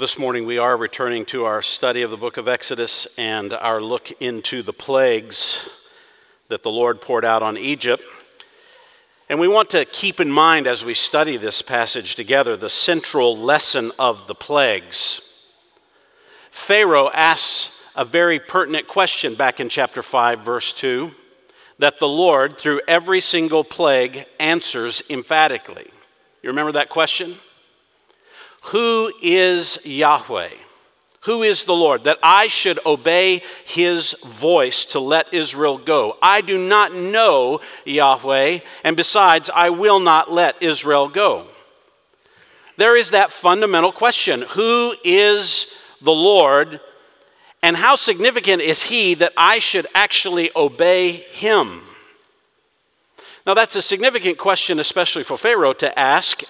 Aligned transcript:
This 0.00 0.16
morning 0.16 0.46
we 0.46 0.56
are 0.56 0.78
returning 0.78 1.26
to 1.26 1.44
our 1.44 1.60
study 1.60 2.00
of 2.00 2.10
the 2.10 2.16
book 2.16 2.38
of 2.38 2.48
Exodus 2.48 3.06
and 3.18 3.52
our 3.52 3.82
look 3.82 4.10
into 4.12 4.62
the 4.62 4.72
plagues 4.72 5.68
that 6.48 6.62
the 6.62 6.70
Lord 6.70 7.02
poured 7.02 7.22
out 7.22 7.42
on 7.42 7.58
Egypt. 7.58 8.02
And 9.28 9.38
we 9.38 9.46
want 9.46 9.68
to 9.70 9.84
keep 9.84 10.18
in 10.18 10.32
mind 10.32 10.66
as 10.66 10.82
we 10.82 10.94
study 10.94 11.36
this 11.36 11.60
passage 11.60 12.14
together 12.14 12.56
the 12.56 12.70
central 12.70 13.36
lesson 13.36 13.92
of 13.98 14.26
the 14.26 14.34
plagues. 14.34 15.34
Pharaoh 16.50 17.10
asks 17.12 17.78
a 17.94 18.06
very 18.06 18.40
pertinent 18.40 18.88
question 18.88 19.34
back 19.34 19.60
in 19.60 19.68
chapter 19.68 20.02
5, 20.02 20.40
verse 20.40 20.72
2, 20.72 21.10
that 21.78 22.00
the 22.00 22.08
Lord, 22.08 22.56
through 22.56 22.80
every 22.88 23.20
single 23.20 23.64
plague, 23.64 24.24
answers 24.38 25.02
emphatically. 25.10 25.90
You 26.42 26.48
remember 26.48 26.72
that 26.72 26.88
question? 26.88 27.36
Who 28.62 29.12
is 29.22 29.78
Yahweh? 29.84 30.50
Who 31.22 31.42
is 31.42 31.64
the 31.64 31.74
Lord? 31.74 32.04
That 32.04 32.18
I 32.22 32.48
should 32.48 32.78
obey 32.86 33.42
his 33.64 34.14
voice 34.24 34.86
to 34.86 35.00
let 35.00 35.32
Israel 35.34 35.76
go. 35.76 36.16
I 36.22 36.40
do 36.40 36.56
not 36.56 36.94
know 36.94 37.60
Yahweh, 37.84 38.60
and 38.84 38.96
besides, 38.96 39.50
I 39.54 39.70
will 39.70 40.00
not 40.00 40.32
let 40.32 40.62
Israel 40.62 41.08
go. 41.08 41.46
There 42.78 42.96
is 42.96 43.10
that 43.10 43.32
fundamental 43.32 43.92
question 43.92 44.42
Who 44.50 44.94
is 45.04 45.74
the 46.00 46.12
Lord, 46.12 46.80
and 47.62 47.76
how 47.76 47.96
significant 47.96 48.62
is 48.62 48.84
he 48.84 49.12
that 49.14 49.34
I 49.36 49.58
should 49.58 49.86
actually 49.94 50.50
obey 50.56 51.12
him? 51.12 51.82
Now, 53.46 53.52
that's 53.52 53.76
a 53.76 53.82
significant 53.82 54.38
question, 54.38 54.78
especially 54.78 55.24
for 55.24 55.36
Pharaoh 55.36 55.72
to 55.74 55.98
ask 55.98 56.44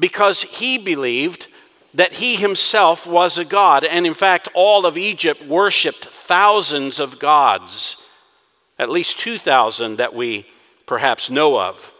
because 0.00 0.42
he 0.42 0.78
believed 0.78 1.46
that 1.94 2.14
he 2.14 2.36
himself 2.36 3.06
was 3.06 3.38
a 3.38 3.44
god. 3.44 3.84
And 3.84 4.06
in 4.06 4.14
fact, 4.14 4.48
all 4.54 4.86
of 4.86 4.96
Egypt 4.96 5.44
worshiped 5.44 6.06
thousands 6.06 6.98
of 6.98 7.18
gods, 7.18 7.96
at 8.78 8.90
least 8.90 9.18
2,000 9.18 9.96
that 9.96 10.14
we 10.14 10.46
perhaps 10.86 11.30
know 11.30 11.60
of. 11.60 11.92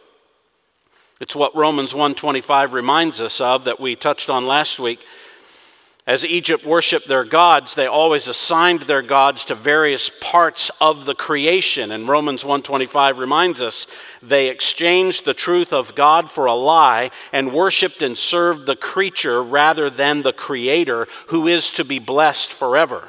It's 1.20 1.36
what 1.36 1.54
Romans 1.54 1.92
1:25 1.92 2.72
reminds 2.72 3.20
us 3.20 3.40
of 3.40 3.64
that 3.64 3.78
we 3.78 3.94
touched 3.94 4.30
on 4.30 4.46
last 4.46 4.78
week. 4.78 5.00
As 6.11 6.25
Egypt 6.25 6.64
worshiped 6.64 7.06
their 7.06 7.22
gods, 7.22 7.77
they 7.77 7.86
always 7.86 8.27
assigned 8.27 8.80
their 8.80 9.00
gods 9.00 9.44
to 9.44 9.55
various 9.55 10.11
parts 10.20 10.69
of 10.80 11.05
the 11.05 11.14
creation. 11.14 11.92
And 11.92 12.08
Romans 12.08 12.44
1:25 12.44 13.20
reminds 13.20 13.62
us 13.62 13.86
they 14.20 14.48
exchanged 14.48 15.25
the 15.25 15.34
truth 15.34 15.72
of 15.72 15.94
God 15.94 16.28
for 16.28 16.47
a 16.47 16.53
lie 16.53 17.12
and 17.33 17.53
worshiped 17.53 18.03
and 18.03 18.19
served 18.19 18.66
the 18.66 18.75
creature 18.75 19.41
rather 19.41 19.88
than 19.88 20.22
the 20.22 20.33
creator 20.33 21.06
who 21.28 21.47
is 21.47 21.70
to 21.70 21.84
be 21.84 22.00
blessed 22.00 22.53
forever. 22.53 23.05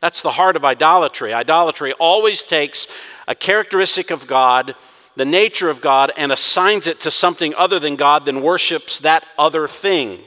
That's 0.00 0.20
the 0.20 0.32
heart 0.32 0.56
of 0.56 0.64
idolatry. 0.64 1.32
Idolatry 1.32 1.92
always 2.00 2.42
takes 2.42 2.88
a 3.28 3.36
characteristic 3.36 4.10
of 4.10 4.26
God, 4.26 4.74
the 5.14 5.24
nature 5.24 5.70
of 5.70 5.80
God, 5.80 6.10
and 6.16 6.32
assigns 6.32 6.88
it 6.88 6.98
to 7.02 7.12
something 7.12 7.54
other 7.54 7.78
than 7.78 7.94
God, 7.94 8.24
then 8.24 8.42
worships 8.42 8.98
that 8.98 9.24
other 9.38 9.68
thing. 9.68 10.24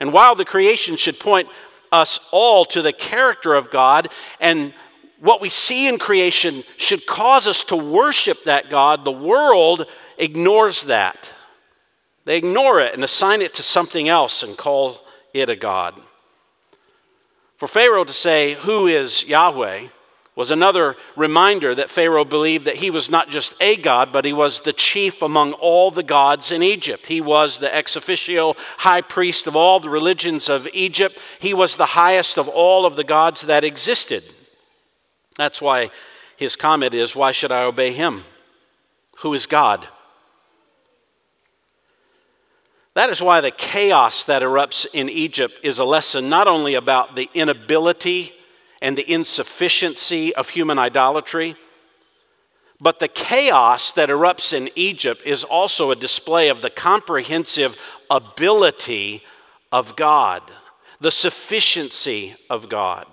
And 0.00 0.12
while 0.12 0.34
the 0.34 0.44
creation 0.44 0.96
should 0.96 1.20
point 1.20 1.48
us 1.92 2.18
all 2.32 2.64
to 2.64 2.82
the 2.82 2.92
character 2.92 3.54
of 3.54 3.70
God, 3.70 4.08
and 4.40 4.72
what 5.20 5.42
we 5.42 5.50
see 5.50 5.86
in 5.86 5.98
creation 5.98 6.64
should 6.78 7.06
cause 7.06 7.46
us 7.46 7.62
to 7.64 7.76
worship 7.76 8.44
that 8.44 8.70
God, 8.70 9.04
the 9.04 9.12
world 9.12 9.86
ignores 10.16 10.84
that. 10.84 11.32
They 12.24 12.38
ignore 12.38 12.80
it 12.80 12.94
and 12.94 13.04
assign 13.04 13.42
it 13.42 13.54
to 13.54 13.62
something 13.62 14.08
else 14.08 14.42
and 14.42 14.56
call 14.56 15.00
it 15.34 15.50
a 15.50 15.56
God. 15.56 15.94
For 17.56 17.68
Pharaoh 17.68 18.04
to 18.04 18.12
say, 18.12 18.54
Who 18.54 18.86
is 18.86 19.24
Yahweh? 19.24 19.88
Was 20.36 20.50
another 20.50 20.96
reminder 21.16 21.74
that 21.74 21.90
Pharaoh 21.90 22.24
believed 22.24 22.64
that 22.64 22.76
he 22.76 22.90
was 22.90 23.10
not 23.10 23.30
just 23.30 23.54
a 23.60 23.76
god, 23.76 24.12
but 24.12 24.24
he 24.24 24.32
was 24.32 24.60
the 24.60 24.72
chief 24.72 25.22
among 25.22 25.52
all 25.54 25.90
the 25.90 26.02
gods 26.02 26.52
in 26.52 26.62
Egypt. 26.62 27.08
He 27.08 27.20
was 27.20 27.58
the 27.58 27.74
ex 27.74 27.96
officio 27.96 28.54
high 28.78 29.00
priest 29.00 29.46
of 29.46 29.56
all 29.56 29.80
the 29.80 29.90
religions 29.90 30.48
of 30.48 30.68
Egypt. 30.72 31.20
He 31.40 31.52
was 31.52 31.76
the 31.76 31.86
highest 31.86 32.38
of 32.38 32.48
all 32.48 32.86
of 32.86 32.96
the 32.96 33.04
gods 33.04 33.42
that 33.42 33.64
existed. 33.64 34.22
That's 35.36 35.60
why 35.60 35.90
his 36.36 36.56
comment 36.56 36.94
is, 36.94 37.16
Why 37.16 37.32
should 37.32 37.52
I 37.52 37.64
obey 37.64 37.92
him? 37.92 38.22
Who 39.18 39.34
is 39.34 39.46
God? 39.46 39.88
That 42.94 43.10
is 43.10 43.22
why 43.22 43.40
the 43.40 43.50
chaos 43.50 44.24
that 44.24 44.42
erupts 44.42 44.86
in 44.92 45.08
Egypt 45.08 45.54
is 45.62 45.78
a 45.78 45.84
lesson 45.84 46.28
not 46.28 46.48
only 46.48 46.74
about 46.74 47.14
the 47.14 47.28
inability 47.34 48.32
and 48.80 48.96
the 48.96 49.10
insufficiency 49.10 50.34
of 50.34 50.50
human 50.50 50.78
idolatry. 50.78 51.56
But 52.80 52.98
the 52.98 53.08
chaos 53.08 53.92
that 53.92 54.08
erupts 54.08 54.52
in 54.52 54.70
Egypt 54.74 55.20
is 55.26 55.44
also 55.44 55.90
a 55.90 55.96
display 55.96 56.48
of 56.48 56.62
the 56.62 56.70
comprehensive 56.70 57.76
ability 58.10 59.22
of 59.70 59.96
God, 59.96 60.42
the 61.00 61.10
sufficiency 61.10 62.36
of 62.48 62.68
God. 62.68 63.06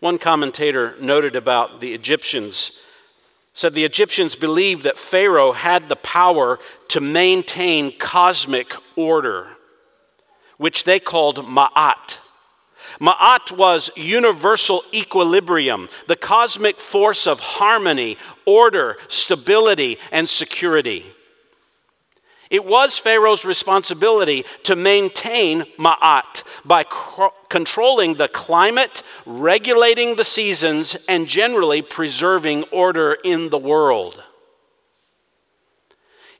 One 0.00 0.18
commentator 0.18 0.96
noted 1.00 1.36
about 1.36 1.80
the 1.80 1.94
Egyptians 1.94 2.80
said 3.58 3.74
the 3.74 3.84
Egyptians 3.84 4.36
believed 4.36 4.84
that 4.84 4.96
Pharaoh 4.96 5.50
had 5.50 5.88
the 5.88 5.96
power 5.96 6.60
to 6.86 7.00
maintain 7.00 7.96
cosmic 7.98 8.72
order, 8.94 9.56
which 10.58 10.84
they 10.84 11.00
called 11.00 11.38
ma'at. 11.38 12.18
Ma'at 13.00 13.52
was 13.52 13.90
universal 13.96 14.82
equilibrium, 14.92 15.88
the 16.06 16.16
cosmic 16.16 16.80
force 16.80 17.26
of 17.26 17.40
harmony, 17.40 18.16
order, 18.44 18.96
stability, 19.08 19.98
and 20.10 20.28
security. 20.28 21.12
It 22.50 22.64
was 22.64 22.98
Pharaoh's 22.98 23.44
responsibility 23.44 24.44
to 24.62 24.74
maintain 24.74 25.66
Ma'at 25.78 26.42
by 26.64 26.84
controlling 27.50 28.14
the 28.14 28.28
climate, 28.28 29.02
regulating 29.26 30.16
the 30.16 30.24
seasons, 30.24 30.96
and 31.08 31.26
generally 31.26 31.82
preserving 31.82 32.64
order 32.72 33.18
in 33.22 33.50
the 33.50 33.58
world. 33.58 34.22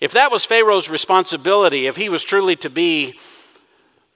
If 0.01 0.13
that 0.13 0.31
was 0.31 0.45
Pharaoh's 0.45 0.89
responsibility, 0.89 1.87
if 1.87 1.97
he 1.97 2.09
was 2.09 2.25
truly 2.25 2.57
to 2.57 2.71
be 2.71 3.19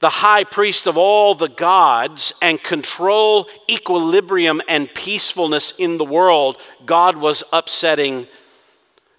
the 0.02 0.10
high 0.10 0.42
priest 0.42 0.88
of 0.88 0.96
all 0.96 1.32
the 1.36 1.48
gods 1.48 2.34
and 2.42 2.60
control 2.60 3.46
equilibrium 3.70 4.60
and 4.68 4.92
peacefulness 4.94 5.72
in 5.78 5.96
the 5.96 6.04
world, 6.04 6.56
God 6.84 7.16
was 7.16 7.44
upsetting 7.52 8.26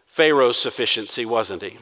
Pharaoh's 0.06 0.58
sufficiency, 0.58 1.26
wasn't 1.26 1.62
he? 1.62 1.78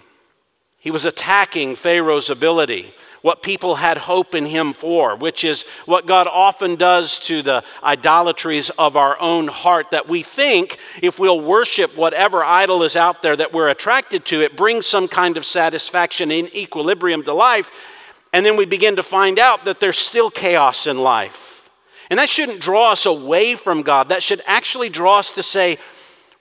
He 0.78 0.92
was 0.92 1.04
attacking 1.04 1.78
Pharaoh's 1.78 2.30
ability, 2.30 2.94
what 3.24 3.42
people 3.42 3.76
had 3.76 3.98
hope 3.98 4.36
in 4.36 4.46
him 4.46 4.72
for, 4.72 5.16
which 5.16 5.44
is 5.44 5.64
what 5.86 6.06
God 6.06 6.28
often 6.28 6.76
does 6.76 7.20
to 7.22 7.42
the 7.42 7.64
idolatries 7.84 8.70
of 8.78 8.96
our 8.96 9.20
own 9.20 9.48
heart 9.48 9.90
that 9.90 10.08
we 10.08 10.22
think 10.22 10.78
if 11.02 11.18
we'll 11.18 11.42
worship 11.42 11.98
whatever 11.98 12.44
idol 12.44 12.84
is 12.84 12.96
out 12.96 13.24
there 13.24 13.36
that 13.36 13.52
we're 13.52 13.70
attracted 13.70 14.26
to, 14.26 14.42
it 14.42 14.56
brings 14.56 14.86
some 14.86 15.08
kind 15.08 15.38
of 15.38 15.46
satisfaction 15.46 16.30
in 16.30 16.56
equilibrium 16.56 17.24
to 17.24 17.34
life. 17.34 17.98
And 18.34 18.46
then 18.46 18.56
we 18.56 18.66
begin 18.66 18.96
to 18.96 19.04
find 19.04 19.40
out 19.40 19.66
that 19.66 19.80
there's 19.80 19.98
still 19.98 20.32
chaos 20.32 20.88
in 20.88 21.00
life. 21.00 21.70
And 22.10 22.20
that 22.20 22.30
shouldn't 22.30 22.60
draw 22.60 22.92
us 22.92 23.06
away 23.06 23.56
from 23.56 23.84
God. 23.84 24.10
That 24.10 24.24
should 24.24 24.42
actually 24.46 24.90
draw 24.90 25.20
us 25.20 25.32
to 25.34 25.44
say, 25.44 25.78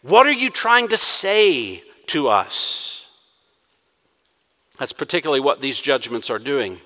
What 0.02 0.26
are 0.26 0.32
you 0.32 0.50
trying 0.50 0.88
to 0.88 0.98
say 0.98 1.82
to 2.08 2.28
us? 2.28 3.08
That's 4.78 4.92
particularly 4.92 5.40
what 5.40 5.60
these 5.60 5.80
judgments 5.80 6.30
are 6.30 6.38
doing. 6.38 6.80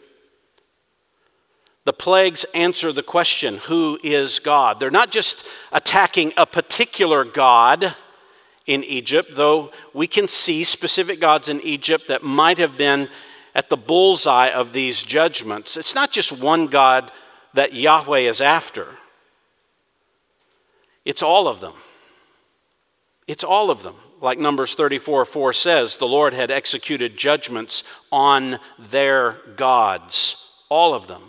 The 1.84 1.92
plagues 1.92 2.44
answer 2.54 2.92
the 2.92 3.02
question, 3.02 3.58
Who 3.64 3.98
is 4.02 4.38
God? 4.38 4.80
They're 4.80 4.90
not 4.90 5.10
just 5.10 5.46
attacking 5.70 6.32
a 6.36 6.46
particular 6.46 7.24
God 7.24 7.94
in 8.66 8.82
Egypt, 8.84 9.32
though 9.34 9.70
we 9.92 10.06
can 10.06 10.26
see 10.26 10.64
specific 10.64 11.20
gods 11.20 11.48
in 11.48 11.60
Egypt 11.60 12.08
that 12.08 12.22
might 12.22 12.58
have 12.58 12.76
been 12.78 13.08
at 13.54 13.70
the 13.70 13.76
bullseye 13.76 14.48
of 14.48 14.72
these 14.72 15.02
judgments. 15.02 15.76
It's 15.76 15.94
not 15.94 16.10
just 16.10 16.32
one 16.32 16.66
God 16.66 17.12
that 17.54 17.72
Yahweh 17.72 18.20
is 18.20 18.40
after, 18.40 18.88
it's 21.04 21.22
all 21.22 21.46
of 21.46 21.60
them. 21.60 21.74
It's 23.26 23.44
all 23.44 23.70
of 23.70 23.82
them. 23.82 23.94
Like 24.20 24.38
Numbers 24.38 24.74
34 24.74 25.24
4 25.24 25.52
says, 25.52 25.96
the 25.96 26.06
Lord 26.06 26.34
had 26.34 26.50
executed 26.50 27.16
judgments 27.16 27.84
on 28.10 28.58
their 28.78 29.38
gods, 29.56 30.60
all 30.68 30.94
of 30.94 31.06
them. 31.06 31.22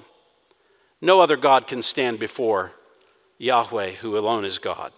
No 1.01 1.19
other 1.19 1.37
God 1.37 1.67
can 1.67 1.81
stand 1.81 2.19
before 2.19 2.71
Yahweh, 3.37 3.91
who 3.91 4.17
alone 4.17 4.45
is 4.45 4.57
God. 4.57 4.91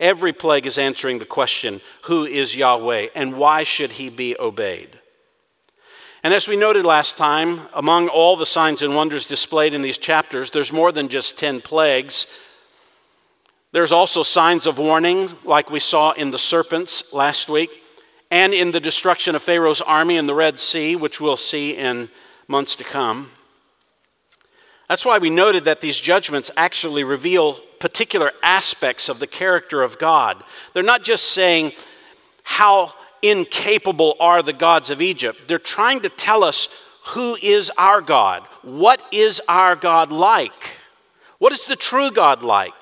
Every 0.00 0.32
plague 0.32 0.66
is 0.66 0.78
answering 0.78 1.18
the 1.18 1.24
question 1.24 1.80
who 2.04 2.24
is 2.24 2.56
Yahweh 2.56 3.08
and 3.14 3.36
why 3.36 3.62
should 3.62 3.92
he 3.92 4.08
be 4.08 4.36
obeyed? 4.38 4.98
And 6.24 6.32
as 6.32 6.46
we 6.46 6.54
noted 6.54 6.84
last 6.84 7.16
time, 7.16 7.62
among 7.74 8.08
all 8.08 8.36
the 8.36 8.46
signs 8.46 8.80
and 8.80 8.94
wonders 8.94 9.26
displayed 9.26 9.74
in 9.74 9.82
these 9.82 9.98
chapters, 9.98 10.52
there's 10.52 10.72
more 10.72 10.92
than 10.92 11.08
just 11.08 11.36
10 11.36 11.60
plagues. 11.62 12.28
There's 13.72 13.90
also 13.90 14.22
signs 14.22 14.66
of 14.66 14.78
warning, 14.78 15.30
like 15.42 15.68
we 15.68 15.80
saw 15.80 16.12
in 16.12 16.30
the 16.30 16.38
serpents 16.38 17.12
last 17.12 17.48
week, 17.48 17.70
and 18.30 18.54
in 18.54 18.70
the 18.70 18.78
destruction 18.78 19.34
of 19.34 19.42
Pharaoh's 19.42 19.80
army 19.80 20.16
in 20.16 20.26
the 20.26 20.34
Red 20.34 20.60
Sea, 20.60 20.94
which 20.94 21.20
we'll 21.20 21.36
see 21.36 21.76
in 21.76 22.08
months 22.46 22.76
to 22.76 22.84
come. 22.84 23.30
That's 24.88 25.04
why 25.04 25.18
we 25.18 25.30
noted 25.30 25.64
that 25.64 25.80
these 25.80 25.98
judgments 25.98 26.52
actually 26.56 27.02
reveal 27.02 27.54
particular 27.80 28.30
aspects 28.44 29.08
of 29.08 29.18
the 29.18 29.26
character 29.26 29.82
of 29.82 29.98
God. 29.98 30.44
They're 30.72 30.84
not 30.84 31.02
just 31.02 31.24
saying 31.24 31.72
how 32.44 32.94
incapable 33.22 34.16
are 34.20 34.42
the 34.42 34.52
gods 34.52 34.90
of 34.90 35.00
Egypt. 35.00 35.48
They're 35.48 35.58
trying 35.58 36.00
to 36.00 36.08
tell 36.08 36.44
us 36.44 36.68
who 37.06 37.36
is 37.40 37.70
our 37.78 38.00
God. 38.00 38.42
What 38.62 39.02
is 39.12 39.40
our 39.48 39.74
God 39.76 40.12
like? 40.12 40.78
What 41.38 41.52
is 41.52 41.64
the 41.64 41.76
true 41.76 42.10
God 42.10 42.42
like? 42.42 42.72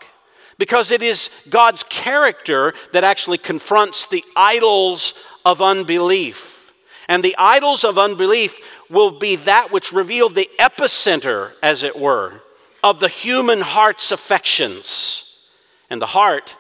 Because 0.59 0.91
it 0.91 1.03
is 1.03 1.31
God's 1.49 1.85
character 1.85 2.75
that 2.93 3.05
actually 3.05 3.39
confronts 3.39 4.05
the 4.05 4.25
idols 4.37 5.15
of 5.45 5.63
unbelief. 5.63 6.73
And 7.09 7.23
the 7.23 7.35
idols 7.39 7.83
of 7.83 7.99
unbelief 7.99 8.61
will 8.91 9.11
be 9.11 9.37
that 9.37 9.73
which 9.73 9.93
revealed 9.93 10.35
the 10.35 10.51
epicenter, 10.59 11.53
as 11.63 11.83
it 11.83 11.99
were, 11.99 12.43
of 12.85 13.01
the 13.01 13.09
human 13.09 13.63
heart's 13.63 14.13
affections. 14.13 15.45
And 15.89 16.01
the 16.01 16.07
heart 16.07 16.57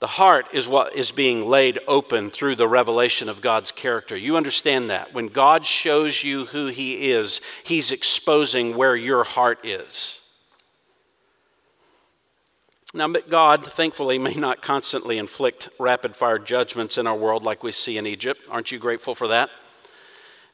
the 0.00 0.06
heart 0.06 0.48
is 0.52 0.68
what 0.68 0.94
is 0.96 1.12
being 1.12 1.46
laid 1.46 1.78
open 1.86 2.30
through 2.30 2.56
the 2.56 2.68
revelation 2.68 3.28
of 3.28 3.40
God's 3.40 3.72
character. 3.72 4.16
You 4.16 4.36
understand 4.36 4.90
that. 4.90 5.14
When 5.14 5.28
God 5.28 5.64
shows 5.64 6.24
you 6.24 6.46
who 6.46 6.66
He 6.66 7.10
is, 7.10 7.40
He's 7.62 7.92
exposing 7.92 8.76
where 8.76 8.96
your 8.96 9.24
heart 9.24 9.64
is. 9.64 10.20
Now, 12.96 13.08
but 13.08 13.28
God, 13.28 13.66
thankfully, 13.66 14.18
may 14.18 14.34
not 14.34 14.62
constantly 14.62 15.18
inflict 15.18 15.68
rapid 15.80 16.14
fire 16.14 16.38
judgments 16.38 16.96
in 16.96 17.08
our 17.08 17.16
world 17.16 17.42
like 17.42 17.64
we 17.64 17.72
see 17.72 17.98
in 17.98 18.06
Egypt. 18.06 18.40
Aren't 18.48 18.70
you 18.70 18.78
grateful 18.78 19.16
for 19.16 19.26
that? 19.28 19.50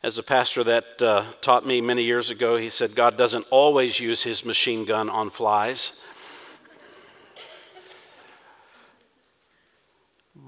As 0.03 0.17
a 0.17 0.23
pastor 0.23 0.65
that 0.65 1.03
uh, 1.03 1.27
taught 1.43 1.67
me 1.67 1.83
many 1.83 2.03
years 2.03 2.31
ago, 2.31 2.57
he 2.57 2.71
said, 2.71 2.95
God 2.95 3.19
doesn't 3.19 3.47
always 3.51 4.01
use 4.01 4.23
his 4.23 4.47
machine 4.47 4.87
gun 4.87 5.11
on 5.11 5.29
flies. 5.29 5.93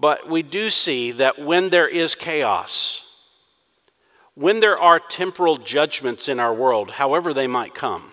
But 0.02 0.28
we 0.28 0.42
do 0.42 0.68
see 0.68 1.12
that 1.12 1.38
when 1.38 1.70
there 1.70 1.86
is 1.86 2.16
chaos, 2.16 3.06
when 4.34 4.58
there 4.58 4.76
are 4.76 4.98
temporal 4.98 5.58
judgments 5.58 6.28
in 6.28 6.40
our 6.40 6.52
world, 6.52 6.90
however 6.90 7.32
they 7.32 7.46
might 7.46 7.72
come, 7.72 8.12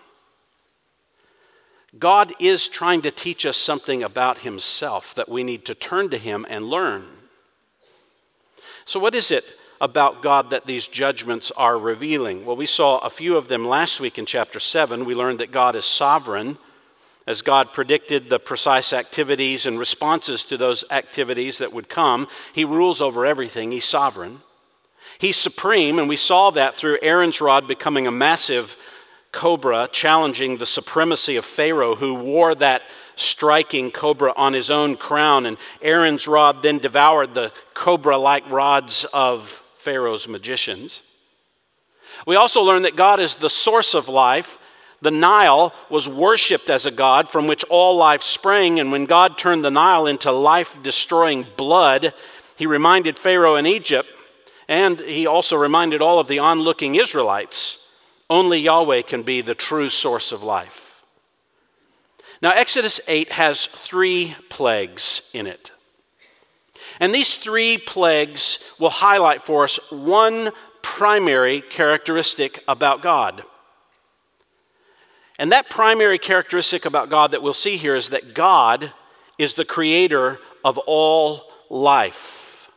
God 1.98 2.32
is 2.40 2.70
trying 2.70 3.02
to 3.02 3.10
teach 3.10 3.44
us 3.44 3.58
something 3.58 4.04
about 4.04 4.40
Himself 4.40 5.16
that 5.16 5.30
we 5.30 5.44
need 5.44 5.66
to 5.66 5.74
turn 5.74 6.12
to 6.12 6.20
Him 6.20 6.46
and 6.48 6.70
learn. 6.70 7.08
So, 8.86 9.00
what 9.00 9.16
is 9.16 9.32
it 9.32 9.46
about 9.82 10.22
God 10.22 10.52
that 10.52 10.68
these 10.68 10.88
judgments 10.88 11.52
are 11.58 11.80
revealing? 11.80 12.46
Well, 12.46 12.56
we 12.56 12.68
saw 12.68 13.00
a 13.00 13.10
few 13.10 13.36
of 13.36 13.48
them 13.48 13.66
last 13.66 14.00
week 14.00 14.20
in 14.20 14.28
chapter 14.28 14.60
7. 14.60 15.06
We 15.06 15.16
learned 15.16 15.40
that 15.40 15.52
God 15.52 15.76
is 15.76 15.86
sovereign 15.86 16.60
as 17.30 17.44
God 17.44 17.74
predicted 17.74 18.28
the 18.28 18.40
precise 18.40 18.92
activities 18.92 19.68
and 19.68 19.78
responses 19.78 20.44
to 20.46 20.58
those 20.58 20.84
activities 20.90 21.60
that 21.60 21.72
would 21.72 21.88
come, 21.88 22.28
He 22.54 22.66
rules 22.66 23.02
over 23.02 23.24
everything. 23.24 23.72
He's 23.72 23.86
sovereign. 23.86 24.42
He's 25.20 25.38
supreme, 25.38 26.00
and 26.00 26.10
we 26.10 26.16
saw 26.16 26.50
that 26.50 26.74
through 26.74 26.98
Aaron's 27.04 27.40
rod 27.40 27.68
becoming 27.68 28.08
a 28.08 28.12
massive 28.12 28.76
cobra, 29.31 29.88
challenging 29.92 30.58
the 30.58 30.66
supremacy 30.66 31.36
of 31.36 31.46
Pharaoh, 31.46 31.94
who 31.94 32.16
wore 32.16 32.56
that 32.56 32.81
striking 33.16 33.92
cobra 33.92 34.34
on 34.36 34.54
his 34.54 34.72
own 34.72 34.96
crown. 34.98 35.46
And 35.46 35.58
Aaron's 35.84 36.28
rod 36.28 36.64
then 36.64 36.80
devoured 36.80 37.36
the 37.36 37.52
cobra 37.76 38.18
like 38.18 38.50
rods 38.50 39.06
of 39.14 39.62
Pharaoh's 39.76 40.28
magicians. 40.28 41.04
We 42.26 42.36
also 42.36 42.64
learned 42.64 42.86
that 42.86 42.96
God 42.96 43.20
is 43.20 43.36
the 43.36 43.52
source 43.52 43.94
of 43.94 44.08
life 44.08 44.58
the 45.01 45.12
Nile 45.12 45.74
was 45.90 46.10
worshiped 46.10 46.69
as 46.69 46.86
a 46.86 46.92
god 46.92 47.30
from 47.30 47.48
which 47.48 47.63
all 47.66 47.96
life 47.96 48.22
sprang, 48.22 48.80
and 48.80 48.92
when 48.92 49.06
God 49.06 49.38
turned 49.38 49.63
the 49.63 49.72
Nile 49.72 50.06
into 50.06 50.31
life 50.31 50.75
destroying 50.84 51.46
blood, 51.56 52.13
he 52.57 52.66
reminded 52.66 53.18
Pharaoh 53.18 53.56
in 53.56 53.66
Egypt, 53.66 54.10
and 54.68 55.00
he 55.00 55.25
also 55.25 55.56
reminded 55.56 56.01
all 56.01 56.19
of 56.19 56.28
the 56.28 56.40
onlooking 56.40 56.96
Israelites 56.96 57.86
only 58.30 58.60
Yahweh 58.60 59.01
can 59.01 59.24
be 59.24 59.42
the 59.42 59.56
true 59.56 59.90
source 59.90 60.31
of 60.31 60.44
life. 60.44 61.02
Now, 62.42 62.52
Exodus 62.52 63.02
8 63.07 63.31
has 63.34 63.66
three 63.66 64.36
plagues 64.50 65.30
in 65.34 65.48
it. 65.48 65.72
And 67.00 67.13
these 67.13 67.38
three 67.38 67.78
plagues 67.78 68.60
will 68.80 68.90
highlight 68.90 69.42
for 69.42 69.63
us 69.63 69.80
one 69.92 70.52
primary 70.81 71.62
characteristic 71.62 72.63
about 72.68 73.02
God. 73.02 73.44
And 75.40 75.54
that 75.54 75.70
primary 75.70 76.20
characteristic 76.20 76.86
about 76.86 77.10
God 77.10 77.32
that 77.32 77.42
we'll 77.42 77.54
see 77.54 77.78
here 77.78 77.96
is 77.96 78.10
that 78.10 78.34
God 78.34 78.92
is 79.38 79.54
the 79.54 79.64
creator 79.64 80.38
of 80.66 80.78
all 80.80 81.50
life. 81.70 82.70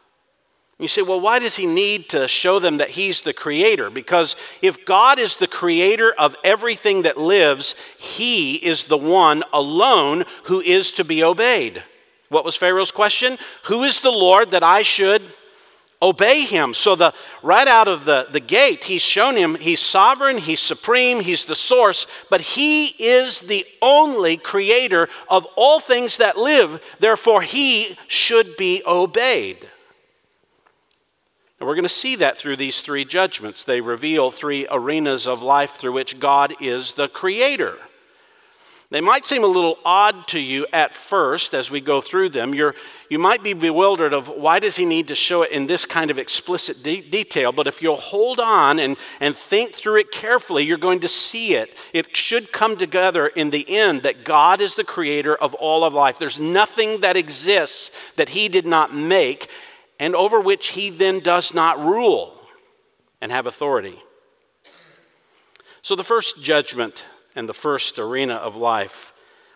You 0.79 0.87
say, 0.87 1.03
well, 1.03 1.21
why 1.21 1.41
does 1.41 1.57
he 1.57 1.67
need 1.67 2.09
to 2.11 2.29
show 2.29 2.61
them 2.61 2.77
that 2.79 2.91
he's 2.91 3.23
the 3.23 3.33
creator? 3.33 3.91
Because 3.91 4.37
if 4.63 4.85
God 4.85 5.19
is 5.19 5.37
the 5.37 5.49
creator 5.49 6.13
of 6.13 6.37
everything 6.45 7.03
that 7.03 7.19
lives, 7.19 7.75
he 7.99 8.55
is 8.55 8.85
the 8.85 8.97
one 8.97 9.43
alone 9.53 10.25
who 10.45 10.61
is 10.61 10.93
to 10.93 11.05
be 11.05 11.23
obeyed. 11.23 11.83
What 12.29 12.45
was 12.45 12.57
Pharaoh's 12.57 12.93
question? 12.93 13.39
Who 13.65 13.83
is 13.83 14.01
the 14.01 14.13
Lord 14.13 14.53
that 14.53 14.63
I 14.63 14.83
should 14.83 15.23
obey 16.03 16.43
him. 16.43 16.75
So 16.75 16.97
the 16.97 17.15
right 17.43 17.69
out 17.69 17.89
of 17.89 18.05
the, 18.05 18.27
the 18.31 18.41
gate, 18.41 18.85
he's 18.85 19.03
shown 19.03 19.37
him 19.37 19.55
he's 19.55 19.81
sovereign, 19.81 20.39
he's 20.39 20.61
supreme, 20.61 21.21
he's 21.21 21.45
the 21.45 21.55
source, 21.55 22.07
but 22.29 22.41
he 22.41 22.87
is 22.99 23.41
the 23.41 23.65
only 23.81 24.37
creator 24.37 25.09
of 25.31 25.47
all 25.57 25.79
things 25.81 26.17
that 26.17 26.37
live. 26.37 26.83
Therefore, 26.99 27.43
he 27.43 27.97
should 28.09 28.57
be 28.57 28.83
obeyed. 28.87 29.69
And 31.61 31.69
we're 31.69 31.77
going 31.77 31.85
to 31.85 31.89
see 31.89 32.17
that 32.17 32.39
through 32.39 32.57
these 32.57 32.81
three 32.81 33.05
judgments. 33.05 33.63
They 33.63 33.81
reveal 33.81 34.33
three 34.33 34.67
arenas 34.69 35.29
of 35.29 35.43
life 35.43 35.77
through 35.77 35.93
which 35.93 36.19
God 36.19 36.57
is 36.61 36.95
the 36.95 37.07
creator. 37.07 37.79
They 38.93 39.01
might 39.01 39.25
seem 39.25 39.43
a 39.43 39.47
little 39.47 39.79
odd 39.87 40.29
to 40.29 40.39
you 40.39 40.67
at 40.71 40.93
first 40.93 41.55
as 41.55 41.71
we 41.71 41.81
go 41.81 42.03
through 42.03 42.29
them. 42.29 42.55
You're, 42.55 42.75
you 43.09 43.19
might 43.19 43.43
be 43.43 43.55
bewildered 43.55 44.13
of 44.13 44.29
why 44.29 44.59
does 44.59 44.77
he 44.77 44.85
need 44.85 45.09
to 45.09 45.15
show 45.15 45.41
it 45.41 45.51
in 45.51 45.67
this 45.67 45.87
kind 45.87 46.11
of 46.11 46.19
explicit 46.19 46.83
de- 46.83 47.01
detail. 47.01 47.53
But 47.53 47.67
if 47.67 47.81
you'll 47.81 47.97
hold 47.97 48.39
on 48.39 48.79
and, 48.79 48.99
and 49.19 49.35
think 49.35 49.75
through 49.75 50.01
it 50.01 50.13
carefully, 50.13 50.67
you're 50.67 50.77
going 50.77 51.01
to 51.01 51.09
see 51.09 51.55
it. 51.55 51.75
It 51.95 52.15
should 52.15 52.53
come 52.53 52.77
together 52.77 53.29
in 53.29 53.49
the 53.49 53.67
end 53.67 54.03
that 54.03 54.27
God 54.27 54.61
is 54.61 54.75
the 54.75 54.85
creator 54.85 55.35
of 55.35 55.55
all 55.55 55.85
of 55.85 55.95
life. 55.95 56.19
There's 56.19 56.39
nothing 56.39 57.01
that 57.01 57.17
exists 57.17 57.91
that 58.17 58.29
he 58.29 58.47
did 58.47 58.67
not 58.67 58.95
make 58.95 59.49
and 59.99 60.15
over 60.15 60.39
which 60.39 60.69
he 60.69 60.91
then 60.91 61.21
does 61.21 61.55
not 61.55 61.83
rule 61.83 62.35
and 63.23 63.33
have 63.33 63.47
authority. 63.47 63.99
So 65.81 65.97
the 65.97 66.05
first 66.05 66.43
judgment 66.43 67.07
and 67.35 67.49
the 67.49 67.55
first 67.55 67.99
arena 67.99 68.35
of 68.35 68.57
life. 68.57 69.13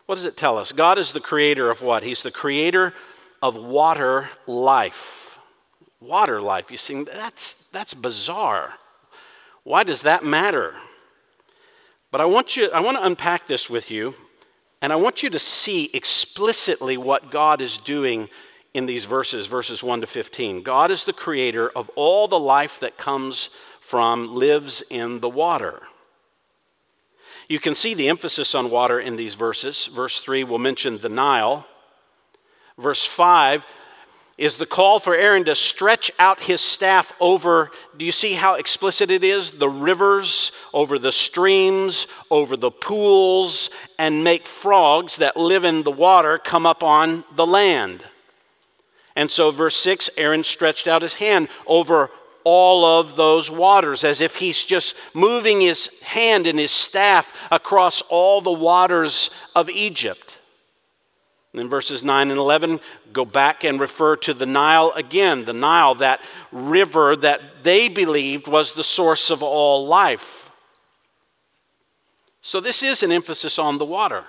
What 0.06 0.14
does 0.14 0.24
it 0.24 0.36
tell 0.36 0.56
us? 0.56 0.72
God 0.72 0.98
is 0.98 1.12
the 1.12 1.20
creator 1.20 1.70
of 1.70 1.82
what? 1.82 2.02
He's 2.02 2.22
the 2.22 2.30
creator 2.30 2.94
of 3.42 3.56
water 3.56 4.30
life. 4.46 5.38
Water 6.00 6.40
life. 6.40 6.70
You 6.70 6.76
see, 6.76 7.02
that's, 7.04 7.54
that's 7.72 7.94
bizarre. 7.94 8.74
Why 9.64 9.82
does 9.82 10.02
that 10.02 10.24
matter? 10.24 10.74
But 12.10 12.20
I 12.20 12.24
want, 12.24 12.56
you, 12.56 12.70
I 12.70 12.80
want 12.80 12.96
to 12.98 13.04
unpack 13.04 13.48
this 13.48 13.68
with 13.68 13.90
you, 13.90 14.14
and 14.80 14.92
I 14.92 14.96
want 14.96 15.22
you 15.22 15.30
to 15.30 15.38
see 15.38 15.90
explicitly 15.92 16.96
what 16.96 17.30
God 17.30 17.60
is 17.60 17.76
doing 17.76 18.28
in 18.74 18.86
these 18.86 19.06
verses, 19.06 19.46
verses 19.46 19.82
1 19.82 20.02
to 20.02 20.06
15. 20.06 20.62
God 20.62 20.90
is 20.90 21.04
the 21.04 21.12
creator 21.12 21.68
of 21.70 21.90
all 21.96 22.28
the 22.28 22.38
life 22.38 22.78
that 22.80 22.96
comes 22.96 23.50
from, 23.80 24.34
lives 24.34 24.82
in 24.90 25.20
the 25.20 25.28
water. 25.28 25.82
You 27.48 27.60
can 27.60 27.74
see 27.74 27.94
the 27.94 28.08
emphasis 28.08 28.54
on 28.54 28.70
water 28.70 28.98
in 28.98 29.16
these 29.16 29.34
verses. 29.34 29.86
Verse 29.86 30.18
3 30.20 30.44
will 30.44 30.58
mention 30.58 30.98
the 30.98 31.08
Nile. 31.08 31.66
Verse 32.76 33.04
5 33.04 33.66
is 34.38 34.58
the 34.58 34.66
call 34.66 35.00
for 35.00 35.14
Aaron 35.14 35.44
to 35.44 35.54
stretch 35.54 36.10
out 36.18 36.44
his 36.44 36.60
staff 36.60 37.12
over, 37.20 37.70
do 37.96 38.04
you 38.04 38.12
see 38.12 38.34
how 38.34 38.54
explicit 38.54 39.10
it 39.10 39.24
is? 39.24 39.52
The 39.52 39.68
rivers, 39.68 40.52
over 40.74 40.98
the 40.98 41.12
streams, 41.12 42.06
over 42.30 42.54
the 42.54 42.70
pools, 42.70 43.70
and 43.98 44.22
make 44.22 44.46
frogs 44.46 45.16
that 45.16 45.38
live 45.38 45.64
in 45.64 45.84
the 45.84 45.90
water 45.90 46.36
come 46.36 46.66
up 46.66 46.82
on 46.82 47.24
the 47.34 47.46
land. 47.46 48.04
And 49.14 49.30
so, 49.30 49.50
verse 49.50 49.76
6 49.76 50.10
Aaron 50.18 50.44
stretched 50.44 50.86
out 50.86 51.00
his 51.00 51.14
hand 51.14 51.48
over 51.66 52.10
all 52.48 52.84
of 52.84 53.16
those 53.16 53.50
waters, 53.50 54.04
as 54.04 54.20
if 54.20 54.36
he's 54.36 54.62
just 54.62 54.94
moving 55.14 55.60
his 55.60 55.90
hand 56.02 56.46
and 56.46 56.60
his 56.60 56.70
staff 56.70 57.36
across 57.50 58.02
all 58.02 58.40
the 58.40 58.52
waters 58.52 59.30
of 59.56 59.68
Egypt. 59.68 60.38
And 61.52 61.58
then 61.58 61.68
verses 61.68 62.04
9 62.04 62.30
and 62.30 62.38
11 62.38 62.78
go 63.12 63.24
back 63.24 63.64
and 63.64 63.80
refer 63.80 64.14
to 64.14 64.32
the 64.32 64.46
Nile 64.46 64.92
again, 64.94 65.44
the 65.44 65.52
Nile, 65.52 65.96
that 65.96 66.20
river 66.52 67.16
that 67.16 67.64
they 67.64 67.88
believed 67.88 68.46
was 68.46 68.74
the 68.74 68.84
source 68.84 69.28
of 69.28 69.42
all 69.42 69.84
life. 69.84 70.52
So 72.42 72.60
this 72.60 72.80
is 72.80 73.02
an 73.02 73.10
emphasis 73.10 73.58
on 73.58 73.78
the 73.78 73.84
water. 73.84 74.22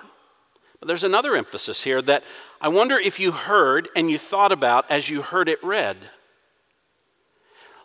But 0.80 0.88
there's 0.88 1.04
another 1.04 1.36
emphasis 1.36 1.84
here 1.84 2.02
that 2.02 2.24
I 2.60 2.66
wonder 2.66 2.98
if 2.98 3.20
you 3.20 3.30
heard 3.30 3.88
and 3.94 4.10
you 4.10 4.18
thought 4.18 4.50
about 4.50 4.90
as 4.90 5.08
you 5.08 5.22
heard 5.22 5.48
it 5.48 5.62
read. 5.62 6.10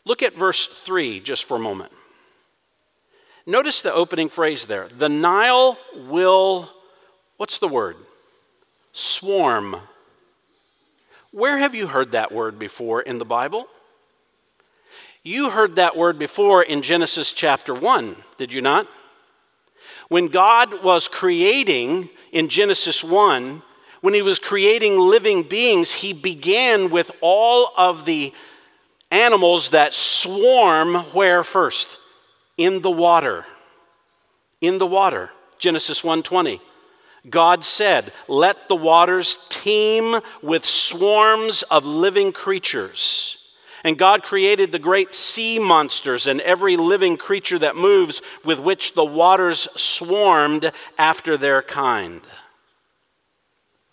Look 0.05 0.21
at 0.21 0.35
verse 0.35 0.67
3 0.67 1.19
just 1.19 1.45
for 1.45 1.57
a 1.57 1.59
moment. 1.59 1.91
Notice 3.45 3.81
the 3.81 3.93
opening 3.93 4.29
phrase 4.29 4.65
there. 4.65 4.87
The 4.87 5.09
Nile 5.09 5.77
will, 6.07 6.69
what's 7.37 7.57
the 7.57 7.67
word? 7.67 7.97
Swarm. 8.93 9.75
Where 11.31 11.57
have 11.57 11.75
you 11.75 11.87
heard 11.87 12.11
that 12.11 12.31
word 12.31 12.57
before 12.57 13.01
in 13.01 13.17
the 13.17 13.25
Bible? 13.25 13.67
You 15.23 15.49
heard 15.49 15.75
that 15.75 15.97
word 15.97 16.19
before 16.19 16.63
in 16.63 16.81
Genesis 16.81 17.33
chapter 17.33 17.73
1, 17.73 18.15
did 18.37 18.53
you 18.53 18.61
not? 18.61 18.87
When 20.09 20.27
God 20.27 20.83
was 20.83 21.07
creating 21.07 22.09
in 22.31 22.49
Genesis 22.49 23.03
1, 23.03 23.63
when 24.01 24.13
he 24.13 24.21
was 24.21 24.37
creating 24.37 24.99
living 24.99 25.43
beings, 25.43 25.93
he 25.93 26.11
began 26.11 26.89
with 26.89 27.09
all 27.21 27.71
of 27.77 28.03
the 28.03 28.33
animals 29.13 29.69
that 29.69 29.93
swarm 29.93 30.95
where 31.13 31.43
first? 31.43 31.97
In 32.57 32.81
the 32.81 32.91
water. 32.91 33.45
In 34.59 34.79
the 34.79 34.87
water. 34.87 35.31
Genesis 35.59 36.03
1:20. 36.03 36.59
God 37.29 37.63
said, 37.63 38.11
"Let 38.27 38.67
the 38.67 38.75
waters 38.75 39.37
teem 39.47 40.19
with 40.41 40.65
swarms 40.65 41.63
of 41.63 41.85
living 41.85 42.33
creatures." 42.33 43.37
And 43.85 43.97
God 43.97 44.23
created 44.23 44.71
the 44.71 44.79
great 44.79 45.13
sea 45.13 45.59
monsters 45.59 46.25
and 46.25 46.39
every 46.41 46.77
living 46.77 47.17
creature 47.17 47.59
that 47.59 47.75
moves, 47.75 48.21
with 48.43 48.59
which 48.59 48.93
the 48.93 49.05
waters 49.05 49.67
swarmed 49.75 50.71
after 50.97 51.37
their 51.37 51.61
kind. 51.61 52.21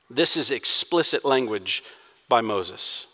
This 0.08 0.36
is 0.36 0.50
explicit 0.50 1.24
language 1.24 1.82
by 2.28 2.40
Moses. 2.40 3.06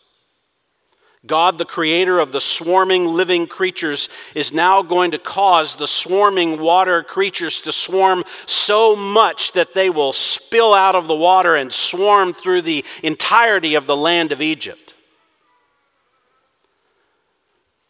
God, 1.26 1.58
the 1.58 1.64
creator 1.64 2.18
of 2.18 2.32
the 2.32 2.40
swarming 2.40 3.06
living 3.06 3.46
creatures, 3.46 4.08
is 4.34 4.52
now 4.52 4.82
going 4.82 5.10
to 5.10 5.18
cause 5.18 5.76
the 5.76 5.88
swarming 5.88 6.60
water 6.60 7.02
creatures 7.02 7.60
to 7.62 7.72
swarm 7.72 8.22
so 8.46 8.94
much 8.94 9.52
that 9.52 9.74
they 9.74 9.90
will 9.90 10.12
spill 10.12 10.74
out 10.74 10.94
of 10.94 11.06
the 11.06 11.14
water 11.14 11.56
and 11.56 11.72
swarm 11.72 12.32
through 12.32 12.62
the 12.62 12.84
entirety 13.02 13.74
of 13.74 13.86
the 13.86 13.96
land 13.96 14.30
of 14.30 14.40
Egypt. 14.40 14.94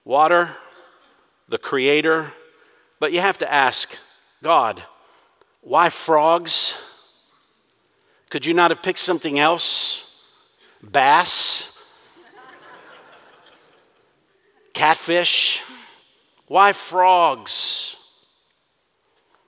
Water, 0.04 0.50
the 1.48 1.58
creator, 1.58 2.32
but 3.00 3.12
you 3.12 3.20
have 3.20 3.38
to 3.38 3.52
ask 3.52 3.98
God, 4.42 4.82
why 5.60 5.90
frogs? 5.90 6.74
Could 8.30 8.46
you 8.46 8.54
not 8.54 8.70
have 8.70 8.82
picked 8.82 8.98
something 8.98 9.38
else? 9.38 10.04
Bass? 10.82 11.75
Catfish? 14.76 15.62
Why 16.48 16.74
frogs? 16.74 17.96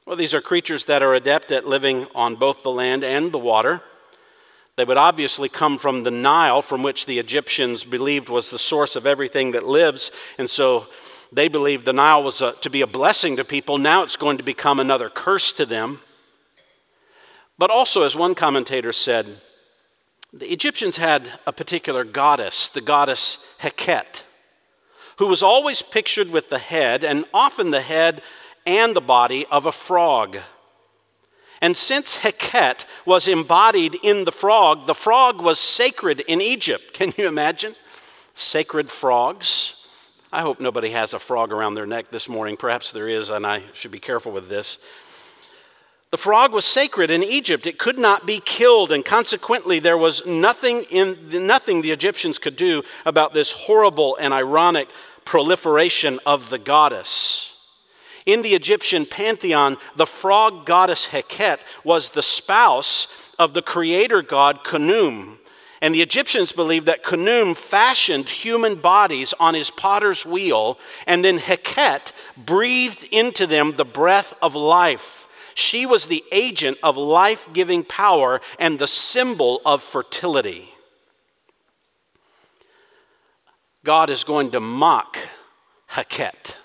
Well, 0.07 0.17
these 0.17 0.33
are 0.33 0.41
creatures 0.41 0.87
that 0.87 1.03
are 1.03 1.15
adept 1.15 1.53
at 1.53 1.67
living 1.67 2.07
on 2.15 2.37
both 2.37 2.63
the 2.63 2.71
land 2.71 3.05
and 3.05 3.31
the 3.31 3.39
water. 3.39 3.83
They 4.77 4.87
would 4.87 4.97
obviously 4.97 5.51
come 5.51 5.77
from 5.77 6.03
the 6.03 6.11
Nile, 6.11 6.63
from 6.63 6.83
which 6.83 7.05
the 7.05 7.19
Egyptians 7.19 7.85
believed 7.85 8.31
was 8.31 8.49
the 8.49 8.59
source 8.59 8.97
of 8.97 9.07
everything 9.07 9.51
that 9.51 9.67
lives. 9.67 10.11
And 10.39 10.49
so 10.49 10.87
they 11.31 11.49
believed 11.49 11.85
the 11.85 11.93
Nile 11.93 12.23
was 12.23 12.41
a, 12.41 12.53
to 12.63 12.71
be 12.71 12.81
a 12.81 12.87
blessing 12.87 13.37
to 13.37 13.45
people. 13.45 13.77
Now 13.77 14.05
it's 14.05 14.17
going 14.17 14.39
to 14.39 14.43
become 14.43 14.81
another 14.81 15.11
curse 15.11 15.53
to 15.53 15.67
them. 15.67 16.01
But 17.59 17.69
also, 17.69 18.03
as 18.03 18.17
one 18.17 18.35
commentator 18.35 18.93
said, 18.93 19.43
the 20.33 20.51
Egyptians 20.51 20.97
had 20.97 21.39
a 21.47 21.53
particular 21.53 22.03
goddess, 22.05 22.69
the 22.69 22.81
goddess 22.81 23.37
Heket 23.61 24.25
who 25.19 25.27
was 25.27 25.43
always 25.43 25.83
pictured 25.83 26.31
with 26.31 26.49
the 26.49 26.59
head, 26.59 27.05
and 27.05 27.25
often 27.35 27.71
the 27.71 27.81
head 27.81 28.23
and 28.67 28.95
the 28.95 29.01
body, 29.01 29.47
of 29.47 29.67
a 29.67 29.73
frog. 29.73 30.39
And 31.61 31.77
since 31.77 32.19
Heket 32.19 32.85
was 33.05 33.27
embodied 33.27 33.97
in 34.03 34.25
the 34.25 34.33
frog, 34.33 34.87
the 34.87 34.95
frog 34.95 35.41
was 35.41 35.59
sacred 35.59 36.21
in 36.21 36.41
Egypt. 36.41 36.93
Can 36.95 37.13
you 37.17 37.27
imagine? 37.27 37.75
Sacred 38.35 38.91
frogs. 38.91 39.75
I 40.31 40.43
hope 40.43 40.61
nobody 40.61 40.91
has 40.91 41.15
a 41.15 41.19
frog 41.19 41.53
around 41.53 41.75
their 41.75 41.87
neck 41.87 42.11
this 42.11 42.29
morning. 42.29 42.57
Perhaps 42.57 42.91
there 42.91 43.09
is, 43.09 43.31
and 43.31 43.47
I 43.47 43.63
should 43.73 43.91
be 43.91 43.99
careful 43.99 44.31
with 44.31 44.49
this. 44.49 44.79
The 46.11 46.19
frog 46.19 46.53
was 46.53 46.65
sacred 46.65 47.11
in 47.11 47.23
Egypt. 47.23 47.67
It 47.67 47.79
could 47.79 47.99
not 47.99 48.27
be 48.27 48.41
killed, 48.41 48.93
and 48.93 49.05
consequently, 49.05 49.79
there 49.79 49.99
was 49.99 50.25
nothing, 50.25 50.85
in, 50.85 51.19
nothing 51.47 51.83
the 51.83 51.91
Egyptians 51.91 52.39
could 52.39 52.57
do 52.57 52.83
about 53.05 53.35
this 53.35 53.53
horrible 53.53 54.17
and 54.17 54.33
ironic 54.33 54.89
proliferation 55.29 56.19
of 56.25 56.49
the 56.49 56.57
goddess. 56.57 57.53
In 58.25 58.41
the 58.41 58.55
Egyptian 58.55 59.05
pantheon, 59.05 59.77
the 59.95 60.07
frog 60.07 60.65
goddess 60.65 61.09
Heket 61.09 61.59
was 61.85 62.09
the 62.09 62.23
spouse 62.23 63.31
of 63.39 63.53
the 63.53 63.61
creator 63.61 64.23
god 64.23 64.65
Khnum. 64.65 65.37
And 65.83 65.95
the 65.95 66.01
Egyptians 66.01 66.53
believed 66.53 66.87
that 66.87 67.05
Khnum 67.05 67.55
fashioned 67.55 68.31
human 68.31 68.77
bodies 68.77 69.35
on 69.39 69.53
his 69.53 69.69
potter's 69.69 70.25
wheel, 70.25 70.79
and 71.07 71.23
then 71.23 71.39
Heket 71.39 72.13
breathed 72.35 73.05
into 73.11 73.47
them 73.47 73.77
the 73.77 73.85
breath 73.85 74.33
of 74.41 74.55
life. 74.55 75.29
She 75.55 75.85
was 75.85 76.07
the 76.07 76.25
agent 76.33 76.79
of 76.83 76.97
life 76.97 77.47
giving 77.53 77.85
power 77.85 78.41
and 78.59 78.79
the 78.79 78.87
symbol 78.87 79.61
of 79.67 79.83
fertility. 79.83 80.73
God 83.89 84.11
is 84.11 84.23
going 84.23 84.51
to 84.51 84.61
mock 84.61 85.17
Heket. 85.93 86.59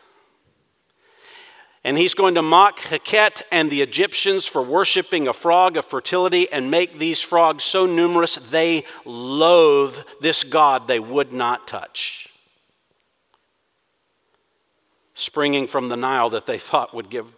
And 1.86 1.98
he's 1.98 2.16
going 2.16 2.36
to 2.36 2.42
mock 2.42 2.80
Heket 2.80 3.44
and 3.50 3.72
the 3.72 3.82
Egyptians 3.82 4.46
for 4.46 4.62
worshiping 4.62 5.30
a 5.30 5.32
frog 5.32 5.78
of 5.78 5.86
fertility 5.86 6.52
and 6.52 6.70
make 6.70 7.00
these 7.00 7.22
frogs 7.22 7.64
so 7.64 7.86
numerous 7.86 8.36
they 8.36 8.84
loathe 9.06 9.96
this 10.20 10.44
God 10.44 10.90
they 10.90 11.00
would 11.00 11.32
not 11.32 11.66
touch. 11.66 12.28
Springing 15.14 15.66
from 15.66 15.88
the 15.88 15.96
Nile 15.96 16.30
that 16.32 16.46
they 16.46 16.58
thought 16.58 16.94
would 16.94 17.10
give 17.10 17.34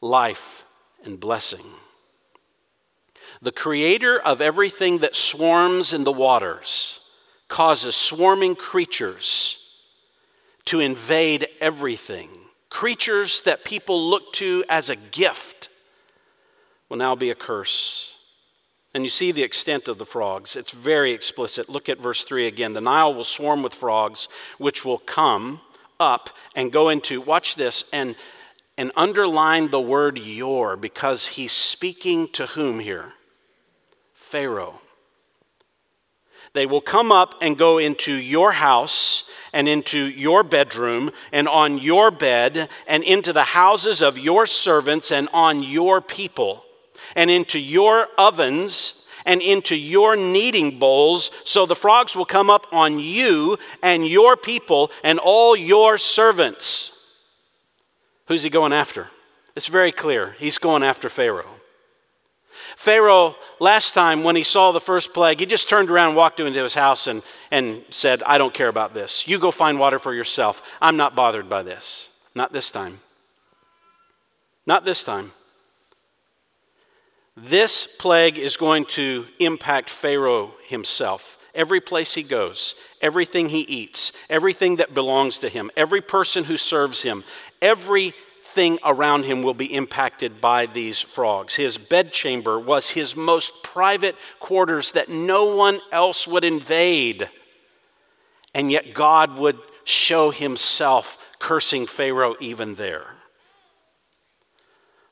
life 0.00 0.64
and 1.02 1.18
blessing. 1.18 1.66
The 3.42 3.50
creator 3.50 4.20
of 4.20 4.40
everything 4.40 4.98
that 4.98 5.16
swarms 5.16 5.92
in 5.92 6.04
the 6.04 6.12
waters 6.12 7.00
causes 7.48 7.94
swarming 7.94 8.56
creatures 8.56 9.62
to 10.66 10.80
invade 10.80 11.48
everything. 11.60 12.28
Creatures 12.70 13.40
that 13.42 13.64
people 13.64 14.10
look 14.10 14.32
to 14.34 14.64
as 14.68 14.90
a 14.90 14.96
gift 14.96 15.68
will 16.88 16.96
now 16.96 17.14
be 17.14 17.30
a 17.30 17.34
curse. 17.34 18.14
And 18.92 19.04
you 19.04 19.10
see 19.10 19.30
the 19.30 19.42
extent 19.42 19.88
of 19.88 19.98
the 19.98 20.06
frogs. 20.06 20.56
It's 20.56 20.72
very 20.72 21.12
explicit. 21.12 21.68
Look 21.68 21.88
at 21.88 22.00
verse 22.00 22.24
3 22.24 22.46
again. 22.46 22.72
The 22.72 22.80
Nile 22.80 23.14
will 23.14 23.24
swarm 23.24 23.62
with 23.62 23.74
frogs, 23.74 24.28
which 24.58 24.84
will 24.84 24.98
come 24.98 25.60
up 26.00 26.30
and 26.54 26.72
go 26.72 26.88
into, 26.88 27.20
watch 27.20 27.54
this, 27.56 27.84
and, 27.92 28.16
and 28.76 28.90
underline 28.96 29.70
the 29.70 29.80
word 29.80 30.18
your, 30.18 30.76
because 30.76 31.28
he's 31.28 31.52
speaking 31.52 32.28
to 32.28 32.46
whom 32.46 32.80
here? 32.80 33.12
Pharaoh. 34.14 34.80
They 36.56 36.64
will 36.64 36.80
come 36.80 37.12
up 37.12 37.34
and 37.42 37.58
go 37.58 37.76
into 37.76 38.14
your 38.14 38.52
house 38.52 39.28
and 39.52 39.68
into 39.68 39.98
your 39.98 40.42
bedroom 40.42 41.10
and 41.30 41.46
on 41.46 41.76
your 41.76 42.10
bed 42.10 42.70
and 42.86 43.04
into 43.04 43.34
the 43.34 43.44
houses 43.44 44.00
of 44.00 44.16
your 44.16 44.46
servants 44.46 45.12
and 45.12 45.28
on 45.34 45.62
your 45.62 46.00
people 46.00 46.64
and 47.14 47.30
into 47.30 47.58
your 47.58 48.08
ovens 48.16 49.04
and 49.26 49.42
into 49.42 49.76
your 49.76 50.16
kneading 50.16 50.78
bowls. 50.78 51.30
So 51.44 51.66
the 51.66 51.76
frogs 51.76 52.16
will 52.16 52.24
come 52.24 52.48
up 52.48 52.66
on 52.72 53.00
you 53.00 53.58
and 53.82 54.08
your 54.08 54.34
people 54.34 54.90
and 55.04 55.18
all 55.18 55.54
your 55.56 55.98
servants. 55.98 56.98
Who's 58.28 58.44
he 58.44 58.48
going 58.48 58.72
after? 58.72 59.10
It's 59.54 59.66
very 59.66 59.92
clear. 59.92 60.36
He's 60.38 60.56
going 60.56 60.82
after 60.82 61.10
Pharaoh. 61.10 61.55
Pharaoh, 62.76 63.36
last 63.58 63.94
time 63.94 64.22
when 64.22 64.36
he 64.36 64.42
saw 64.42 64.70
the 64.70 64.80
first 64.80 65.14
plague, 65.14 65.40
he 65.40 65.46
just 65.46 65.68
turned 65.68 65.90
around, 65.90 66.14
walked 66.14 66.40
into 66.40 66.62
his 66.62 66.74
house, 66.74 67.06
and, 67.06 67.22
and 67.50 67.82
said, 67.88 68.22
I 68.24 68.36
don't 68.36 68.52
care 68.52 68.68
about 68.68 68.92
this. 68.92 69.26
You 69.26 69.38
go 69.38 69.50
find 69.50 69.80
water 69.80 69.98
for 69.98 70.12
yourself. 70.12 70.62
I'm 70.80 70.96
not 70.96 71.16
bothered 71.16 71.48
by 71.48 71.62
this. 71.62 72.10
Not 72.34 72.52
this 72.52 72.70
time. 72.70 73.00
Not 74.66 74.84
this 74.84 75.02
time. 75.02 75.32
This 77.34 77.86
plague 77.86 78.38
is 78.38 78.58
going 78.58 78.84
to 78.86 79.24
impact 79.38 79.88
Pharaoh 79.88 80.52
himself. 80.66 81.38
Every 81.54 81.80
place 81.80 82.14
he 82.14 82.22
goes, 82.22 82.74
everything 83.00 83.48
he 83.48 83.60
eats, 83.60 84.12
everything 84.28 84.76
that 84.76 84.92
belongs 84.92 85.38
to 85.38 85.48
him, 85.48 85.70
every 85.78 86.02
person 86.02 86.44
who 86.44 86.58
serves 86.58 87.02
him, 87.02 87.24
everything 88.56 88.78
around 88.86 89.24
him 89.24 89.42
will 89.42 89.52
be 89.52 89.74
impacted 89.74 90.40
by 90.40 90.64
these 90.64 90.98
frogs. 90.98 91.56
His 91.56 91.76
bedchamber 91.76 92.58
was 92.58 92.90
his 92.90 93.14
most 93.14 93.62
private 93.62 94.16
quarters 94.40 94.92
that 94.92 95.10
no 95.10 95.54
one 95.54 95.78
else 95.92 96.26
would 96.26 96.42
invade. 96.42 97.28
And 98.54 98.72
yet 98.72 98.94
God 98.94 99.36
would 99.36 99.58
show 99.84 100.30
himself 100.30 101.18
cursing 101.38 101.86
Pharaoh 101.86 102.34
even 102.40 102.76
there. 102.76 103.16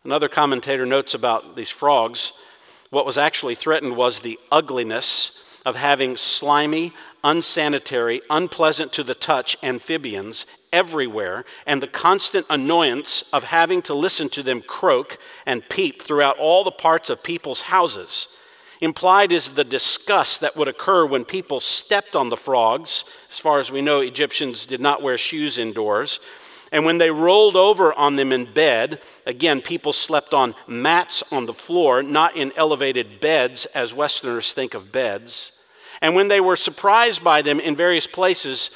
Another 0.05 0.29
commentator 0.29 0.87
notes 0.87 1.13
about 1.13 1.55
these 1.55 1.71
frogs 1.71 2.33
what 2.89 3.05
was 3.05 3.19
actually 3.19 3.57
threatened 3.57 3.95
was 3.95 4.21
the 4.21 4.39
ugliness 4.51 5.45
of 5.67 5.77
having 5.77 6.17
slimy, 6.17 6.95
unsanitary, 7.25 8.21
unpleasant 8.31 8.93
to 8.93 9.03
the 9.03 9.15
touch 9.15 9.57
amphibians 9.63 10.47
everywhere, 10.73 11.45
and 11.67 11.83
the 11.83 11.89
constant 11.89 12.47
annoyance 12.51 13.25
of 13.33 13.45
having 13.45 13.83
to 13.83 13.95
listen 13.95 14.29
to 14.29 14.43
them 14.43 14.61
croak 14.61 15.19
and 15.47 15.69
peep 15.69 16.03
throughout 16.03 16.39
all 16.39 16.63
the 16.63 16.71
parts 16.71 17.11
of 17.11 17.23
people's 17.25 17.63
houses. 17.63 18.29
Implied 18.81 19.33
is 19.33 19.51
the 19.51 19.65
disgust 19.65 20.41
that 20.41 20.57
would 20.57 20.69
occur 20.69 21.07
when 21.07 21.25
people 21.25 21.59
stepped 21.59 22.15
on 22.15 22.29
the 22.29 22.37
frogs. 22.37 23.05
As 23.31 23.39
far 23.39 23.59
as 23.59 23.73
we 23.73 23.81
know, 23.81 24.01
Egyptians 24.01 24.67
did 24.67 24.81
not 24.81 25.01
wear 25.01 25.17
shoes 25.17 25.57
indoors. 25.57 26.21
And 26.71 26.85
when 26.85 26.99
they 26.99 27.11
rolled 27.11 27.57
over 27.57 27.95
on 27.95 28.17
them 28.17 28.33
in 28.33 28.53
bed, 28.53 29.01
again, 29.25 29.63
people 29.63 29.93
slept 29.93 30.35
on 30.35 30.57
mats 30.67 31.23
on 31.31 31.47
the 31.47 31.55
floor, 31.55 32.03
not 32.03 32.37
in 32.37 32.53
elevated 32.57 33.21
beds 33.21 33.65
as 33.67 33.95
Westerners 33.95 34.53
think 34.53 34.75
of 34.75 34.91
beds. 34.91 35.53
And 36.05 36.15
when 36.15 36.29
they 36.29 36.39
were 36.39 36.55
surprised 36.55 37.25
by 37.25 37.41
them 37.41 37.59
in 37.59 37.75
various 37.75 38.07
places, 38.07 38.69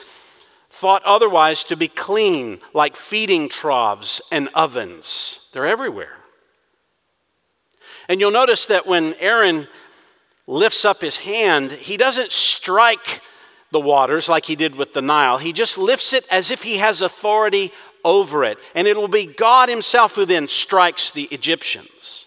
thought 0.71 1.03
otherwise 1.05 1.63
to 1.65 1.77
be 1.77 1.87
clean, 1.87 2.59
like 2.73 2.97
feeding 2.97 3.51
troughs 3.51 4.23
and 4.33 4.49
ovens. 4.55 5.47
They're 5.53 5.67
everywhere. 5.67 6.17
And 8.09 8.19
you'll 8.19 8.31
notice 8.31 8.65
that 8.65 8.87
when 8.87 9.13
Aaron 9.21 9.69
lifts 10.47 10.87
up 10.87 11.03
his 11.03 11.19
hand, 11.19 11.73
he 11.73 11.99
doesn't 11.99 12.33
strike 12.33 13.21
the 13.73 13.81
waters 13.81 14.31
like 14.31 14.47
he 14.47 14.57
did 14.57 14.75
with 14.75 14.95
the 14.95 15.03
Nile. 15.03 15.37
He 15.37 15.53
just 15.53 15.77
lifts 15.77 16.15
it 16.15 16.27
as 16.31 16.51
if 16.51 16.63
he 16.63 16.79
has 16.79 17.03
authority 17.03 17.73
over 18.07 18.43
it. 18.43 18.57
And 18.75 18.89
it 18.89 18.97
will 18.97 19.07
be 19.07 19.27
God 19.27 19.69
Himself 19.69 20.15
who 20.15 20.25
then 20.25 20.49
strikes 20.49 21.11
the 21.11 21.25
Egyptians. 21.25 22.25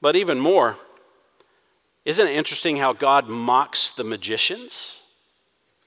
But 0.00 0.16
even 0.16 0.40
more, 0.40 0.78
isn't 2.04 2.26
it 2.26 2.36
interesting 2.36 2.78
how 2.78 2.92
God 2.92 3.28
mocks 3.28 3.90
the 3.90 4.04
magicians? 4.04 5.02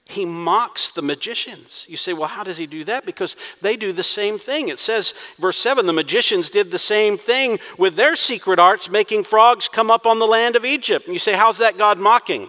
He 0.08 0.24
mocks 0.24 0.90
the 0.90 1.02
magicians. 1.02 1.84
You 1.88 1.96
say, 1.96 2.12
well, 2.12 2.28
how 2.28 2.44
does 2.44 2.58
he 2.58 2.66
do 2.66 2.84
that? 2.84 3.04
Because 3.04 3.36
they 3.60 3.76
do 3.76 3.92
the 3.92 4.04
same 4.04 4.38
thing. 4.38 4.68
It 4.68 4.78
says, 4.78 5.14
verse 5.38 5.58
7 5.58 5.84
the 5.86 5.92
magicians 5.92 6.48
did 6.48 6.70
the 6.70 6.78
same 6.78 7.18
thing 7.18 7.58
with 7.76 7.96
their 7.96 8.14
secret 8.14 8.60
arts, 8.60 8.88
making 8.88 9.24
frogs 9.24 9.68
come 9.68 9.90
up 9.90 10.06
on 10.06 10.20
the 10.20 10.26
land 10.26 10.54
of 10.54 10.64
Egypt. 10.64 11.06
And 11.06 11.12
you 11.14 11.18
say, 11.18 11.32
how's 11.32 11.58
that 11.58 11.76
God 11.76 11.98
mocking? 11.98 12.48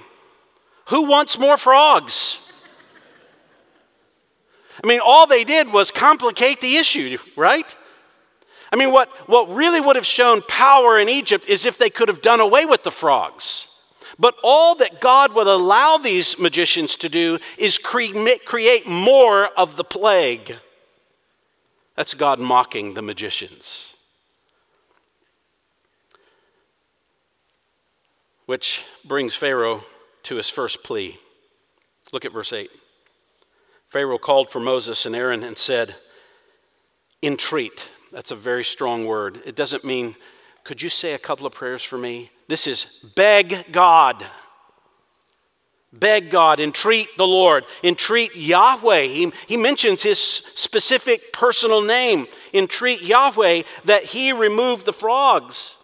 Who 0.90 1.04
wants 1.04 1.40
more 1.40 1.58
frogs? 1.58 2.40
I 4.84 4.88
mean, 4.88 5.00
all 5.04 5.26
they 5.26 5.44
did 5.44 5.74
was 5.74 5.90
complicate 5.90 6.62
the 6.62 6.78
issue, 6.78 7.18
right? 7.36 7.76
I 8.72 8.76
mean, 8.76 8.92
what, 8.92 9.10
what 9.30 9.50
really 9.54 9.80
would 9.80 9.96
have 9.96 10.06
shown 10.06 10.42
power 10.42 11.00
in 11.00 11.10
Egypt 11.10 11.48
is 11.48 11.66
if 11.66 11.78
they 11.78 11.90
could 11.90 12.10
have 12.10 12.22
done 12.22 12.40
away 12.40 12.66
with 12.66 12.84
the 12.84 12.92
frogs. 12.92 13.68
But 14.20 14.36
all 14.44 14.76
that 14.76 15.00
God 15.00 15.34
would 15.36 15.48
allow 15.48 15.98
these 15.98 16.40
magicians 16.40 16.96
to 16.98 17.10
do 17.10 17.40
is 17.58 17.78
cre- 17.78 18.36
create 18.46 18.88
more 18.88 19.48
of 19.58 19.76
the 19.76 19.84
plague. 19.84 20.56
That's 21.96 22.14
God 22.14 22.40
mocking 22.40 22.94
the 22.94 23.02
magicians. 23.02 23.96
Which 28.46 28.86
brings 29.04 29.36
Pharaoh 29.36 29.84
to 30.24 30.36
his 30.36 30.50
first 30.50 30.84
plea. 30.84 31.18
Look 32.12 32.26
at 32.26 32.34
verse 32.34 32.54
8. 32.54 32.70
Pharaoh 33.88 34.18
called 34.18 34.50
for 34.50 34.60
Moses 34.60 35.06
and 35.06 35.16
Aaron 35.16 35.44
and 35.44 35.58
said, 35.58 35.96
Entreat. 37.22 37.92
That's 38.18 38.32
a 38.32 38.36
very 38.36 38.64
strong 38.64 39.06
word. 39.06 39.42
It 39.46 39.56
doesn't 39.56 39.84
mean, 39.86 40.16
could 40.64 40.82
you 40.82 40.90
say 40.90 41.14
a 41.14 41.20
couple 41.20 41.46
of 41.46 41.54
prayers 41.54 41.84
for 41.84 42.00
me? 42.00 42.32
This 42.48 42.66
is 42.66 42.86
beg 43.16 43.72
God. 43.72 44.26
Beg 45.94 46.32
God, 46.32 46.60
entreat 46.60 47.10
the 47.16 47.28
Lord, 47.28 47.64
entreat 47.84 48.36
Yahweh. 48.36 49.04
He, 49.04 49.32
he 49.46 49.56
mentions 49.56 50.02
his 50.02 50.18
specific 50.18 51.32
personal 51.32 51.84
name. 51.84 52.26
Entreat 52.56 53.04
Yahweh 53.04 53.62
that 53.86 54.06
he 54.06 54.32
remove 54.34 54.84
the 54.84 54.94
frogs 54.94 55.76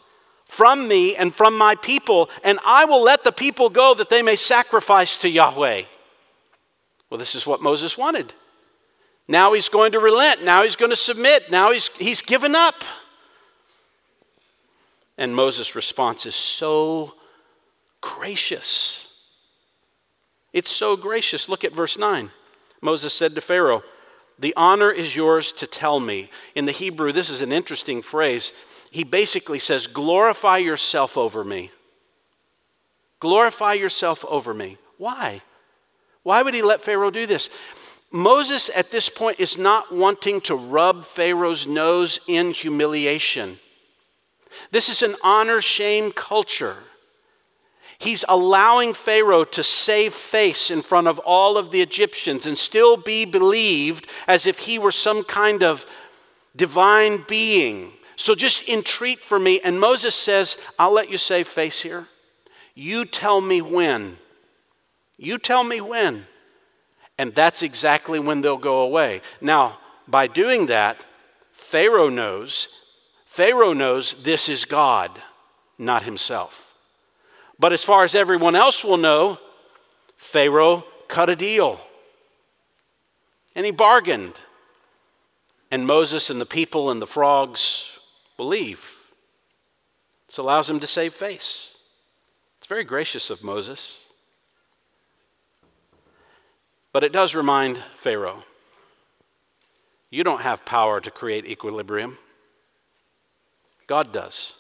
from 0.44 0.88
me 0.88 1.16
and 1.16 1.36
from 1.36 1.56
my 1.56 1.76
people, 1.76 2.32
and 2.44 2.58
I 2.66 2.86
will 2.86 3.04
let 3.04 3.24
the 3.24 3.32
people 3.32 3.70
go 3.70 3.94
that 3.94 4.10
they 4.10 4.24
may 4.24 4.38
sacrifice 4.38 5.18
to 5.18 5.30
Yahweh. 5.30 5.84
Well, 7.12 7.20
this 7.20 7.36
is 7.36 7.46
what 7.46 7.62
Moses 7.62 7.96
wanted. 7.96 8.34
Now 9.28 9.54
he's 9.54 9.70
going 9.70 9.94
to 9.94 10.00
relent. 10.00 10.44
Now 10.44 10.64
he's 10.64 10.76
going 10.76 10.90
to 10.90 10.96
submit. 10.96 11.50
Now 11.50 11.72
he's, 11.72 11.90
he's 11.98 12.22
given 12.22 12.56
up. 12.56 12.84
And 15.18 15.36
Moses' 15.36 15.76
response 15.76 16.26
is 16.26 16.36
so 16.36 17.16
gracious. 18.02 19.08
It's 20.52 20.72
so 20.72 20.98
gracious. 20.98 21.48
Look 21.48 21.64
at 21.64 21.74
verse 21.74 21.98
9. 21.98 22.32
Moses 22.82 23.14
said 23.14 23.34
to 23.36 23.42
Pharaoh, 23.42 23.84
The 24.38 24.54
honor 24.58 24.92
is 24.92 25.16
yours 25.16 25.54
to 25.54 25.68
tell 25.68 26.00
me. 26.00 26.30
In 26.54 26.66
the 26.66 26.72
Hebrew, 26.72 27.12
this 27.12 27.30
is 27.30 27.42
an 27.42 27.52
interesting 27.52 28.02
phrase. 28.02 28.52
He 28.92 29.04
basically 29.04 29.60
says, 29.60 29.88
Glorify 29.88 30.58
yourself 30.58 31.18
over 31.18 31.44
me. 31.44 31.72
Glorify 33.20 33.74
yourself 33.74 34.26
over 34.28 34.54
me. 34.54 34.78
Why? 34.98 35.42
Why 36.24 36.42
would 36.42 36.54
he 36.54 36.62
let 36.62 36.82
Pharaoh 36.82 37.12
do 37.12 37.26
this? 37.26 37.50
Moses 38.14 38.70
at 38.76 38.92
this 38.92 39.10
point 39.10 39.40
is 39.40 39.58
not 39.58 39.92
wanting 39.92 40.40
to 40.42 40.56
rub 40.56 41.04
Pharaoh's 41.04 41.66
nose 41.66 42.20
in 42.28 42.52
humiliation. 42.52 43.58
This 44.70 44.88
is 44.88 45.02
an 45.02 45.16
honor 45.24 45.62
shame 45.62 46.12
culture. 46.12 46.78
He's 47.98 48.24
allowing 48.30 48.94
Pharaoh 48.94 49.46
to 49.46 49.64
save 49.64 50.14
face 50.14 50.70
in 50.70 50.84
front 50.84 51.08
of 51.08 51.18
all 51.20 51.58
of 51.58 51.72
the 51.72 51.82
Egyptians 51.82 52.46
and 52.46 52.56
still 52.56 52.98
be 52.98 53.26
believed 53.26 54.08
as 54.28 54.46
if 54.46 54.60
he 54.60 54.78
were 54.78 54.92
some 54.92 55.24
kind 55.24 55.64
of 55.64 55.84
divine 56.56 57.24
being. 57.28 57.94
So 58.16 58.36
just 58.36 58.70
entreat 58.70 59.22
for 59.22 59.40
me. 59.40 59.60
And 59.62 59.80
Moses 59.80 60.14
says, 60.14 60.56
I'll 60.78 60.92
let 60.92 61.10
you 61.10 61.18
save 61.18 61.48
face 61.48 61.82
here. 61.82 62.08
You 62.76 63.06
tell 63.06 63.42
me 63.42 63.60
when. 63.60 64.18
You 65.18 65.40
tell 65.40 65.64
me 65.64 65.82
when. 65.82 66.28
And 67.18 67.34
that's 67.36 67.62
exactly 67.62 68.20
when 68.20 68.42
they'll 68.42 68.58
go 68.58 68.82
away. 68.82 69.22
Now, 69.40 69.78
by 70.08 70.28
doing 70.28 70.66
that, 70.68 71.04
Pharaoh 71.52 72.10
knows, 72.10 72.68
Pharaoh 73.26 73.74
knows 73.74 74.16
this 74.24 74.50
is 74.50 74.66
God, 74.66 75.22
not 75.78 76.04
himself. 76.04 76.74
But 77.60 77.74
as 77.74 77.84
far 77.84 78.04
as 78.04 78.16
everyone 78.16 78.56
else 78.56 78.84
will 78.84 78.98
know, 78.98 79.40
Pharaoh 80.18 80.86
cut 81.08 81.30
a 81.30 81.36
deal. 81.36 81.80
And 83.56 83.66
he 83.66 83.72
bargained. 83.72 84.42
And 85.70 85.88
Moses 85.88 86.30
and 86.30 86.42
the 86.42 86.46
people 86.46 86.90
and 86.92 87.02
the 87.02 87.08
frogs 87.08 87.88
believe. 88.38 89.12
This 90.28 90.38
allows 90.38 90.70
him 90.70 90.80
to 90.80 90.88
save 90.88 91.14
face. 91.14 91.78
It's 92.58 92.68
very 92.68 92.84
gracious 92.84 93.30
of 93.30 93.44
Moses. 93.44 94.03
But 96.94 97.04
it 97.04 97.12
does 97.12 97.36
remind 97.36 97.84
Pharaoh 97.96 98.44
you 100.10 100.24
don't 100.24 100.42
have 100.42 100.64
power 100.64 101.02
to 101.02 101.10
create 101.10 101.46
equilibrium, 101.46 102.20
God 103.88 104.14
does. 104.14 104.54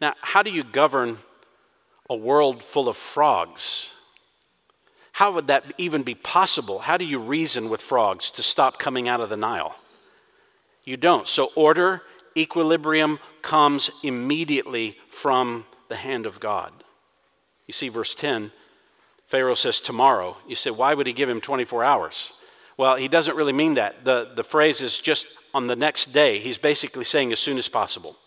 Now, 0.00 0.14
how 0.20 0.44
do 0.44 0.50
you 0.50 0.62
govern 0.62 1.18
a 2.08 2.14
world 2.14 2.62
full 2.62 2.88
of 2.88 2.96
frogs? 2.96 3.90
How 5.12 5.32
would 5.32 5.48
that 5.48 5.64
even 5.78 6.04
be 6.04 6.14
possible? 6.14 6.80
How 6.80 6.96
do 6.96 7.04
you 7.04 7.18
reason 7.18 7.68
with 7.68 7.82
frogs 7.82 8.30
to 8.32 8.42
stop 8.42 8.78
coming 8.78 9.08
out 9.08 9.20
of 9.20 9.30
the 9.30 9.36
Nile? 9.36 9.76
You 10.84 10.96
don't. 10.96 11.26
So, 11.26 11.50
order 11.56 12.02
equilibrium 12.36 13.18
comes 13.42 13.90
immediately 14.02 14.96
from 15.08 15.66
the 15.88 15.96
hand 15.96 16.24
of 16.24 16.38
God. 16.40 16.72
You 17.66 17.74
see, 17.74 17.88
verse 17.88 18.14
10, 18.14 18.52
Pharaoh 19.32 19.54
says, 19.54 19.80
Tomorrow. 19.80 20.36
You 20.46 20.54
say, 20.54 20.70
Why 20.70 20.92
would 20.92 21.06
he 21.06 21.14
give 21.14 21.30
him 21.30 21.40
24 21.40 21.82
hours? 21.82 22.34
Well, 22.76 22.96
he 22.96 23.08
doesn't 23.08 23.34
really 23.34 23.54
mean 23.54 23.74
that. 23.74 24.04
The, 24.04 24.30
the 24.34 24.44
phrase 24.44 24.82
is 24.82 24.98
just 24.98 25.26
on 25.54 25.68
the 25.68 25.74
next 25.74 26.12
day. 26.12 26.38
He's 26.38 26.58
basically 26.58 27.06
saying 27.06 27.32
as 27.32 27.40
soon 27.40 27.56
as 27.56 27.66
possible. 27.66 28.18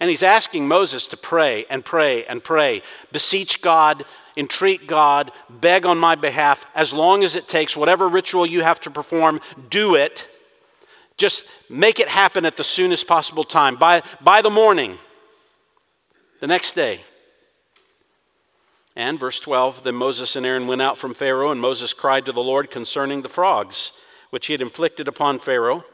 And 0.00 0.10
he's 0.10 0.22
asking 0.22 0.68
Moses 0.68 1.06
to 1.06 1.16
pray 1.16 1.64
and 1.70 1.82
pray 1.82 2.26
and 2.26 2.44
pray, 2.44 2.82
beseech 3.10 3.62
God, 3.62 4.04
entreat 4.36 4.86
God, 4.86 5.32
beg 5.48 5.86
on 5.86 5.96
my 5.96 6.14
behalf, 6.14 6.66
as 6.74 6.92
long 6.92 7.24
as 7.24 7.34
it 7.34 7.48
takes, 7.48 7.74
whatever 7.74 8.06
ritual 8.06 8.44
you 8.44 8.60
have 8.60 8.82
to 8.82 8.90
perform, 8.90 9.40
do 9.70 9.94
it. 9.94 10.28
Just 11.16 11.44
make 11.70 11.98
it 11.98 12.08
happen 12.08 12.44
at 12.44 12.58
the 12.58 12.64
soonest 12.64 13.08
possible 13.08 13.44
time, 13.44 13.76
by, 13.76 14.02
by 14.20 14.42
the 14.42 14.50
morning, 14.50 14.98
the 16.40 16.46
next 16.46 16.72
day. 16.72 17.00
And 18.94 19.18
verse 19.18 19.40
12 19.40 19.84
Then 19.84 19.94
Moses 19.94 20.36
and 20.36 20.44
Aaron 20.44 20.66
went 20.66 20.82
out 20.82 20.98
from 20.98 21.14
Pharaoh, 21.14 21.50
and 21.50 21.60
Moses 21.60 21.94
cried 21.94 22.26
to 22.26 22.32
the 22.32 22.42
Lord 22.42 22.70
concerning 22.70 23.22
the 23.22 23.28
frogs, 23.28 23.92
which 24.30 24.46
he 24.46 24.52
had 24.52 24.62
inflicted 24.62 25.08
upon 25.08 25.38
Pharaoh. 25.38 25.84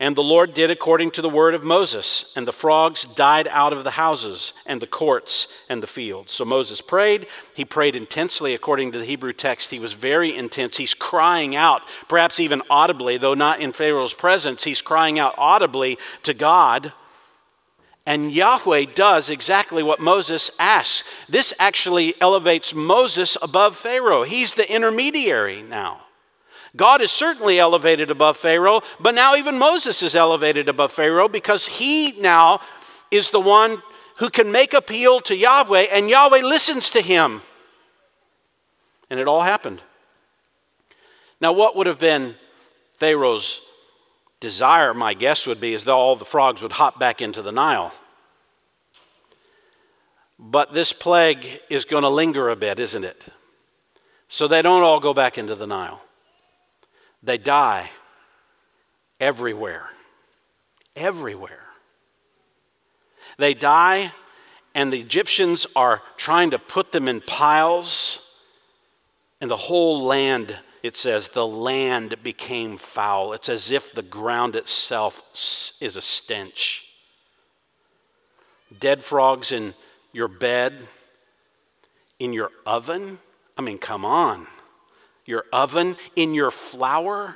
And 0.00 0.14
the 0.14 0.22
Lord 0.22 0.54
did 0.54 0.70
according 0.70 1.10
to 1.12 1.22
the 1.22 1.28
word 1.28 1.54
of 1.54 1.64
Moses, 1.64 2.32
and 2.36 2.46
the 2.46 2.52
frogs 2.52 3.02
died 3.04 3.48
out 3.48 3.72
of 3.72 3.82
the 3.82 3.92
houses 3.92 4.52
and 4.64 4.80
the 4.80 4.86
courts 4.86 5.48
and 5.68 5.82
the 5.82 5.88
fields. 5.88 6.32
So 6.32 6.44
Moses 6.44 6.80
prayed. 6.80 7.26
He 7.56 7.64
prayed 7.64 7.96
intensely 7.96 8.54
according 8.54 8.92
to 8.92 8.98
the 8.98 9.04
Hebrew 9.04 9.32
text. 9.32 9.72
He 9.72 9.80
was 9.80 9.94
very 9.94 10.36
intense. 10.36 10.76
He's 10.76 10.94
crying 10.94 11.56
out, 11.56 11.82
perhaps 12.08 12.38
even 12.38 12.62
audibly, 12.70 13.16
though 13.16 13.34
not 13.34 13.58
in 13.58 13.72
Pharaoh's 13.72 14.14
presence. 14.14 14.62
He's 14.62 14.82
crying 14.82 15.18
out 15.18 15.34
audibly 15.36 15.98
to 16.22 16.32
God. 16.32 16.92
And 18.08 18.32
Yahweh 18.32 18.86
does 18.94 19.28
exactly 19.28 19.82
what 19.82 20.00
Moses 20.00 20.50
asks. 20.58 21.04
This 21.28 21.52
actually 21.58 22.18
elevates 22.22 22.72
Moses 22.72 23.36
above 23.42 23.76
Pharaoh. 23.76 24.22
He's 24.22 24.54
the 24.54 24.72
intermediary 24.74 25.60
now. 25.60 26.04
God 26.74 27.02
is 27.02 27.10
certainly 27.10 27.58
elevated 27.58 28.10
above 28.10 28.38
Pharaoh, 28.38 28.80
but 28.98 29.14
now 29.14 29.36
even 29.36 29.58
Moses 29.58 30.02
is 30.02 30.16
elevated 30.16 30.70
above 30.70 30.90
Pharaoh 30.90 31.28
because 31.28 31.66
he 31.66 32.12
now 32.12 32.62
is 33.10 33.28
the 33.28 33.42
one 33.42 33.82
who 34.16 34.30
can 34.30 34.50
make 34.50 34.72
appeal 34.72 35.20
to 35.20 35.36
Yahweh, 35.36 35.88
and 35.92 36.08
Yahweh 36.08 36.40
listens 36.40 36.88
to 36.88 37.02
him. 37.02 37.42
And 39.10 39.20
it 39.20 39.28
all 39.28 39.42
happened. 39.42 39.82
Now, 41.42 41.52
what 41.52 41.76
would 41.76 41.86
have 41.86 41.98
been 41.98 42.36
Pharaoh's 42.94 43.60
desire, 44.40 44.94
my 44.94 45.14
guess 45.14 45.46
would 45.46 45.60
be, 45.60 45.74
is 45.74 45.84
that 45.84 45.92
all 45.92 46.16
the 46.16 46.24
frogs 46.24 46.62
would 46.62 46.72
hop 46.72 46.98
back 46.98 47.20
into 47.20 47.42
the 47.42 47.52
Nile. 47.52 47.92
But 50.38 50.72
this 50.72 50.92
plague 50.92 51.60
is 51.68 51.84
going 51.84 52.04
to 52.04 52.08
linger 52.08 52.48
a 52.48 52.56
bit, 52.56 52.78
isn't 52.78 53.04
it? 53.04 53.26
So 54.28 54.46
they 54.46 54.62
don't 54.62 54.82
all 54.82 55.00
go 55.00 55.12
back 55.12 55.38
into 55.38 55.54
the 55.54 55.66
Nile. 55.66 56.02
They 57.22 57.38
die 57.38 57.90
everywhere. 59.18 59.90
Everywhere. 60.94 61.64
They 63.38 63.54
die, 63.54 64.12
and 64.74 64.92
the 64.92 65.00
Egyptians 65.00 65.66
are 65.74 66.02
trying 66.16 66.50
to 66.50 66.58
put 66.58 66.92
them 66.92 67.08
in 67.08 67.20
piles, 67.20 68.34
and 69.40 69.50
the 69.50 69.56
whole 69.56 70.02
land 70.02 70.58
it 70.82 70.96
says, 70.96 71.28
the 71.30 71.46
land 71.46 72.22
became 72.22 72.76
foul. 72.76 73.32
It's 73.32 73.48
as 73.48 73.70
if 73.70 73.92
the 73.92 74.02
ground 74.02 74.56
itself 74.56 75.22
is 75.80 75.96
a 75.96 76.02
stench. 76.02 76.86
Dead 78.78 79.02
frogs 79.02 79.50
in 79.50 79.74
your 80.12 80.28
bed, 80.28 80.74
in 82.18 82.32
your 82.32 82.50
oven. 82.66 83.18
I 83.56 83.62
mean, 83.62 83.78
come 83.78 84.04
on. 84.04 84.46
Your 85.24 85.44
oven, 85.52 85.96
in 86.16 86.34
your 86.34 86.50
flour, 86.50 87.34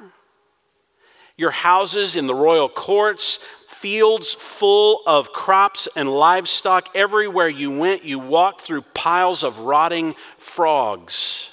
your 1.36 1.50
houses 1.50 2.16
in 2.16 2.26
the 2.26 2.34
royal 2.34 2.68
courts, 2.68 3.38
fields 3.68 4.32
full 4.32 5.02
of 5.06 5.32
crops 5.32 5.88
and 5.96 6.08
livestock. 6.08 6.88
Everywhere 6.94 7.48
you 7.48 7.70
went, 7.70 8.04
you 8.04 8.18
walked 8.18 8.60
through 8.62 8.82
piles 8.82 9.42
of 9.42 9.58
rotting 9.58 10.14
frogs. 10.38 11.51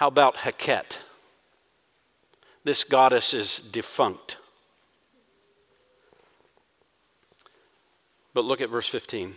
How 0.00 0.08
about 0.08 0.38
Heket? 0.38 1.00
This 2.64 2.84
goddess 2.84 3.34
is 3.34 3.58
defunct. 3.58 4.38
But 8.32 8.46
look 8.46 8.62
at 8.62 8.70
verse 8.70 8.88
15. 8.88 9.36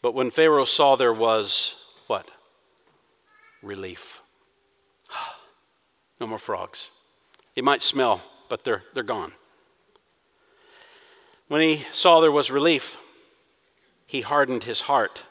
But 0.00 0.14
when 0.14 0.30
Pharaoh 0.30 0.64
saw 0.64 0.94
there 0.94 1.12
was 1.12 1.74
what? 2.06 2.30
Relief. 3.62 4.22
no 6.20 6.28
more 6.28 6.38
frogs. 6.38 6.90
It 7.56 7.64
might 7.64 7.82
smell, 7.82 8.22
but 8.48 8.62
they're, 8.62 8.84
they're 8.94 9.02
gone. 9.02 9.32
When 11.48 11.62
he 11.62 11.84
saw 11.90 12.20
there 12.20 12.30
was 12.30 12.48
relief, 12.48 12.96
he 14.06 14.20
hardened 14.20 14.62
his 14.62 14.82
heart, 14.82 15.24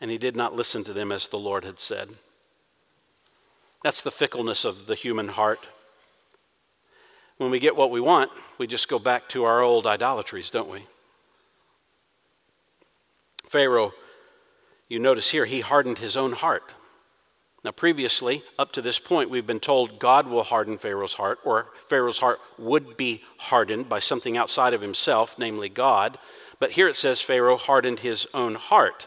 and 0.00 0.10
he 0.10 0.18
did 0.18 0.34
not 0.34 0.56
listen 0.56 0.82
to 0.82 0.92
them 0.92 1.12
as 1.12 1.28
the 1.28 1.38
Lord 1.38 1.64
had 1.64 1.78
said. 1.78 2.16
That's 3.82 4.00
the 4.00 4.10
fickleness 4.10 4.64
of 4.64 4.86
the 4.86 4.94
human 4.94 5.28
heart. 5.28 5.60
When 7.36 7.50
we 7.50 7.60
get 7.60 7.76
what 7.76 7.90
we 7.90 8.00
want, 8.00 8.32
we 8.58 8.66
just 8.66 8.88
go 8.88 8.98
back 8.98 9.28
to 9.30 9.44
our 9.44 9.62
old 9.62 9.86
idolatries, 9.86 10.50
don't 10.50 10.68
we? 10.68 10.86
Pharaoh, 13.48 13.94
you 14.88 14.98
notice 14.98 15.30
here, 15.30 15.46
he 15.46 15.60
hardened 15.60 15.98
his 15.98 16.16
own 16.16 16.32
heart. 16.32 16.74
Now, 17.64 17.70
previously, 17.72 18.42
up 18.58 18.72
to 18.72 18.82
this 18.82 18.98
point, 18.98 19.30
we've 19.30 19.46
been 19.46 19.60
told 19.60 19.98
God 19.98 20.26
will 20.26 20.44
harden 20.44 20.78
Pharaoh's 20.78 21.14
heart, 21.14 21.38
or 21.44 21.68
Pharaoh's 21.88 22.18
heart 22.18 22.40
would 22.56 22.96
be 22.96 23.22
hardened 23.38 23.88
by 23.88 23.98
something 23.98 24.36
outside 24.36 24.74
of 24.74 24.80
himself, 24.80 25.38
namely 25.38 25.68
God. 25.68 26.18
But 26.58 26.72
here 26.72 26.88
it 26.88 26.96
says 26.96 27.20
Pharaoh 27.20 27.56
hardened 27.56 28.00
his 28.00 28.26
own 28.32 28.54
heart. 28.54 29.06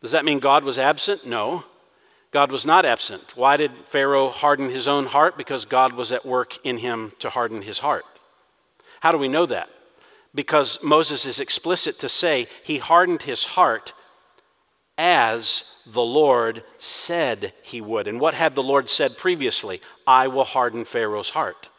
Does 0.00 0.12
that 0.12 0.24
mean 0.24 0.38
God 0.38 0.64
was 0.64 0.78
absent? 0.78 1.26
No. 1.26 1.64
God 2.30 2.52
was 2.52 2.66
not 2.66 2.84
absent. 2.84 3.36
Why 3.36 3.56
did 3.56 3.72
Pharaoh 3.86 4.28
harden 4.28 4.70
his 4.70 4.86
own 4.86 5.06
heart? 5.06 5.38
Because 5.38 5.64
God 5.64 5.94
was 5.94 6.12
at 6.12 6.26
work 6.26 6.58
in 6.64 6.78
him 6.78 7.12
to 7.20 7.30
harden 7.30 7.62
his 7.62 7.78
heart. 7.78 8.04
How 9.00 9.12
do 9.12 9.18
we 9.18 9.28
know 9.28 9.46
that? 9.46 9.70
Because 10.34 10.78
Moses 10.82 11.24
is 11.24 11.40
explicit 11.40 11.98
to 12.00 12.08
say 12.08 12.46
he 12.62 12.78
hardened 12.78 13.22
his 13.22 13.44
heart 13.44 13.94
as 14.98 15.64
the 15.86 16.02
Lord 16.02 16.64
said 16.76 17.54
he 17.62 17.80
would. 17.80 18.06
And 18.06 18.20
what 18.20 18.34
had 18.34 18.54
the 18.54 18.62
Lord 18.62 18.90
said 18.90 19.16
previously? 19.16 19.80
I 20.06 20.28
will 20.28 20.44
harden 20.44 20.84
Pharaoh's 20.84 21.30
heart. 21.30 21.70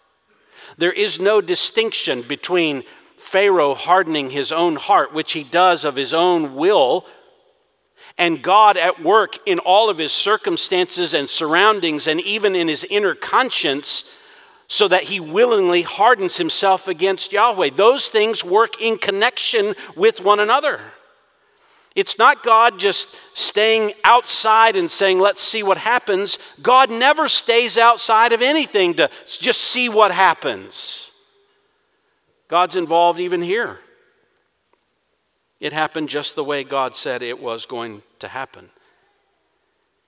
There 0.78 0.94
is 0.94 1.20
no 1.20 1.42
distinction 1.42 2.22
between 2.24 2.84
Pharaoh 3.18 3.76
hardening 3.76 4.32
his 4.32 4.52
own 4.52 4.78
heart, 4.78 5.14
which 5.14 5.34
he 5.34 5.44
does 5.44 5.84
of 5.84 5.96
his 5.96 6.14
own 6.14 6.56
will 6.56 7.06
and 8.20 8.44
God 8.44 8.76
at 8.76 9.02
work 9.02 9.40
in 9.46 9.60
all 9.60 9.90
of 9.90 9.98
his 9.98 10.12
circumstances 10.12 11.14
and 11.14 11.30
surroundings 11.30 12.06
and 12.06 12.20
even 12.20 12.54
in 12.54 12.68
his 12.68 12.84
inner 12.84 13.16
conscience 13.16 14.14
so 14.68 14.90
that 14.90 15.06
he 15.06 15.22
willingly 15.22 15.82
hardens 15.82 16.36
himself 16.36 16.88
against 16.88 17.32
Yahweh. 17.32 17.72
Those 17.76 18.10
things 18.10 18.44
work 18.44 18.80
in 18.80 18.98
connection 18.98 19.74
with 19.96 20.20
one 20.20 20.40
another. 20.40 20.82
It's 21.96 22.18
not 22.18 22.44
God 22.44 22.78
just 22.78 23.16
staying 23.34 23.94
outside 24.04 24.76
and 24.76 24.92
saying, 24.92 25.20
let's 25.20 25.42
see 25.42 25.64
what 25.64 25.78
happens. 25.80 26.38
God 26.62 26.92
never 26.92 27.28
stays 27.28 27.78
outside 27.78 28.34
of 28.34 28.42
anything 28.42 28.96
to 28.96 29.10
just 29.26 29.62
see 29.62 29.88
what 29.90 30.12
happens. 30.12 31.12
God's 32.50 32.76
involved 32.76 33.20
even 33.20 33.42
here. 33.42 33.80
It 35.60 35.74
happened 35.74 36.10
just 36.10 36.36
the 36.36 36.44
way 36.44 36.64
God 36.64 36.96
said 36.96 37.22
it 37.22 37.42
was 37.42 37.66
going 37.66 38.02
to 38.20 38.30
happen. 38.30 38.70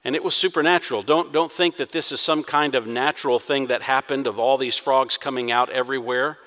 And 0.04 0.16
it 0.16 0.24
was 0.24 0.34
supernatural. 0.34 1.04
Don't, 1.04 1.32
don't 1.32 1.52
think 1.52 1.78
that 1.78 1.92
this 1.92 2.12
is 2.12 2.20
some 2.20 2.44
kind 2.44 2.74
of 2.74 2.88
natural 2.88 3.38
thing 3.38 3.68
that 3.68 3.84
happened 3.84 4.26
of 4.28 4.40
all 4.40 4.58
these 4.58 4.78
frogs 4.78 5.18
coming 5.18 5.52
out 5.52 5.70
everywhere. 5.70 6.38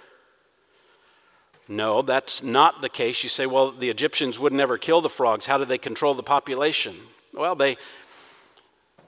No, 1.69 2.03
that's 2.03 2.43
not 2.43 2.83
the 2.83 2.89
case. 2.89 3.23
You 3.23 3.29
say, 3.29 3.47
well, 3.47 3.71
the 3.71 3.91
Egyptians 3.91 4.39
would 4.39 4.53
never 4.53 4.77
kill 4.77 5.01
the 5.01 5.09
frogs. 5.09 5.47
How 5.47 5.57
did 5.57 5.69
they 5.69 5.79
control 5.79 6.15
the 6.15 6.23
population? 6.23 6.97
Well, 7.33 7.55
they, 7.55 7.77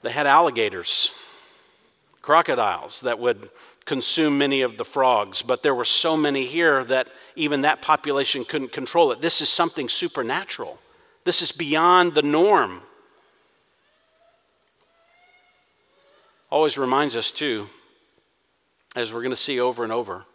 they 0.01 0.11
had 0.11 0.27
alligators, 0.27 1.11
crocodiles 2.21 3.01
that 3.01 3.19
would 3.19 3.49
consume 3.87 4.37
many 4.37 4.61
of 4.61 4.77
the 4.77 4.85
frogs, 4.85 5.41
but 5.41 5.63
there 5.63 5.73
were 5.73 5.85
so 5.85 6.15
many 6.15 6.45
here 6.45 6.83
that 6.83 7.07
even 7.35 7.61
that 7.61 7.81
population 7.81 8.45
couldn't 8.45 8.71
control 8.71 9.11
it. 9.11 9.21
This 9.21 9.41
is 9.41 9.49
something 9.49 9.87
supernatural. 9.87 10.79
This 11.23 11.41
is 11.41 11.51
beyond 11.51 12.13
the 12.13 12.21
norm. 12.21 12.81
Always 16.51 16.77
reminds 16.77 17.15
us, 17.15 17.31
too, 17.31 17.67
as 18.95 19.13
we're 19.13 19.21
going 19.21 19.31
to 19.31 19.35
see 19.35 19.59
over 19.59 19.83
and 19.83 19.91
over, 19.91 20.25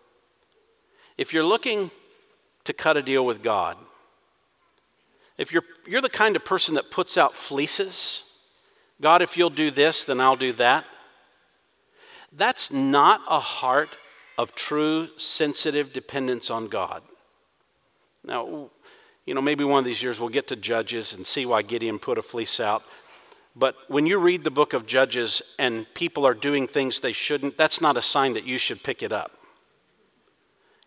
if 1.18 1.32
you're 1.32 1.44
looking 1.44 1.90
to 2.64 2.72
cut 2.72 2.96
a 2.96 3.02
deal 3.02 3.24
with 3.24 3.42
God, 3.42 3.76
if 5.36 5.52
you're, 5.52 5.64
you're 5.86 6.00
the 6.00 6.08
kind 6.08 6.36
of 6.36 6.44
person 6.44 6.74
that 6.74 6.90
puts 6.90 7.18
out 7.18 7.34
fleeces, 7.34 8.24
God, 9.00 9.20
if 9.20 9.36
you'll 9.36 9.50
do 9.50 9.70
this, 9.70 10.04
then 10.04 10.20
I'll 10.20 10.36
do 10.36 10.52
that, 10.54 10.86
that's 12.32 12.70
not 12.70 13.20
a 13.28 13.40
heart 13.40 13.98
of 14.38 14.54
true 14.54 15.08
sensitive 15.16 15.92
dependence 15.92 16.50
on 16.50 16.68
God. 16.68 17.02
Now, 18.24 18.70
you 19.26 19.34
know, 19.34 19.42
maybe 19.42 19.64
one 19.64 19.78
of 19.78 19.84
these 19.84 20.02
years 20.02 20.18
we'll 20.18 20.30
get 20.30 20.48
to 20.48 20.56
Judges 20.56 21.12
and 21.14 21.26
see 21.26 21.46
why 21.46 21.62
Gideon 21.62 21.98
put 21.98 22.18
a 22.18 22.22
fleece 22.22 22.58
out. 22.58 22.82
But 23.54 23.76
when 23.88 24.06
you 24.06 24.18
read 24.18 24.44
the 24.44 24.50
book 24.50 24.72
of 24.72 24.86
Judges 24.86 25.42
and 25.58 25.86
people 25.94 26.26
are 26.26 26.34
doing 26.34 26.66
things 26.66 27.00
they 27.00 27.12
shouldn't, 27.12 27.58
that's 27.58 27.80
not 27.80 27.96
a 27.96 28.02
sign 28.02 28.32
that 28.32 28.44
you 28.44 28.56
should 28.56 28.82
pick 28.82 29.02
it 29.02 29.12
up. 29.12 29.32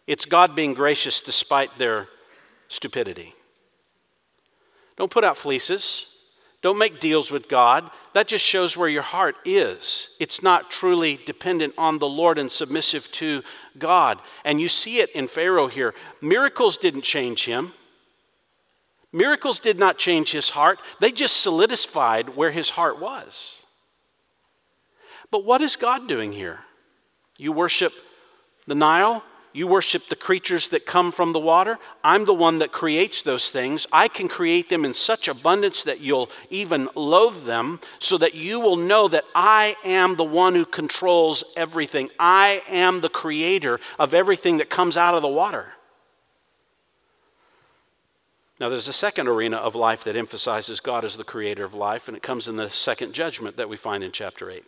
It's 0.07 0.25
God 0.25 0.55
being 0.55 0.73
gracious 0.73 1.21
despite 1.21 1.77
their 1.77 2.07
stupidity. 2.67 3.35
Don't 4.97 5.11
put 5.11 5.23
out 5.23 5.37
fleeces. 5.37 6.07
Don't 6.65 6.79
make 6.79 6.99
deals 6.99 7.29
with 7.29 7.47
God. 7.47 7.91
That 8.13 8.27
just 8.27 8.43
shows 8.43 8.75
where 8.75 8.89
your 8.89 9.03
heart 9.03 9.35
is. 9.45 10.17
It's 10.19 10.41
not 10.41 10.71
truly 10.71 11.19
dependent 11.23 11.75
on 11.77 11.99
the 11.99 12.07
Lord 12.07 12.39
and 12.39 12.51
submissive 12.51 13.11
to 13.11 13.43
God. 13.77 14.19
And 14.43 14.59
you 14.59 14.67
see 14.67 14.97
it 14.97 15.11
in 15.11 15.27
Pharaoh 15.27 15.67
here. 15.67 15.93
Miracles 16.23 16.79
didn't 16.79 17.03
change 17.03 17.45
him. 17.45 17.73
Miracles 19.13 19.59
did 19.59 19.77
not 19.77 19.99
change 19.99 20.31
his 20.31 20.49
heart, 20.49 20.79
they 20.99 21.11
just 21.11 21.37
solidified 21.39 22.29
where 22.29 22.49
his 22.49 22.71
heart 22.71 22.99
was. 22.99 23.61
But 25.29 25.45
what 25.45 25.61
is 25.61 25.75
God 25.75 26.07
doing 26.07 26.31
here? 26.31 26.61
You 27.37 27.51
worship 27.51 27.93
the 28.65 28.73
Nile, 28.73 29.23
you 29.55 29.67
worship 29.67 30.09
the 30.09 30.17
creatures 30.17 30.67
that 30.67 30.85
come 30.85 31.13
from 31.13 31.31
the 31.31 31.39
water. 31.39 31.79
I'm 32.03 32.25
the 32.25 32.33
one 32.33 32.59
that 32.59 32.73
creates 32.73 33.21
those 33.21 33.49
things. 33.49 33.87
I 33.89 34.09
can 34.09 34.27
create 34.27 34.67
them 34.67 34.83
in 34.83 34.93
such 34.93 35.29
abundance 35.29 35.81
that 35.83 36.01
you'll 36.01 36.29
even 36.49 36.89
loathe 36.93 37.45
them, 37.45 37.79
so 37.97 38.17
that 38.17 38.35
you 38.35 38.59
will 38.59 38.75
know 38.75 39.07
that 39.07 39.23
I 39.33 39.77
am 39.85 40.17
the 40.17 40.25
one 40.25 40.55
who 40.55 40.65
controls 40.65 41.45
everything. 41.55 42.09
I 42.19 42.63
am 42.67 42.99
the 42.99 43.07
creator 43.07 43.79
of 43.97 44.13
everything 44.13 44.57
that 44.57 44.69
comes 44.69 44.97
out 44.97 45.15
of 45.15 45.21
the 45.21 45.29
water. 45.29 45.67
Now, 48.59 48.67
there's 48.67 48.89
a 48.89 48.93
second 48.93 49.29
arena 49.29 49.55
of 49.55 49.73
life 49.73 50.03
that 50.03 50.17
emphasizes 50.17 50.81
God 50.81 51.05
as 51.05 51.15
the 51.15 51.23
creator 51.23 51.63
of 51.63 51.73
life, 51.73 52.09
and 52.09 52.17
it 52.17 52.23
comes 52.23 52.49
in 52.49 52.57
the 52.57 52.69
second 52.69 53.13
judgment 53.13 53.55
that 53.55 53.69
we 53.69 53.77
find 53.77 54.03
in 54.03 54.11
chapter 54.11 54.51
8. 54.51 54.65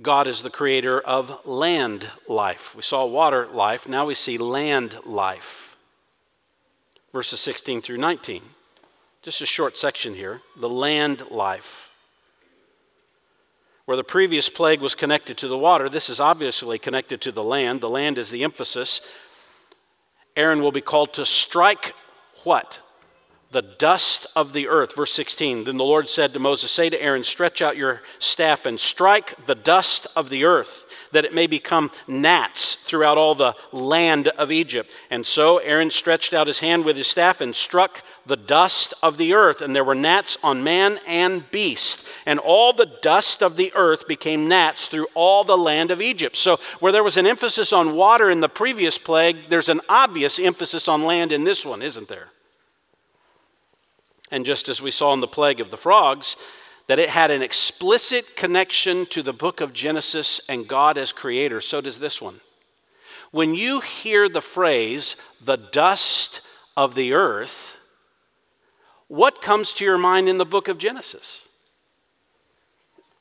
God 0.00 0.26
is 0.26 0.42
the 0.42 0.50
creator 0.50 1.00
of 1.00 1.44
land 1.44 2.08
life. 2.26 2.74
We 2.74 2.82
saw 2.82 3.04
water 3.04 3.46
life, 3.46 3.86
now 3.86 4.06
we 4.06 4.14
see 4.14 4.38
land 4.38 4.96
life. 5.04 5.76
Verses 7.12 7.40
16 7.40 7.82
through 7.82 7.98
19. 7.98 8.42
Just 9.22 9.42
a 9.42 9.46
short 9.46 9.76
section 9.76 10.14
here 10.14 10.40
the 10.56 10.68
land 10.68 11.30
life. 11.30 11.90
Where 13.84 13.96
the 13.96 14.04
previous 14.04 14.48
plague 14.48 14.80
was 14.80 14.94
connected 14.94 15.36
to 15.38 15.48
the 15.48 15.58
water, 15.58 15.88
this 15.88 16.08
is 16.08 16.20
obviously 16.20 16.78
connected 16.78 17.20
to 17.22 17.32
the 17.32 17.42
land. 17.42 17.80
The 17.80 17.90
land 17.90 18.16
is 18.16 18.30
the 18.30 18.44
emphasis. 18.44 19.00
Aaron 20.36 20.62
will 20.62 20.72
be 20.72 20.80
called 20.80 21.12
to 21.14 21.26
strike 21.26 21.94
what? 22.44 22.80
The 23.52 23.60
dust 23.60 24.26
of 24.34 24.54
the 24.54 24.66
earth. 24.66 24.96
Verse 24.96 25.12
16. 25.12 25.64
Then 25.64 25.76
the 25.76 25.84
Lord 25.84 26.08
said 26.08 26.32
to 26.32 26.40
Moses, 26.40 26.70
Say 26.70 26.88
to 26.88 27.02
Aaron, 27.02 27.22
Stretch 27.22 27.60
out 27.60 27.76
your 27.76 28.00
staff 28.18 28.64
and 28.64 28.80
strike 28.80 29.44
the 29.44 29.54
dust 29.54 30.06
of 30.16 30.30
the 30.30 30.46
earth, 30.46 30.86
that 31.12 31.26
it 31.26 31.34
may 31.34 31.46
become 31.46 31.90
gnats 32.08 32.76
throughout 32.76 33.18
all 33.18 33.34
the 33.34 33.54
land 33.70 34.28
of 34.28 34.50
Egypt. 34.50 34.90
And 35.10 35.26
so 35.26 35.58
Aaron 35.58 35.90
stretched 35.90 36.32
out 36.32 36.46
his 36.46 36.60
hand 36.60 36.86
with 36.86 36.96
his 36.96 37.08
staff 37.08 37.42
and 37.42 37.54
struck 37.54 38.02
the 38.24 38.38
dust 38.38 38.94
of 39.02 39.18
the 39.18 39.34
earth, 39.34 39.60
and 39.60 39.76
there 39.76 39.84
were 39.84 39.94
gnats 39.94 40.38
on 40.42 40.64
man 40.64 40.98
and 41.06 41.50
beast. 41.50 42.08
And 42.24 42.38
all 42.38 42.72
the 42.72 42.90
dust 43.02 43.42
of 43.42 43.56
the 43.56 43.70
earth 43.74 44.08
became 44.08 44.48
gnats 44.48 44.86
through 44.86 45.08
all 45.12 45.44
the 45.44 45.58
land 45.58 45.90
of 45.90 46.00
Egypt. 46.00 46.38
So, 46.38 46.58
where 46.80 46.92
there 46.92 47.04
was 47.04 47.18
an 47.18 47.26
emphasis 47.26 47.70
on 47.70 47.96
water 47.96 48.30
in 48.30 48.40
the 48.40 48.48
previous 48.48 48.96
plague, 48.96 49.50
there's 49.50 49.68
an 49.68 49.82
obvious 49.90 50.38
emphasis 50.38 50.88
on 50.88 51.02
land 51.02 51.32
in 51.32 51.44
this 51.44 51.66
one, 51.66 51.82
isn't 51.82 52.08
there? 52.08 52.30
And 54.32 54.46
just 54.46 54.70
as 54.70 54.80
we 54.80 54.90
saw 54.90 55.12
in 55.12 55.20
the 55.20 55.28
plague 55.28 55.60
of 55.60 55.70
the 55.70 55.76
frogs, 55.76 56.36
that 56.86 56.98
it 56.98 57.10
had 57.10 57.30
an 57.30 57.42
explicit 57.42 58.34
connection 58.34 59.04
to 59.06 59.22
the 59.22 59.34
book 59.34 59.60
of 59.60 59.74
Genesis 59.74 60.40
and 60.48 60.66
God 60.66 60.96
as 60.96 61.12
creator, 61.12 61.60
so 61.60 61.82
does 61.82 62.00
this 62.00 62.20
one. 62.20 62.40
When 63.30 63.54
you 63.54 63.80
hear 63.80 64.30
the 64.30 64.40
phrase, 64.40 65.16
the 65.40 65.56
dust 65.56 66.40
of 66.78 66.94
the 66.94 67.12
earth, 67.12 67.76
what 69.06 69.42
comes 69.42 69.74
to 69.74 69.84
your 69.84 69.98
mind 69.98 70.30
in 70.30 70.38
the 70.38 70.46
book 70.46 70.66
of 70.66 70.78
Genesis? 70.78 71.46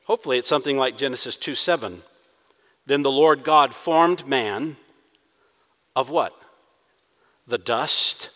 Hopefully, 0.05 0.37
it's 0.37 0.47
something 0.47 0.77
like 0.77 0.97
Genesis 0.97 1.35
2 1.35 1.55
7. 1.55 2.03
Then 2.85 3.01
the 3.01 3.11
Lord 3.11 3.43
God 3.43 3.75
formed 3.75 4.25
man 4.25 4.77
of 5.93 6.09
what? 6.09 6.33
The 7.45 7.57
dust 7.57 8.29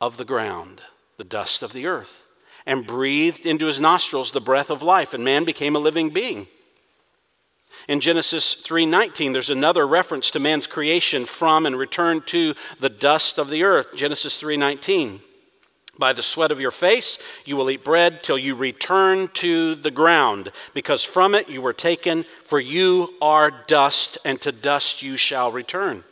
of 0.00 0.16
the 0.16 0.24
ground 0.24 0.80
the 1.16 1.24
dust 1.24 1.62
of 1.62 1.72
the 1.72 1.86
earth, 1.86 2.26
and 2.66 2.86
breathed 2.86 3.46
into 3.46 3.66
his 3.66 3.80
nostrils 3.80 4.30
the 4.30 4.40
breath 4.40 4.70
of 4.70 4.82
life, 4.82 5.14
and 5.14 5.24
man 5.24 5.44
became 5.44 5.76
a 5.76 5.80
living 5.80 6.10
being. 6.10 6.46
In 7.88 8.00
Genesis 8.00 8.54
3:19 8.54 9.32
there's 9.32 9.50
another 9.50 9.86
reference 9.86 10.30
to 10.30 10.38
man's 10.38 10.66
creation 10.66 11.26
from 11.26 11.66
and 11.66 11.78
return 11.78 12.22
to 12.22 12.54
the 12.80 12.88
dust 12.88 13.38
of 13.38 13.50
the 13.50 13.62
earth. 13.62 13.94
Genesis 13.94 14.38
3:19 14.38 15.20
by 15.98 16.12
the 16.12 16.22
sweat 16.22 16.50
of 16.50 16.60
your 16.60 16.70
face 16.70 17.18
you 17.44 17.56
will 17.56 17.70
eat 17.70 17.84
bread 17.84 18.22
till 18.22 18.38
you 18.38 18.54
return 18.54 19.28
to 19.28 19.74
the 19.74 19.90
ground, 19.90 20.50
because 20.72 21.04
from 21.04 21.34
it 21.34 21.48
you 21.48 21.62
were 21.62 21.72
taken, 21.72 22.24
for 22.44 22.58
you 22.58 23.14
are 23.20 23.50
dust, 23.50 24.18
and 24.24 24.40
to 24.40 24.52
dust 24.52 25.02
you 25.02 25.16
shall 25.16 25.52
return. 25.52 26.04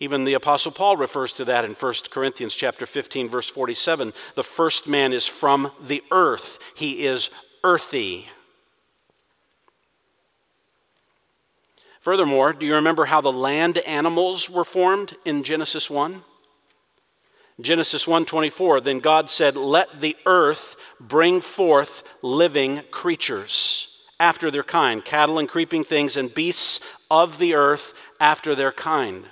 Even 0.00 0.24
the 0.24 0.32
apostle 0.32 0.72
Paul 0.72 0.96
refers 0.96 1.32
to 1.34 1.44
that 1.44 1.66
in 1.66 1.74
1 1.74 1.94
Corinthians 2.10 2.56
chapter 2.56 2.86
15 2.86 3.28
verse 3.28 3.50
47. 3.50 4.14
The 4.34 4.42
first 4.42 4.88
man 4.88 5.12
is 5.12 5.26
from 5.26 5.72
the 5.80 6.02
earth. 6.10 6.58
He 6.74 7.06
is 7.06 7.28
earthy. 7.62 8.28
Furthermore, 12.00 12.54
do 12.54 12.64
you 12.64 12.74
remember 12.74 13.04
how 13.04 13.20
the 13.20 13.30
land 13.30 13.76
animals 13.78 14.48
were 14.48 14.64
formed 14.64 15.16
in 15.26 15.42
Genesis 15.42 15.90
1? 15.90 16.24
Genesis 17.60 18.06
1:24 18.06 18.80
Then 18.80 19.00
God 19.00 19.28
said, 19.28 19.54
"Let 19.54 20.00
the 20.00 20.16
earth 20.24 20.76
bring 20.98 21.42
forth 21.42 22.02
living 22.22 22.84
creatures 22.90 23.88
after 24.18 24.50
their 24.50 24.62
kind, 24.62 25.04
cattle 25.04 25.38
and 25.38 25.46
creeping 25.46 25.84
things 25.84 26.16
and 26.16 26.32
beasts 26.32 26.80
of 27.10 27.36
the 27.36 27.52
earth 27.52 27.92
after 28.18 28.54
their 28.54 28.72
kind." 28.72 29.28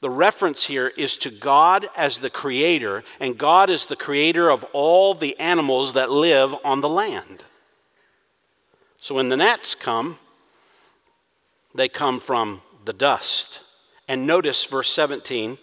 The 0.00 0.10
reference 0.10 0.66
here 0.66 0.92
is 0.96 1.16
to 1.18 1.30
God 1.30 1.88
as 1.96 2.18
the 2.18 2.30
creator, 2.30 3.02
and 3.18 3.36
God 3.36 3.68
is 3.68 3.86
the 3.86 3.96
creator 3.96 4.48
of 4.48 4.64
all 4.72 5.14
the 5.14 5.38
animals 5.40 5.94
that 5.94 6.10
live 6.10 6.54
on 6.64 6.80
the 6.80 6.88
land. 6.88 7.42
So 9.00 9.16
when 9.16 9.28
the 9.28 9.36
gnats 9.36 9.74
come, 9.74 10.18
they 11.74 11.88
come 11.88 12.20
from 12.20 12.62
the 12.84 12.92
dust. 12.92 13.60
And 14.06 14.26
notice 14.26 14.64
verse 14.64 14.90
17 14.92 15.58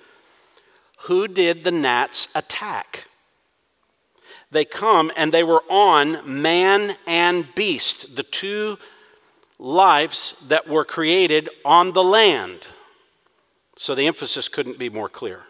who 1.06 1.28
did 1.28 1.64
the 1.64 1.72
gnats 1.72 2.28
attack? 2.34 3.06
They 4.50 4.66
come 4.66 5.12
and 5.16 5.32
they 5.32 5.44
were 5.44 5.64
on 5.70 6.42
man 6.42 6.96
and 7.06 7.54
beast, 7.54 8.16
the 8.16 8.24
two 8.24 8.80
lives 9.60 10.34
that 10.48 10.68
were 10.68 10.86
created 10.86 11.50
on 11.64 11.94
the 11.94 12.04
land. 12.04 12.70
So 13.76 13.94
the 13.94 14.08
emphasis 14.08 14.48
couldn't 14.48 14.80
be 14.80 14.90
more 14.90 15.10
clear. 15.10 15.44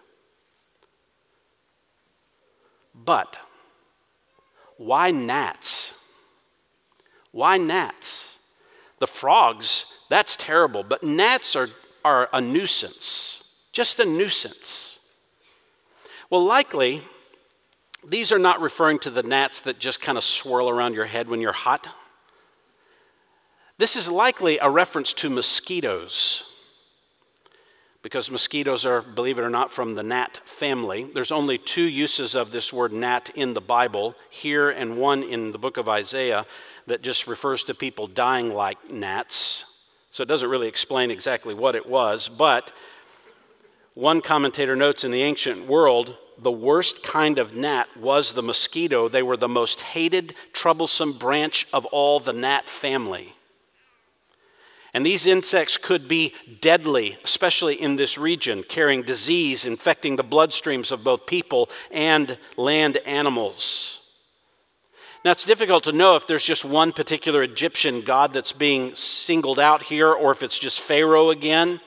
But 2.93 3.39
why 4.77 5.11
gnats? 5.11 5.93
Why 7.31 7.57
gnats? 7.57 8.39
The 8.99 9.07
frogs, 9.07 9.85
that's 10.09 10.35
terrible, 10.35 10.83
but 10.83 11.03
gnats 11.03 11.55
are, 11.55 11.69
are 12.03 12.29
a 12.31 12.39
nuisance, 12.39 13.43
just 13.73 13.99
a 13.99 14.05
nuisance. 14.05 14.99
Well, 16.29 16.43
likely, 16.43 17.01
these 18.07 18.31
are 18.31 18.39
not 18.39 18.61
referring 18.61 18.99
to 18.99 19.09
the 19.09 19.23
gnats 19.23 19.59
that 19.61 19.79
just 19.79 20.01
kind 20.01 20.17
of 20.17 20.23
swirl 20.23 20.69
around 20.69 20.93
your 20.93 21.05
head 21.05 21.27
when 21.27 21.41
you're 21.41 21.51
hot. 21.51 21.87
This 23.77 23.97
is 23.97 24.09
likely 24.09 24.57
a 24.59 24.69
reference 24.69 25.11
to 25.13 25.29
mosquitoes 25.29 26.54
because 28.05 28.29
mosquitoes 28.29 28.85
are, 28.85 29.01
believe 29.01 29.39
it 29.39 29.41
or 29.41 29.49
not, 29.49 29.71
from 29.71 29.95
the 29.95 30.03
gnat 30.03 30.39
family. 30.45 31.09
There's 31.11 31.31
only 31.31 31.57
two 31.57 31.81
uses 31.81 32.35
of 32.35 32.51
this 32.51 32.71
word 32.71 32.93
gnat 32.93 33.31
in 33.33 33.55
the 33.55 33.61
Bible, 33.61 34.13
here 34.29 34.69
and 34.69 34.95
one 34.95 35.23
in 35.23 35.53
the 35.53 35.57
book 35.57 35.77
of 35.77 35.89
Isaiah, 35.89 36.45
that 36.85 37.01
just 37.01 37.25
refers 37.25 37.63
to 37.63 37.73
people 37.73 38.05
dying 38.05 38.53
like 38.53 38.91
gnats. 38.91 39.65
So 40.11 40.21
it 40.21 40.27
doesn't 40.27 40.51
really 40.51 40.67
explain 40.67 41.09
exactly 41.09 41.55
what 41.55 41.73
it 41.73 41.89
was, 41.89 42.29
but 42.29 42.71
one 43.95 44.21
commentator 44.21 44.75
notes 44.75 45.03
in 45.03 45.09
the 45.09 45.23
ancient 45.23 45.65
world, 45.65 46.15
the 46.37 46.51
worst 46.51 47.01
kind 47.01 47.39
of 47.39 47.55
gnat 47.55 47.97
was 47.97 48.33
the 48.33 48.43
mosquito. 48.43 49.09
They 49.09 49.23
were 49.23 49.35
the 49.35 49.47
most 49.47 49.81
hated, 49.81 50.35
troublesome 50.53 51.13
branch 51.13 51.65
of 51.73 51.87
all 51.87 52.19
the 52.19 52.33
gnat 52.33 52.69
family. 52.69 53.34
And 54.95 55.05
these 55.05 55.25
insects 55.25 55.75
could 55.75 56.07
be 56.07 56.33
deadly, 56.61 57.17
especially 57.21 57.75
in 57.75 57.97
this 57.97 58.17
region, 58.17 58.63
carrying 58.63 59.01
disease, 59.01 59.65
infecting 59.65 60.15
the 60.15 60.23
bloodstreams 60.23 60.89
of 60.89 61.03
both 61.03 61.25
people 61.25 61.69
and 61.91 62.37
land 62.55 62.99
animals. 63.05 63.99
Now, 65.25 65.31
it's 65.31 65.43
difficult 65.43 65.83
to 65.83 65.91
know 65.91 66.15
if 66.15 66.27
there's 66.27 66.45
just 66.45 66.63
one 66.63 66.93
particular 66.93 67.43
Egyptian 67.43 68.03
god 68.03 68.31
that's 68.31 68.53
being 68.53 68.95
singled 68.95 69.59
out 69.59 69.83
here, 69.83 70.13
or 70.13 70.31
if 70.31 70.41
it's 70.41 70.57
just 70.57 70.79
Pharaoh 70.79 71.29
again, 71.29 71.81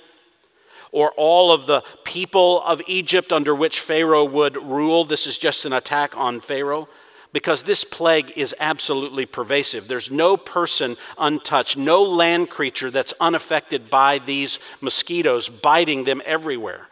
or 0.92 1.12
all 1.16 1.50
of 1.50 1.66
the 1.66 1.82
people 2.04 2.62
of 2.62 2.82
Egypt 2.86 3.32
under 3.32 3.54
which 3.54 3.80
Pharaoh 3.80 4.26
would 4.26 4.58
rule. 4.58 5.06
This 5.06 5.26
is 5.26 5.38
just 5.38 5.64
an 5.64 5.72
attack 5.72 6.14
on 6.14 6.40
Pharaoh 6.40 6.90
because 7.38 7.62
this 7.62 7.84
plague 7.84 8.32
is 8.34 8.52
absolutely 8.58 9.24
pervasive. 9.24 9.86
There's 9.86 10.10
no 10.10 10.36
person 10.36 10.96
untouched, 11.16 11.76
no 11.76 12.02
land 12.02 12.50
creature 12.50 12.90
that's 12.90 13.14
unaffected 13.20 13.88
by 13.88 14.18
these 14.18 14.58
mosquitoes 14.80 15.48
biting 15.48 16.02
them 16.02 16.20
everywhere. 16.26 16.88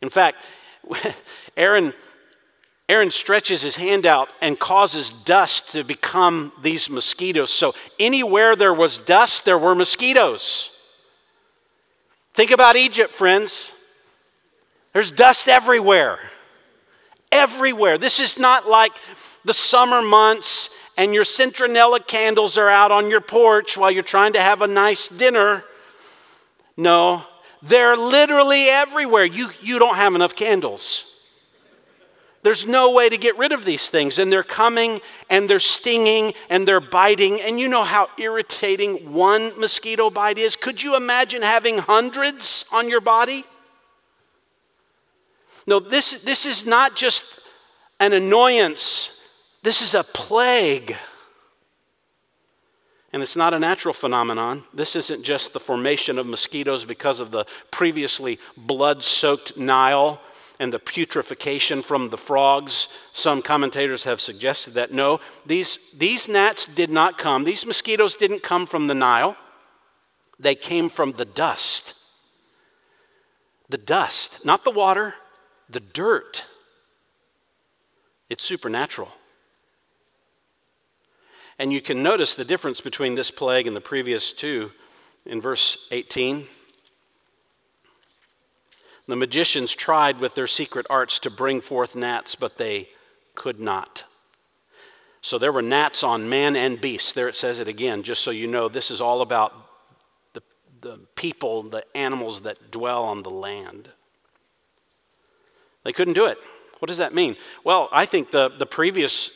In 0.00 0.10
fact, 0.10 0.44
Aaron, 1.56 1.92
Aaron 2.88 3.10
stretches 3.10 3.62
his 3.62 3.74
hand 3.74 4.06
out 4.06 4.28
and 4.40 4.60
causes 4.60 5.10
dust 5.10 5.72
to 5.72 5.82
become 5.82 6.52
these 6.62 6.88
mosquitoes. 6.88 7.50
So 7.50 7.74
anywhere 7.98 8.54
there 8.54 8.72
was 8.72 8.96
dust, 8.96 9.44
there 9.44 9.58
were 9.58 9.74
mosquitoes. 9.74 10.70
Think 12.32 12.52
about 12.52 12.76
Egypt, 12.76 13.12
friends. 13.12 13.72
There's 14.92 15.10
dust 15.10 15.48
everywhere 15.48 16.20
everywhere. 17.36 17.98
This 17.98 18.18
is 18.20 18.38
not 18.38 18.68
like 18.68 18.92
the 19.44 19.52
summer 19.52 20.02
months 20.02 20.70
and 20.96 21.12
your 21.14 21.24
citronella 21.24 22.04
candles 22.04 22.56
are 22.56 22.68
out 22.68 22.90
on 22.90 23.10
your 23.10 23.20
porch 23.20 23.76
while 23.76 23.90
you're 23.90 24.02
trying 24.02 24.32
to 24.32 24.40
have 24.40 24.62
a 24.62 24.66
nice 24.66 25.08
dinner. 25.08 25.64
No, 26.76 27.24
they're 27.62 27.96
literally 27.96 28.64
everywhere. 28.64 29.24
You, 29.24 29.50
you 29.60 29.78
don't 29.78 29.96
have 29.96 30.14
enough 30.14 30.34
candles. 30.34 31.12
There's 32.42 32.64
no 32.64 32.92
way 32.92 33.08
to 33.08 33.18
get 33.18 33.36
rid 33.36 33.52
of 33.52 33.64
these 33.64 33.90
things. 33.90 34.18
And 34.18 34.32
they're 34.32 34.44
coming 34.44 35.00
and 35.28 35.50
they're 35.50 35.58
stinging 35.58 36.32
and 36.48 36.66
they're 36.66 36.80
biting. 36.80 37.40
And 37.40 37.58
you 37.58 37.66
know 37.66 37.82
how 37.82 38.08
irritating 38.18 39.12
one 39.12 39.58
mosquito 39.58 40.10
bite 40.10 40.38
is? 40.38 40.54
Could 40.54 40.82
you 40.82 40.96
imagine 40.96 41.42
having 41.42 41.78
hundreds 41.78 42.64
on 42.72 42.88
your 42.88 43.00
body? 43.00 43.44
No, 45.66 45.80
this, 45.80 46.22
this 46.22 46.46
is 46.46 46.64
not 46.64 46.94
just 46.94 47.40
an 47.98 48.12
annoyance, 48.12 49.20
this 49.62 49.82
is 49.82 49.94
a 49.94 50.04
plague. 50.04 50.96
And 53.12 53.22
it's 53.22 53.36
not 53.36 53.54
a 53.54 53.58
natural 53.58 53.94
phenomenon. 53.94 54.64
This 54.74 54.94
isn't 54.94 55.22
just 55.22 55.54
the 55.54 55.60
formation 55.60 56.18
of 56.18 56.26
mosquitoes 56.26 56.84
because 56.84 57.18
of 57.18 57.30
the 57.30 57.46
previously 57.70 58.38
blood 58.56 59.02
soaked 59.02 59.56
Nile 59.56 60.20
and 60.58 60.72
the 60.72 60.78
putrefaction 60.78 61.82
from 61.82 62.10
the 62.10 62.18
frogs. 62.18 62.88
Some 63.12 63.42
commentators 63.42 64.04
have 64.04 64.20
suggested 64.20 64.74
that 64.74 64.92
no, 64.92 65.20
these, 65.46 65.78
these 65.96 66.28
gnats 66.28 66.66
did 66.66 66.90
not 66.90 67.16
come, 67.16 67.44
these 67.44 67.64
mosquitoes 67.64 68.16
didn't 68.16 68.42
come 68.42 68.66
from 68.66 68.86
the 68.86 68.94
Nile, 68.94 69.36
they 70.38 70.54
came 70.54 70.88
from 70.88 71.12
the 71.12 71.24
dust. 71.24 71.94
The 73.68 73.78
dust, 73.78 74.44
not 74.44 74.64
the 74.64 74.70
water, 74.70 75.14
the 75.68 75.80
dirt. 75.80 76.44
It's 78.28 78.44
supernatural. 78.44 79.10
And 81.58 81.72
you 81.72 81.80
can 81.80 82.02
notice 82.02 82.34
the 82.34 82.44
difference 82.44 82.80
between 82.80 83.14
this 83.14 83.30
plague 83.30 83.66
and 83.66 83.74
the 83.74 83.80
previous 83.80 84.32
two 84.32 84.72
in 85.24 85.40
verse 85.40 85.88
18. 85.90 86.46
The 89.08 89.16
magicians 89.16 89.74
tried 89.74 90.18
with 90.18 90.34
their 90.34 90.48
secret 90.48 90.86
arts 90.90 91.18
to 91.20 91.30
bring 91.30 91.60
forth 91.60 91.94
gnats, 91.94 92.34
but 92.34 92.58
they 92.58 92.88
could 93.34 93.60
not. 93.60 94.04
So 95.20 95.38
there 95.38 95.52
were 95.52 95.62
gnats 95.62 96.02
on 96.02 96.28
man 96.28 96.56
and 96.56 96.80
beast. 96.80 97.14
There 97.14 97.28
it 97.28 97.36
says 97.36 97.58
it 97.58 97.68
again, 97.68 98.02
just 98.02 98.22
so 98.22 98.30
you 98.30 98.46
know 98.46 98.68
this 98.68 98.90
is 98.90 99.00
all 99.00 99.22
about 99.22 99.52
the, 100.34 100.42
the 100.80 100.98
people, 101.14 101.62
the 101.62 101.84
animals 101.96 102.42
that 102.42 102.70
dwell 102.70 103.04
on 103.04 103.22
the 103.22 103.30
land. 103.30 103.90
They 105.86 105.92
couldn't 105.92 106.14
do 106.14 106.26
it. 106.26 106.38
What 106.80 106.88
does 106.88 106.98
that 106.98 107.14
mean? 107.14 107.36
Well, 107.62 107.88
I 107.92 108.06
think 108.06 108.32
the, 108.32 108.50
the 108.50 108.66
previous 108.66 109.30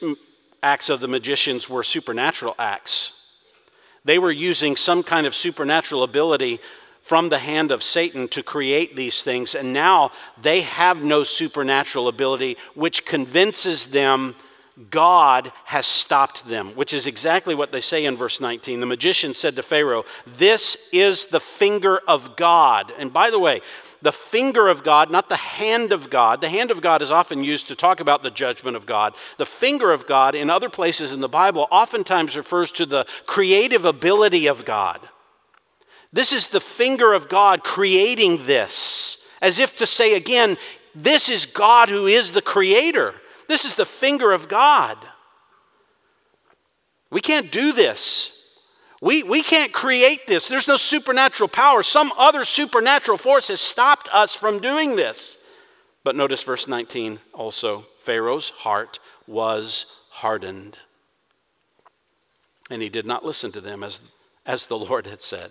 acts 0.62 0.90
of 0.90 0.98
the 0.98 1.06
magicians 1.06 1.70
were 1.70 1.84
supernatural 1.84 2.56
acts. 2.58 3.12
They 4.04 4.18
were 4.18 4.32
using 4.32 4.74
some 4.74 5.04
kind 5.04 5.26
of 5.28 5.34
supernatural 5.36 6.02
ability 6.02 6.58
from 7.02 7.28
the 7.28 7.38
hand 7.38 7.70
of 7.70 7.84
Satan 7.84 8.26
to 8.28 8.42
create 8.42 8.96
these 8.96 9.22
things, 9.22 9.54
and 9.54 9.72
now 9.72 10.10
they 10.40 10.62
have 10.62 11.02
no 11.02 11.22
supernatural 11.22 12.08
ability, 12.08 12.56
which 12.74 13.04
convinces 13.04 13.86
them 13.86 14.34
God 14.90 15.52
has 15.64 15.86
stopped 15.86 16.48
them, 16.48 16.74
which 16.74 16.92
is 16.92 17.06
exactly 17.06 17.54
what 17.54 17.70
they 17.70 17.80
say 17.80 18.04
in 18.04 18.16
verse 18.16 18.40
19. 18.40 18.80
The 18.80 18.86
magician 18.86 19.34
said 19.34 19.54
to 19.56 19.62
Pharaoh, 19.62 20.04
This 20.26 20.88
is 20.92 21.26
the 21.26 21.40
finger 21.40 22.00
of 22.08 22.36
God. 22.36 22.92
And 22.98 23.12
by 23.12 23.30
the 23.30 23.38
way, 23.38 23.60
the 24.02 24.12
finger 24.12 24.68
of 24.68 24.82
God, 24.82 25.10
not 25.10 25.28
the 25.28 25.36
hand 25.36 25.92
of 25.92 26.10
God. 26.10 26.40
The 26.40 26.48
hand 26.48 26.70
of 26.70 26.80
God 26.80 27.02
is 27.02 27.10
often 27.10 27.44
used 27.44 27.68
to 27.68 27.74
talk 27.74 28.00
about 28.00 28.22
the 28.22 28.30
judgment 28.30 28.76
of 28.76 28.86
God. 28.86 29.14
The 29.36 29.46
finger 29.46 29.92
of 29.92 30.06
God, 30.06 30.34
in 30.34 30.48
other 30.50 30.70
places 30.70 31.12
in 31.12 31.20
the 31.20 31.28
Bible, 31.28 31.68
oftentimes 31.70 32.36
refers 32.36 32.72
to 32.72 32.86
the 32.86 33.06
creative 33.26 33.84
ability 33.84 34.46
of 34.46 34.64
God. 34.64 35.08
This 36.12 36.32
is 36.32 36.48
the 36.48 36.60
finger 36.60 37.12
of 37.12 37.28
God 37.28 37.62
creating 37.62 38.46
this, 38.46 39.24
as 39.40 39.58
if 39.58 39.76
to 39.76 39.86
say 39.86 40.14
again, 40.14 40.56
this 40.94 41.28
is 41.28 41.46
God 41.46 41.88
who 41.88 42.06
is 42.06 42.32
the 42.32 42.42
creator. 42.42 43.14
This 43.48 43.64
is 43.64 43.74
the 43.74 43.86
finger 43.86 44.32
of 44.32 44.48
God. 44.48 44.96
We 47.10 47.20
can't 47.20 47.52
do 47.52 47.72
this. 47.72 48.39
We, 49.00 49.22
we 49.22 49.42
can't 49.42 49.72
create 49.72 50.26
this. 50.26 50.46
There's 50.46 50.68
no 50.68 50.76
supernatural 50.76 51.48
power. 51.48 51.82
Some 51.82 52.12
other 52.18 52.44
supernatural 52.44 53.16
force 53.16 53.48
has 53.48 53.60
stopped 53.60 54.08
us 54.12 54.34
from 54.34 54.60
doing 54.60 54.96
this. 54.96 55.38
But 56.04 56.16
notice 56.16 56.42
verse 56.42 56.68
19 56.68 57.18
also 57.32 57.86
Pharaoh's 57.98 58.50
heart 58.50 58.98
was 59.26 59.86
hardened. 60.10 60.78
And 62.70 62.82
he 62.82 62.88
did 62.88 63.06
not 63.06 63.24
listen 63.24 63.52
to 63.52 63.60
them 63.60 63.82
as, 63.82 64.00
as 64.44 64.66
the 64.66 64.78
Lord 64.78 65.06
had 65.06 65.20
said. 65.20 65.50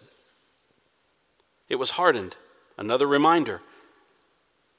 It 1.69 1.75
was 1.75 1.91
hardened. 1.91 2.35
Another 2.77 3.07
reminder 3.07 3.61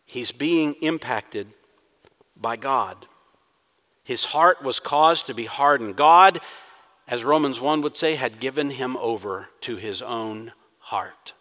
he's 0.07 0.33
being 0.33 0.75
impacted 0.81 1.49
by 2.37 2.57
God. 2.57 3.07
His 4.05 4.27
heart 4.27 4.63
was 4.63 4.81
caused 4.81 5.27
to 5.27 5.35
be 5.35 5.45
hardened. 5.45 5.97
God, 5.97 6.41
as 7.11 7.25
Romans 7.25 7.61
1 7.61 7.83
would 7.83 7.97
say, 7.97 8.15
had 8.15 8.39
given 8.39 8.71
him 8.71 8.97
over 8.99 9.49
to 9.63 9.77
his 9.77 10.01
own 10.01 10.53
heart. 10.79 11.35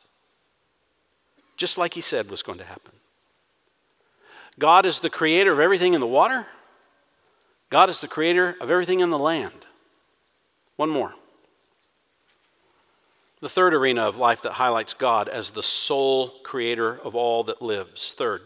Just 1.55 1.77
like 1.77 1.93
he 1.93 2.01
said 2.01 2.29
was 2.29 2.41
going 2.41 2.57
to 2.57 2.65
happen. 2.65 2.93
God 4.57 4.85
is 4.85 4.99
the 4.99 5.11
creator 5.11 5.53
of 5.53 5.59
everything 5.59 5.93
in 5.93 6.01
the 6.01 6.07
water. 6.07 6.47
God 7.69 7.87
is 7.87 7.99
the 7.99 8.07
creator 8.07 8.55
of 8.59 8.71
everything 8.71 8.99
in 8.99 9.11
the 9.11 9.19
land. 9.19 9.67
One 10.75 10.89
more. 10.89 11.13
The 13.39 13.47
third 13.47 13.73
arena 13.73 14.01
of 14.01 14.17
life 14.17 14.41
that 14.41 14.53
highlights 14.53 14.95
God 14.95 15.29
as 15.29 15.51
the 15.51 15.63
sole 15.63 16.29
creator 16.43 16.99
of 16.99 17.15
all 17.15 17.43
that 17.43 17.61
lives. 17.61 18.15
Third, 18.17 18.41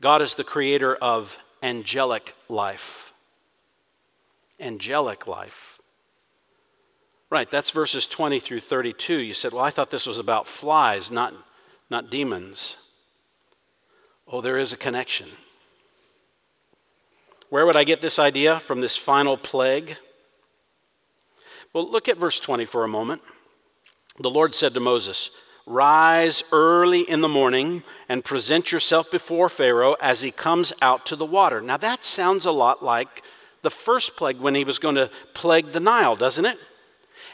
God 0.00 0.22
is 0.22 0.36
the 0.36 0.44
creator 0.44 0.94
of 0.94 1.38
angelic 1.62 2.34
life. 2.48 3.12
Angelic 4.60 5.26
life. 5.26 5.75
Right, 7.28 7.50
that's 7.50 7.70
verses 7.70 8.06
20 8.06 8.38
through 8.38 8.60
32. 8.60 9.14
You 9.14 9.34
said, 9.34 9.52
well, 9.52 9.64
I 9.64 9.70
thought 9.70 9.90
this 9.90 10.06
was 10.06 10.18
about 10.18 10.46
flies, 10.46 11.10
not, 11.10 11.34
not 11.90 12.10
demons. 12.10 12.76
Oh, 14.28 14.40
there 14.40 14.58
is 14.58 14.72
a 14.72 14.76
connection. 14.76 15.28
Where 17.48 17.66
would 17.66 17.76
I 17.76 17.84
get 17.84 18.00
this 18.00 18.18
idea 18.18 18.60
from 18.60 18.80
this 18.80 18.96
final 18.96 19.36
plague? 19.36 19.96
Well, 21.72 21.90
look 21.90 22.08
at 22.08 22.18
verse 22.18 22.40
20 22.40 22.64
for 22.64 22.84
a 22.84 22.88
moment. 22.88 23.22
The 24.18 24.30
Lord 24.30 24.54
said 24.54 24.72
to 24.74 24.80
Moses, 24.80 25.30
Rise 25.66 26.44
early 26.52 27.00
in 27.00 27.22
the 27.22 27.28
morning 27.28 27.82
and 28.08 28.24
present 28.24 28.70
yourself 28.70 29.10
before 29.10 29.48
Pharaoh 29.48 29.96
as 30.00 30.20
he 30.20 30.30
comes 30.30 30.72
out 30.80 31.04
to 31.06 31.16
the 31.16 31.26
water. 31.26 31.60
Now, 31.60 31.76
that 31.76 32.04
sounds 32.04 32.46
a 32.46 32.52
lot 32.52 32.84
like 32.84 33.22
the 33.62 33.70
first 33.70 34.14
plague 34.16 34.38
when 34.38 34.54
he 34.54 34.62
was 34.62 34.78
going 34.78 34.94
to 34.94 35.10
plague 35.34 35.72
the 35.72 35.80
Nile, 35.80 36.14
doesn't 36.14 36.44
it? 36.44 36.58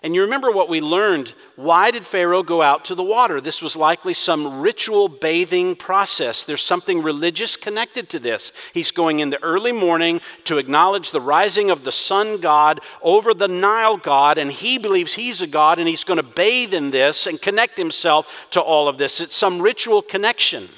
And 0.05 0.17
you 0.17 0.23
remember 0.23 0.51
what 0.51 0.69
we 0.69 0.81
learned. 0.81 1.33
Why 1.55 1.93
did 1.93 2.09
Pharaoh 2.09 2.43
go 2.43 2.61
out 2.61 2.85
to 2.87 2.97
the 2.97 3.05
water? 3.05 3.41
This 3.41 3.63
was 3.63 3.77
likely 3.77 4.15
some 4.15 4.61
ritual 4.61 5.07
bathing 5.09 5.77
process. 5.77 6.43
There's 6.43 6.63
something 6.63 7.03
religious 7.03 7.57
connected 7.57 8.09
to 8.09 8.19
this. 8.19 8.51
He's 8.75 8.91
going 8.91 9.21
in 9.21 9.31
the 9.31 9.41
early 9.45 9.71
morning 9.71 10.21
to 10.45 10.59
acknowledge 10.59 11.13
the 11.13 11.21
rising 11.21 11.71
of 11.71 11.85
the 11.85 11.93
sun 11.93 12.41
god 12.41 12.81
over 13.01 13.33
the 13.33 13.47
Nile 13.47 13.97
god, 13.97 14.39
and 14.39 14.51
he 14.51 14.77
believes 14.77 15.15
he's 15.15 15.41
a 15.41 15.47
god, 15.47 15.79
and 15.79 15.87
he's 15.87 16.05
going 16.05 16.17
to 16.17 16.25
bathe 16.25 16.75
in 16.75 16.91
this 16.91 17.29
and 17.29 17.41
connect 17.41 17.79
himself 17.79 18.49
to 18.51 18.61
all 18.61 18.89
of 18.89 18.99
this. 18.99 19.21
It's 19.21 19.37
some 19.37 19.63
ritual 19.63 20.03
connection 20.03 20.69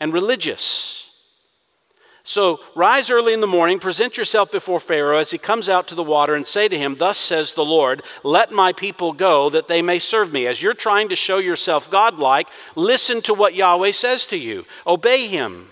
and 0.00 0.12
religious. 0.12 1.01
So 2.24 2.60
rise 2.76 3.10
early 3.10 3.32
in 3.32 3.40
the 3.40 3.48
morning, 3.48 3.80
present 3.80 4.16
yourself 4.16 4.52
before 4.52 4.78
Pharaoh 4.78 5.18
as 5.18 5.32
he 5.32 5.38
comes 5.38 5.68
out 5.68 5.88
to 5.88 5.96
the 5.96 6.04
water, 6.04 6.34
and 6.34 6.46
say 6.46 6.68
to 6.68 6.78
him, 6.78 6.96
Thus 6.96 7.18
says 7.18 7.54
the 7.54 7.64
Lord, 7.64 8.02
let 8.22 8.52
my 8.52 8.72
people 8.72 9.12
go 9.12 9.50
that 9.50 9.66
they 9.66 9.82
may 9.82 9.98
serve 9.98 10.32
me. 10.32 10.46
As 10.46 10.62
you're 10.62 10.74
trying 10.74 11.08
to 11.08 11.16
show 11.16 11.38
yourself 11.38 11.90
godlike, 11.90 12.46
listen 12.76 13.22
to 13.22 13.34
what 13.34 13.54
Yahweh 13.54 13.90
says 13.90 14.24
to 14.26 14.38
you, 14.38 14.64
obey 14.86 15.26
him. 15.26 15.68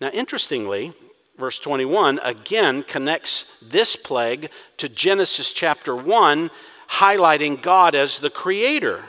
Now, 0.00 0.08
interestingly, 0.08 0.94
verse 1.38 1.58
21 1.58 2.20
again 2.22 2.82
connects 2.82 3.58
this 3.62 3.96
plague 3.96 4.50
to 4.78 4.88
Genesis 4.88 5.52
chapter 5.52 5.94
1, 5.94 6.50
highlighting 6.88 7.60
God 7.60 7.94
as 7.94 8.18
the 8.18 8.30
creator. 8.30 9.04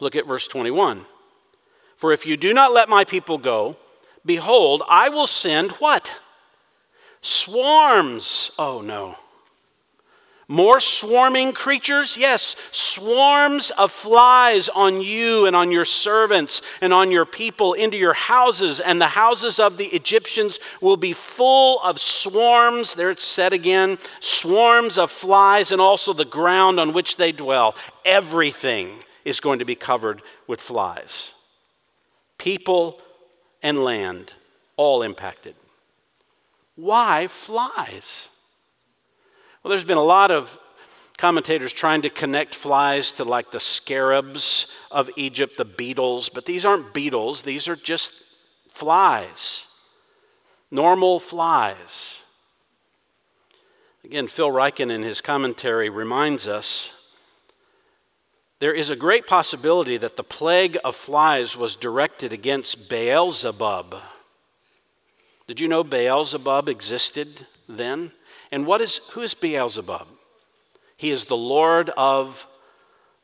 Look 0.00 0.16
at 0.16 0.26
verse 0.26 0.48
21. 0.48 1.06
For 1.96 2.12
if 2.12 2.26
you 2.26 2.36
do 2.36 2.52
not 2.52 2.72
let 2.72 2.88
my 2.88 3.04
people 3.04 3.38
go, 3.38 3.76
Behold, 4.24 4.82
I 4.88 5.08
will 5.08 5.26
send 5.26 5.72
what? 5.72 6.20
Swarms. 7.20 8.52
Oh 8.58 8.80
no. 8.80 9.16
More 10.50 10.80
swarming 10.80 11.52
creatures? 11.52 12.16
Yes, 12.16 12.56
swarms 12.72 13.70
of 13.72 13.92
flies 13.92 14.70
on 14.70 15.02
you 15.02 15.44
and 15.44 15.54
on 15.54 15.70
your 15.70 15.84
servants 15.84 16.62
and 16.80 16.94
on 16.94 17.10
your 17.10 17.26
people 17.26 17.74
into 17.74 17.98
your 17.98 18.14
houses, 18.14 18.80
and 18.80 18.98
the 18.98 19.08
houses 19.08 19.60
of 19.60 19.76
the 19.76 19.88
Egyptians 19.88 20.58
will 20.80 20.96
be 20.96 21.12
full 21.12 21.82
of 21.82 22.00
swarms. 22.00 22.94
There 22.94 23.10
it's 23.10 23.24
said 23.24 23.52
again 23.52 23.98
swarms 24.20 24.96
of 24.96 25.10
flies, 25.10 25.70
and 25.70 25.82
also 25.82 26.14
the 26.14 26.24
ground 26.24 26.80
on 26.80 26.94
which 26.94 27.16
they 27.16 27.30
dwell. 27.30 27.74
Everything 28.06 29.04
is 29.26 29.40
going 29.40 29.58
to 29.58 29.66
be 29.66 29.74
covered 29.74 30.22
with 30.46 30.62
flies. 30.62 31.34
People 32.38 33.02
and 33.62 33.82
land, 33.82 34.34
all 34.76 35.02
impacted. 35.02 35.54
Why 36.76 37.26
flies? 37.26 38.28
Well, 39.62 39.70
there's 39.70 39.84
been 39.84 39.98
a 39.98 40.02
lot 40.02 40.30
of 40.30 40.58
commentators 41.16 41.72
trying 41.72 42.00
to 42.02 42.10
connect 42.10 42.54
flies 42.54 43.10
to 43.12 43.24
like 43.24 43.50
the 43.50 43.60
scarabs 43.60 44.72
of 44.90 45.10
Egypt, 45.16 45.56
the 45.56 45.64
beetles, 45.64 46.28
but 46.28 46.46
these 46.46 46.64
aren't 46.64 46.94
beetles, 46.94 47.42
these 47.42 47.68
are 47.68 47.74
just 47.76 48.12
flies, 48.70 49.66
normal 50.70 51.18
flies. 51.18 52.18
Again, 54.04 54.28
Phil 54.28 54.50
Ryken 54.50 54.92
in 54.92 55.02
his 55.02 55.20
commentary 55.20 55.90
reminds 55.90 56.46
us 56.46 56.92
there 58.60 58.72
is 58.72 58.90
a 58.90 58.96
great 58.96 59.26
possibility 59.26 59.96
that 59.96 60.16
the 60.16 60.24
plague 60.24 60.78
of 60.84 60.96
flies 60.96 61.56
was 61.56 61.76
directed 61.76 62.32
against 62.32 62.88
Beelzebub. 62.88 63.96
Did 65.46 65.60
you 65.60 65.68
know 65.68 65.84
Beelzebub 65.84 66.68
existed 66.68 67.46
then? 67.68 68.12
And 68.50 68.66
what 68.66 68.80
is 68.80 69.00
who 69.12 69.22
is 69.22 69.34
Beelzebub? 69.34 70.08
He 70.96 71.10
is 71.10 71.26
the 71.26 71.36
lord 71.36 71.90
of 71.90 72.48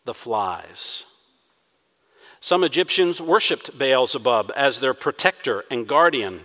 the 0.04 0.14
flies. 0.14 1.04
Some 2.40 2.62
Egyptians 2.62 3.20
worshiped 3.20 3.76
Beelzebub 3.76 4.52
as 4.54 4.78
their 4.78 4.94
protector 4.94 5.64
and 5.70 5.88
guardian. 5.88 6.42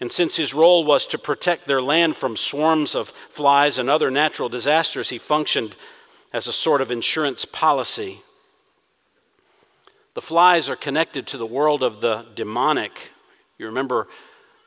And 0.00 0.10
since 0.10 0.36
his 0.36 0.52
role 0.52 0.84
was 0.84 1.06
to 1.06 1.18
protect 1.18 1.68
their 1.68 1.80
land 1.80 2.16
from 2.16 2.36
swarms 2.36 2.94
of 2.94 3.10
flies 3.28 3.78
and 3.78 3.88
other 3.88 4.10
natural 4.10 4.48
disasters, 4.48 5.10
he 5.10 5.18
functioned 5.18 5.76
as 6.32 6.46
a 6.46 6.52
sort 6.52 6.80
of 6.80 6.90
insurance 6.90 7.44
policy. 7.44 8.22
The 10.14 10.22
flies 10.22 10.68
are 10.68 10.76
connected 10.76 11.26
to 11.28 11.38
the 11.38 11.46
world 11.46 11.82
of 11.82 12.00
the 12.00 12.26
demonic. 12.34 13.12
You 13.58 13.66
remember 13.66 14.08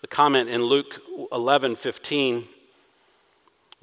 the 0.01 0.07
comment 0.07 0.49
in 0.49 0.64
Luke 0.64 1.01
11 1.32 1.76
15 1.76 2.45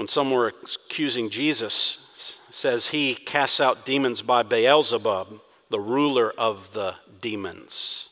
when 0.00 0.08
some 0.08 0.30
were 0.30 0.54
accusing 0.86 1.28
Jesus, 1.28 2.38
says 2.48 2.86
he 2.86 3.14
casts 3.14 3.60
out 3.60 3.84
demons 3.84 4.22
by 4.22 4.42
Beelzebub, 4.42 5.42
the 5.68 5.78
ruler 5.78 6.32
of 6.38 6.72
the 6.72 6.94
demons. 7.20 8.08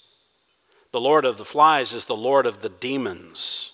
The 0.93 1.01
Lord 1.01 1.25
of 1.25 1.39
the 1.39 1.47
flies 1.47 1.95
is 1.95 2.05
the 2.05 2.14
Lord 2.14 2.45
of 2.45 2.61
the 2.61 2.69
demons. 2.69 3.73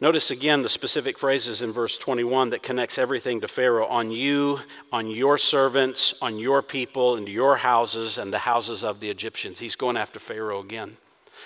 Notice 0.00 0.30
again 0.32 0.62
the 0.62 0.68
specific 0.68 1.18
phrases 1.18 1.62
in 1.62 1.72
verse 1.72 1.96
21 1.96 2.50
that 2.50 2.64
connects 2.64 2.98
everything 2.98 3.40
to 3.40 3.48
Pharaoh 3.48 3.86
on 3.86 4.10
you, 4.10 4.58
on 4.92 5.08
your 5.08 5.38
servants, 5.38 6.14
on 6.20 6.36
your 6.36 6.62
people, 6.62 7.16
and 7.16 7.28
your 7.28 7.56
houses, 7.56 8.18
and 8.18 8.32
the 8.32 8.38
houses 8.38 8.82
of 8.82 8.98
the 8.98 9.08
Egyptians. 9.08 9.60
He's 9.60 9.76
going 9.76 9.96
after 9.96 10.18
Pharaoh 10.18 10.60
again. 10.60 10.96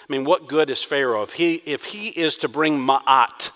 I 0.09 0.13
mean, 0.13 0.25
what 0.25 0.49
good 0.49 0.71
is 0.71 0.83
Pharaoh 0.83 1.23
if 1.23 1.35
he, 1.35 1.57
if 1.67 1.87
he 1.87 2.09
is 2.09 2.37
to 2.37 2.49
bring 2.49 2.79
ma'at, 2.79 3.51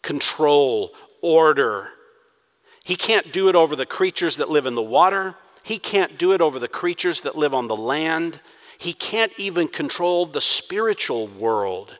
control, 0.00 0.94
order? 1.20 1.90
He 2.84 2.96
can't 2.96 3.32
do 3.32 3.48
it 3.48 3.54
over 3.54 3.76
the 3.76 3.84
creatures 3.84 4.38
that 4.38 4.48
live 4.48 4.64
in 4.64 4.76
the 4.76 4.82
water. 4.82 5.34
He 5.62 5.78
can't 5.78 6.16
do 6.16 6.32
it 6.32 6.40
over 6.40 6.58
the 6.58 6.68
creatures 6.68 7.20
that 7.20 7.36
live 7.36 7.52
on 7.52 7.68
the 7.68 7.76
land. 7.76 8.40
He 8.78 8.94
can't 8.94 9.32
even 9.36 9.68
control 9.68 10.24
the 10.24 10.40
spiritual 10.40 11.26
world. 11.26 11.98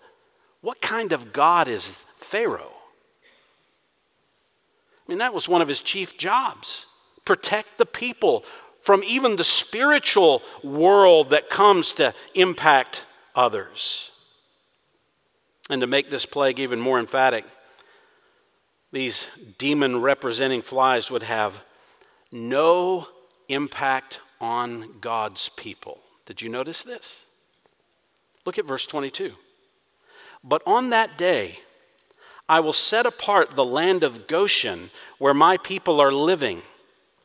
What 0.63 0.81
kind 0.81 1.13
of 1.13 1.33
God 1.33 1.69
is 1.69 2.05
Pharaoh. 2.27 2.73
I 5.07 5.11
mean, 5.11 5.19
that 5.19 5.35
was 5.35 5.49
one 5.49 5.63
of 5.63 5.69
his 5.69 5.81
chief 5.81 6.17
jobs 6.19 6.87
protect 7.25 7.77
the 7.77 7.87
people 7.87 8.45
from 8.81 9.03
even 9.05 9.37
the 9.37 9.45
spiritual 9.45 10.43
world 10.63 11.31
that 11.31 11.51
comes 11.51 11.93
to 11.93 12.15
impact 12.35 13.05
others. 13.35 14.13
And 15.69 15.81
to 15.81 15.87
make 15.87 16.09
this 16.09 16.25
plague 16.25 16.61
even 16.61 16.81
more 16.81 16.99
emphatic, 16.99 17.45
these 18.93 19.27
demon 19.59 20.01
representing 20.01 20.63
flies 20.63 21.11
would 21.11 21.25
have 21.25 21.63
no 22.31 23.09
impact 23.49 24.21
on 24.41 25.01
God's 25.01 25.49
people. 25.51 25.99
Did 26.25 26.41
you 26.41 26.49
notice 26.49 26.83
this? 26.83 27.23
Look 28.45 28.59
at 28.59 28.67
verse 28.67 28.87
22. 28.87 29.33
But 30.45 30.63
on 30.65 30.91
that 30.91 31.19
day, 31.19 31.59
I 32.49 32.61
will 32.61 32.73
set 32.73 33.07
apart 33.07 33.57
the 33.57 33.65
land 33.65 34.05
of 34.05 34.27
Goshen 34.27 34.91
where 35.19 35.35
my 35.35 35.57
people 35.57 36.01
are 36.01 36.13
living. 36.13 36.63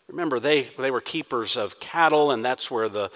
Remember, 0.08 0.40
they, 0.40 0.72
they 0.78 0.92
were 0.92 1.02
keepers 1.02 1.56
of 1.56 1.80
cattle, 1.80 2.32
and 2.32 2.44
that's 2.44 2.72
where 2.72 2.90
the, 2.90 3.12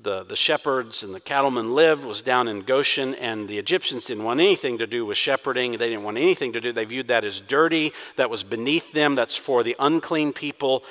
the, 0.00 0.24
the 0.24 0.36
shepherds 0.36 1.02
and 1.02 1.14
the 1.14 1.20
cattlemen 1.20 1.74
lived, 1.74 2.04
was 2.04 2.20
down 2.20 2.48
in 2.48 2.60
Goshen, 2.62 3.14
and 3.14 3.48
the 3.48 3.58
Egyptians 3.58 4.06
didn't 4.06 4.24
want 4.24 4.40
anything 4.40 4.76
to 4.78 4.86
do 4.86 5.06
with 5.06 5.16
shepherding. 5.16 5.72
They 5.72 5.88
didn't 5.88 6.04
want 6.04 6.18
anything 6.18 6.52
to 6.52 6.60
do. 6.60 6.72
They 6.72 6.84
viewed 6.84 7.08
that 7.08 7.24
as 7.24 7.40
dirty. 7.40 7.92
That 8.16 8.28
was 8.28 8.42
beneath 8.42 8.92
them. 8.92 9.14
That's 9.14 9.36
for 9.36 9.62
the 9.62 9.76
unclean 9.78 10.32
people. 10.32 10.84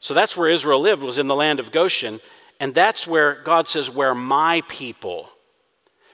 So 0.00 0.14
that's 0.14 0.36
where 0.36 0.48
Israel 0.48 0.80
lived, 0.80 1.02
was 1.02 1.18
in 1.18 1.28
the 1.28 1.36
land 1.36 1.60
of 1.60 1.70
Goshen. 1.70 2.20
And 2.58 2.74
that's 2.74 3.06
where 3.06 3.42
God 3.42 3.68
says, 3.68 3.90
where 3.90 4.14
my 4.14 4.62
people. 4.68 5.28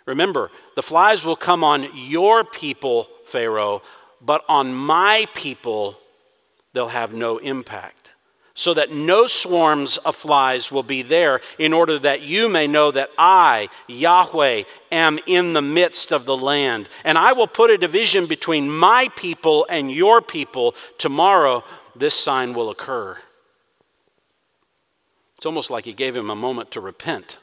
Remember, 0.04 0.50
the 0.74 0.82
flies 0.82 1.24
will 1.24 1.36
come 1.36 1.62
on 1.62 1.88
your 1.94 2.42
people 2.42 3.08
Pharaoh, 3.28 3.82
but 4.20 4.44
on 4.48 4.74
my 4.74 5.26
people 5.34 5.98
they'll 6.72 6.88
have 6.88 7.12
no 7.12 7.38
impact. 7.38 8.12
So 8.54 8.74
that 8.74 8.90
no 8.90 9.28
swarms 9.28 9.98
of 9.98 10.16
flies 10.16 10.72
will 10.72 10.82
be 10.82 11.02
there, 11.02 11.40
in 11.60 11.72
order 11.72 11.96
that 12.00 12.22
you 12.22 12.48
may 12.48 12.66
know 12.66 12.90
that 12.90 13.10
I, 13.16 13.68
Yahweh, 13.86 14.64
am 14.90 15.20
in 15.26 15.52
the 15.52 15.62
midst 15.62 16.10
of 16.10 16.24
the 16.24 16.36
land. 16.36 16.88
And 17.04 17.16
I 17.16 17.32
will 17.34 17.46
put 17.46 17.70
a 17.70 17.78
division 17.78 18.26
between 18.26 18.68
my 18.68 19.10
people 19.14 19.64
and 19.70 19.92
your 19.92 20.20
people. 20.20 20.74
Tomorrow, 20.98 21.62
this 21.94 22.16
sign 22.16 22.52
will 22.52 22.68
occur. 22.68 23.16
It's 25.36 25.46
almost 25.46 25.70
like 25.70 25.84
he 25.84 25.92
gave 25.92 26.16
him 26.16 26.28
a 26.28 26.34
moment 26.34 26.72
to 26.72 26.80
repent. 26.80 27.38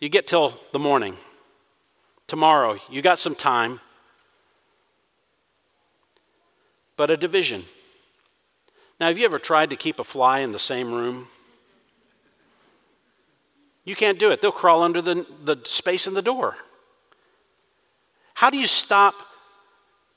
You 0.00 0.08
get 0.08 0.26
till 0.26 0.58
the 0.72 0.80
morning. 0.80 1.16
Tomorrow, 2.26 2.80
you 2.90 3.02
got 3.02 3.20
some 3.20 3.36
time. 3.36 3.78
But 7.00 7.10
a 7.10 7.16
division. 7.16 7.64
Now, 9.00 9.06
have 9.06 9.16
you 9.16 9.24
ever 9.24 9.38
tried 9.38 9.70
to 9.70 9.76
keep 9.76 9.98
a 9.98 10.04
fly 10.04 10.40
in 10.40 10.52
the 10.52 10.58
same 10.58 10.92
room? 10.92 11.28
You 13.86 13.96
can't 13.96 14.18
do 14.18 14.28
it. 14.30 14.42
They'll 14.42 14.52
crawl 14.52 14.82
under 14.82 15.00
the, 15.00 15.24
the 15.42 15.56
space 15.64 16.06
in 16.06 16.12
the 16.12 16.20
door. 16.20 16.58
How 18.34 18.50
do 18.50 18.58
you 18.58 18.66
stop 18.66 19.14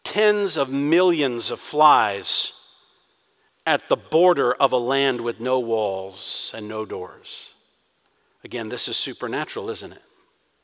tens 0.04 0.58
of 0.58 0.70
millions 0.72 1.52
of 1.52 1.62
flies 1.62 2.52
at 3.66 3.88
the 3.88 3.96
border 3.96 4.54
of 4.54 4.74
a 4.74 4.78
land 4.78 5.22
with 5.22 5.40
no 5.40 5.62
walls 5.62 6.52
and 6.54 6.68
no 6.68 6.84
doors. 6.86 7.52
Again, 8.44 8.68
this 8.68 8.90
is 8.90 8.98
supernatural, 8.98 9.70
isn't 9.70 9.94
it? 9.94 10.02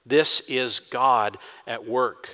This 0.05 0.41
is 0.49 0.79
God 0.79 1.37
at 1.65 1.87
work. 1.87 2.31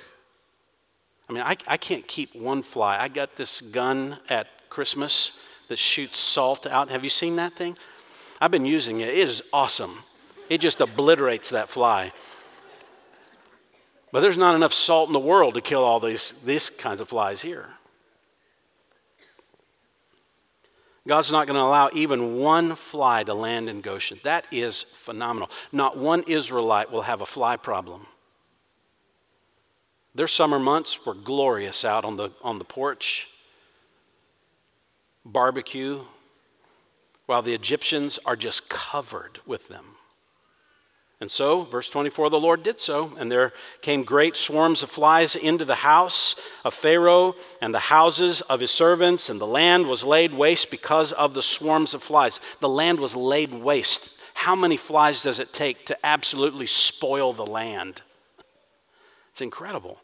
I 1.28 1.32
mean, 1.32 1.42
I, 1.42 1.56
I 1.66 1.76
can't 1.76 2.06
keep 2.06 2.34
one 2.34 2.62
fly. 2.62 2.98
I 2.98 3.08
got 3.08 3.36
this 3.36 3.60
gun 3.60 4.18
at 4.28 4.46
Christmas 4.70 5.38
that 5.68 5.78
shoots 5.78 6.18
salt 6.18 6.66
out. 6.66 6.90
Have 6.90 7.02
you 7.02 7.10
seen 7.10 7.36
that 7.36 7.54
thing? 7.54 7.76
I've 8.40 8.50
been 8.50 8.66
using 8.66 9.00
it. 9.00 9.08
It 9.08 9.28
is 9.28 9.42
awesome. 9.52 10.04
It 10.48 10.60
just 10.60 10.80
obliterates 10.80 11.50
that 11.50 11.68
fly. 11.68 12.12
But 14.12 14.20
there's 14.20 14.36
not 14.36 14.54
enough 14.54 14.72
salt 14.72 15.08
in 15.08 15.12
the 15.12 15.18
world 15.18 15.54
to 15.54 15.60
kill 15.60 15.82
all 15.82 15.98
these, 15.98 16.34
these 16.44 16.70
kinds 16.70 17.00
of 17.00 17.08
flies 17.08 17.42
here. 17.42 17.70
God's 21.06 21.30
not 21.30 21.46
going 21.46 21.56
to 21.56 21.62
allow 21.62 21.90
even 21.92 22.36
one 22.36 22.74
fly 22.74 23.22
to 23.24 23.34
land 23.34 23.68
in 23.68 23.80
Goshen. 23.80 24.18
That 24.24 24.44
is 24.50 24.82
phenomenal. 24.82 25.50
Not 25.70 25.96
one 25.96 26.24
Israelite 26.26 26.90
will 26.90 27.02
have 27.02 27.20
a 27.20 27.26
fly 27.26 27.56
problem. 27.56 28.06
Their 30.16 30.26
summer 30.26 30.58
months 30.58 31.04
were 31.04 31.12
glorious 31.12 31.84
out 31.84 32.06
on 32.06 32.16
the, 32.16 32.30
on 32.40 32.58
the 32.58 32.64
porch, 32.64 33.28
barbecue, 35.26 36.04
while 37.26 37.42
the 37.42 37.52
Egyptians 37.52 38.18
are 38.24 38.34
just 38.34 38.70
covered 38.70 39.40
with 39.44 39.68
them. 39.68 39.84
And 41.20 41.30
so, 41.30 41.64
verse 41.64 41.90
24, 41.90 42.30
the 42.30 42.40
Lord 42.40 42.62
did 42.62 42.80
so, 42.80 43.12
and 43.18 43.30
there 43.30 43.52
came 43.82 44.04
great 44.04 44.36
swarms 44.36 44.82
of 44.82 44.88
flies 44.88 45.36
into 45.36 45.66
the 45.66 45.76
house 45.76 46.34
of 46.64 46.72
Pharaoh 46.72 47.34
and 47.60 47.74
the 47.74 47.78
houses 47.78 48.40
of 48.42 48.60
his 48.60 48.70
servants, 48.70 49.28
and 49.28 49.38
the 49.38 49.46
land 49.46 49.86
was 49.86 50.02
laid 50.02 50.32
waste 50.32 50.70
because 50.70 51.12
of 51.12 51.34
the 51.34 51.42
swarms 51.42 51.92
of 51.92 52.02
flies. 52.02 52.40
The 52.60 52.70
land 52.70 53.00
was 53.00 53.14
laid 53.14 53.52
waste. 53.52 54.16
How 54.32 54.56
many 54.56 54.78
flies 54.78 55.22
does 55.22 55.38
it 55.40 55.52
take 55.52 55.84
to 55.86 56.06
absolutely 56.06 56.66
spoil 56.66 57.34
the 57.34 57.46
land? 57.46 58.00
It's 59.30 59.42
incredible. 59.42 60.00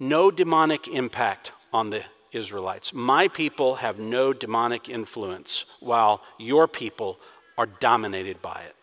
No 0.00 0.32
demonic 0.32 0.88
impact 0.88 1.52
on 1.72 1.90
the 1.90 2.02
Israelites. 2.32 2.92
My 2.92 3.28
people 3.28 3.76
have 3.76 3.98
no 3.98 4.32
demonic 4.32 4.88
influence, 4.88 5.64
while 5.78 6.22
your 6.38 6.66
people 6.66 7.20
are 7.56 7.66
dominated 7.66 8.42
by 8.42 8.62
it 8.66 8.74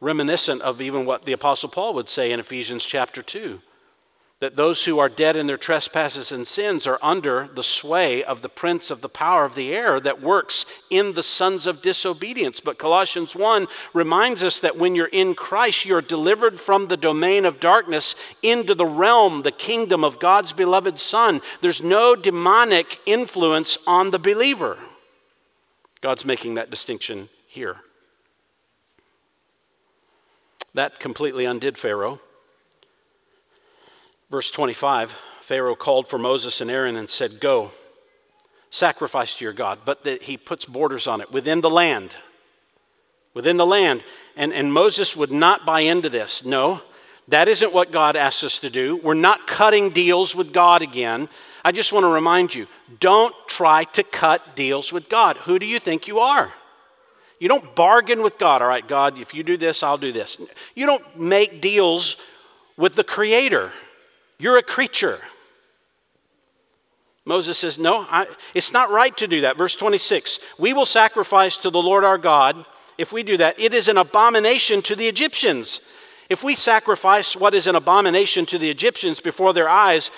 reminiscent 0.00 0.62
of 0.62 0.80
even 0.80 1.04
what 1.04 1.24
the 1.24 1.32
Apostle 1.32 1.68
Paul 1.68 1.94
would 1.94 2.08
say 2.08 2.32
in 2.32 2.40
Ephesians 2.40 2.84
chapter 2.84 3.22
2 3.22 3.60
that 4.40 4.54
those 4.54 4.84
who 4.84 5.00
are 5.00 5.08
dead 5.08 5.34
in 5.34 5.48
their 5.48 5.56
trespasses 5.56 6.30
and 6.30 6.46
sins 6.46 6.86
are 6.86 7.00
under 7.02 7.48
the 7.54 7.62
sway 7.62 8.22
of 8.22 8.40
the 8.40 8.48
prince 8.48 8.88
of 8.88 9.00
the 9.00 9.08
power 9.08 9.44
of 9.44 9.56
the 9.56 9.74
air 9.74 9.98
that 9.98 10.22
works 10.22 10.64
in 10.90 11.14
the 11.14 11.24
sons 11.24 11.66
of 11.66 11.82
disobedience. 11.82 12.60
But 12.60 12.78
Colossians 12.78 13.34
1 13.34 13.66
reminds 13.92 14.44
us 14.44 14.60
that 14.60 14.76
when 14.76 14.94
you're 14.94 15.06
in 15.06 15.34
Christ, 15.34 15.84
you're 15.84 16.00
delivered 16.00 16.60
from 16.60 16.86
the 16.86 16.96
domain 16.96 17.44
of 17.44 17.58
darkness 17.58 18.14
into 18.40 18.76
the 18.76 18.86
realm, 18.86 19.42
the 19.42 19.50
kingdom 19.50 20.04
of 20.04 20.20
God's 20.20 20.52
beloved 20.52 21.00
Son. 21.00 21.40
There's 21.60 21.82
no 21.82 22.14
demonic 22.14 23.00
influence 23.06 23.76
on 23.88 24.12
the 24.12 24.20
believer. 24.20 24.78
God's 26.00 26.24
making 26.24 26.54
that 26.54 26.70
distinction 26.70 27.28
here. 27.48 27.78
That 30.74 31.00
completely 31.00 31.44
undid 31.44 31.76
Pharaoh. 31.76 32.20
Verse 34.30 34.50
25 34.50 35.14
Pharaoh 35.40 35.74
called 35.74 36.06
for 36.06 36.18
Moses 36.18 36.60
and 36.60 36.70
Aaron 36.70 36.96
and 36.96 37.08
said, 37.08 37.40
Go, 37.40 37.70
sacrifice 38.68 39.36
to 39.36 39.44
your 39.44 39.54
God. 39.54 39.78
But 39.84 40.04
the, 40.04 40.18
he 40.20 40.36
puts 40.36 40.66
borders 40.66 41.06
on 41.06 41.22
it 41.22 41.32
within 41.32 41.62
the 41.62 41.70
land. 41.70 42.16
Within 43.32 43.56
the 43.56 43.64
land. 43.64 44.04
And, 44.36 44.52
and 44.52 44.72
Moses 44.72 45.16
would 45.16 45.30
not 45.30 45.64
buy 45.64 45.80
into 45.80 46.10
this. 46.10 46.44
No, 46.44 46.82
that 47.28 47.48
isn't 47.48 47.72
what 47.72 47.92
God 47.92 48.16
asks 48.16 48.44
us 48.44 48.58
to 48.58 48.68
do. 48.68 48.96
We're 48.96 49.14
not 49.14 49.46
cutting 49.46 49.90
deals 49.90 50.34
with 50.34 50.52
God 50.52 50.82
again. 50.82 51.30
I 51.64 51.72
just 51.72 51.92
want 51.92 52.04
to 52.04 52.08
remind 52.08 52.54
you 52.54 52.66
don't 53.00 53.34
try 53.46 53.84
to 53.84 54.02
cut 54.02 54.54
deals 54.54 54.92
with 54.92 55.08
God. 55.08 55.38
Who 55.38 55.58
do 55.58 55.64
you 55.64 55.78
think 55.78 56.06
you 56.06 56.18
are? 56.18 56.52
You 57.38 57.48
don't 57.48 57.74
bargain 57.74 58.22
with 58.22 58.38
God. 58.38 58.60
All 58.60 58.68
right, 58.68 58.86
God, 58.86 59.16
if 59.18 59.32
you 59.32 59.42
do 59.42 59.56
this, 59.56 59.82
I'll 59.82 59.98
do 59.98 60.12
this. 60.12 60.36
You 60.74 60.86
don't 60.86 61.18
make 61.18 61.60
deals 61.60 62.16
with 62.76 62.96
the 62.96 63.04
Creator. 63.04 63.72
You're 64.38 64.58
a 64.58 64.62
creature. 64.62 65.20
Moses 67.24 67.58
says, 67.58 67.78
No, 67.78 68.06
I, 68.08 68.26
it's 68.54 68.72
not 68.72 68.90
right 68.90 69.16
to 69.18 69.26
do 69.26 69.42
that. 69.42 69.56
Verse 69.56 69.76
26 69.76 70.38
We 70.58 70.72
will 70.72 70.86
sacrifice 70.86 71.56
to 71.58 71.70
the 71.70 71.82
Lord 71.82 72.04
our 72.04 72.18
God. 72.18 72.64
If 72.96 73.12
we 73.12 73.22
do 73.22 73.36
that, 73.36 73.58
it 73.60 73.74
is 73.74 73.88
an 73.88 73.96
abomination 73.96 74.82
to 74.82 74.96
the 74.96 75.06
Egyptians. 75.06 75.80
If 76.28 76.42
we 76.42 76.54
sacrifice 76.54 77.36
what 77.36 77.54
is 77.54 77.66
an 77.66 77.76
abomination 77.76 78.44
to 78.46 78.58
the 78.58 78.70
Egyptians 78.70 79.20
before 79.20 79.52
their 79.52 79.68
eyes, 79.68 80.10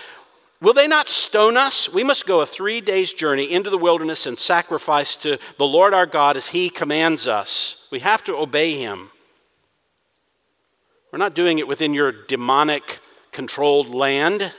Will 0.61 0.75
they 0.75 0.87
not 0.87 1.09
stone 1.09 1.57
us? 1.57 1.91
We 1.91 2.05
must 2.05 2.27
go 2.27 2.43
a 2.43 2.47
three 2.47 2.83
days' 2.83 3.15
journey 3.15 3.51
into 3.51 3.71
the 3.71 3.79
wilderness 3.79 4.27
and 4.27 4.39
sacrifice 4.39 5.17
to 5.17 5.39
the 5.57 5.67
Lord 5.67 5.95
our 5.95 6.05
God 6.05 6.37
as 6.37 6.49
he 6.49 6.69
commands 6.69 7.27
us. 7.27 7.89
We 7.91 8.01
have 8.01 8.23
to 8.25 8.37
obey 8.37 8.77
him. 8.77 9.11
We're 11.11 11.19
not 11.19 11.35
doing 11.35 11.59
it 11.59 11.67
within 11.67 11.95
your 11.95 12.13
demonic 12.13 13.01
controlled 13.33 13.91
land. 13.91 14.53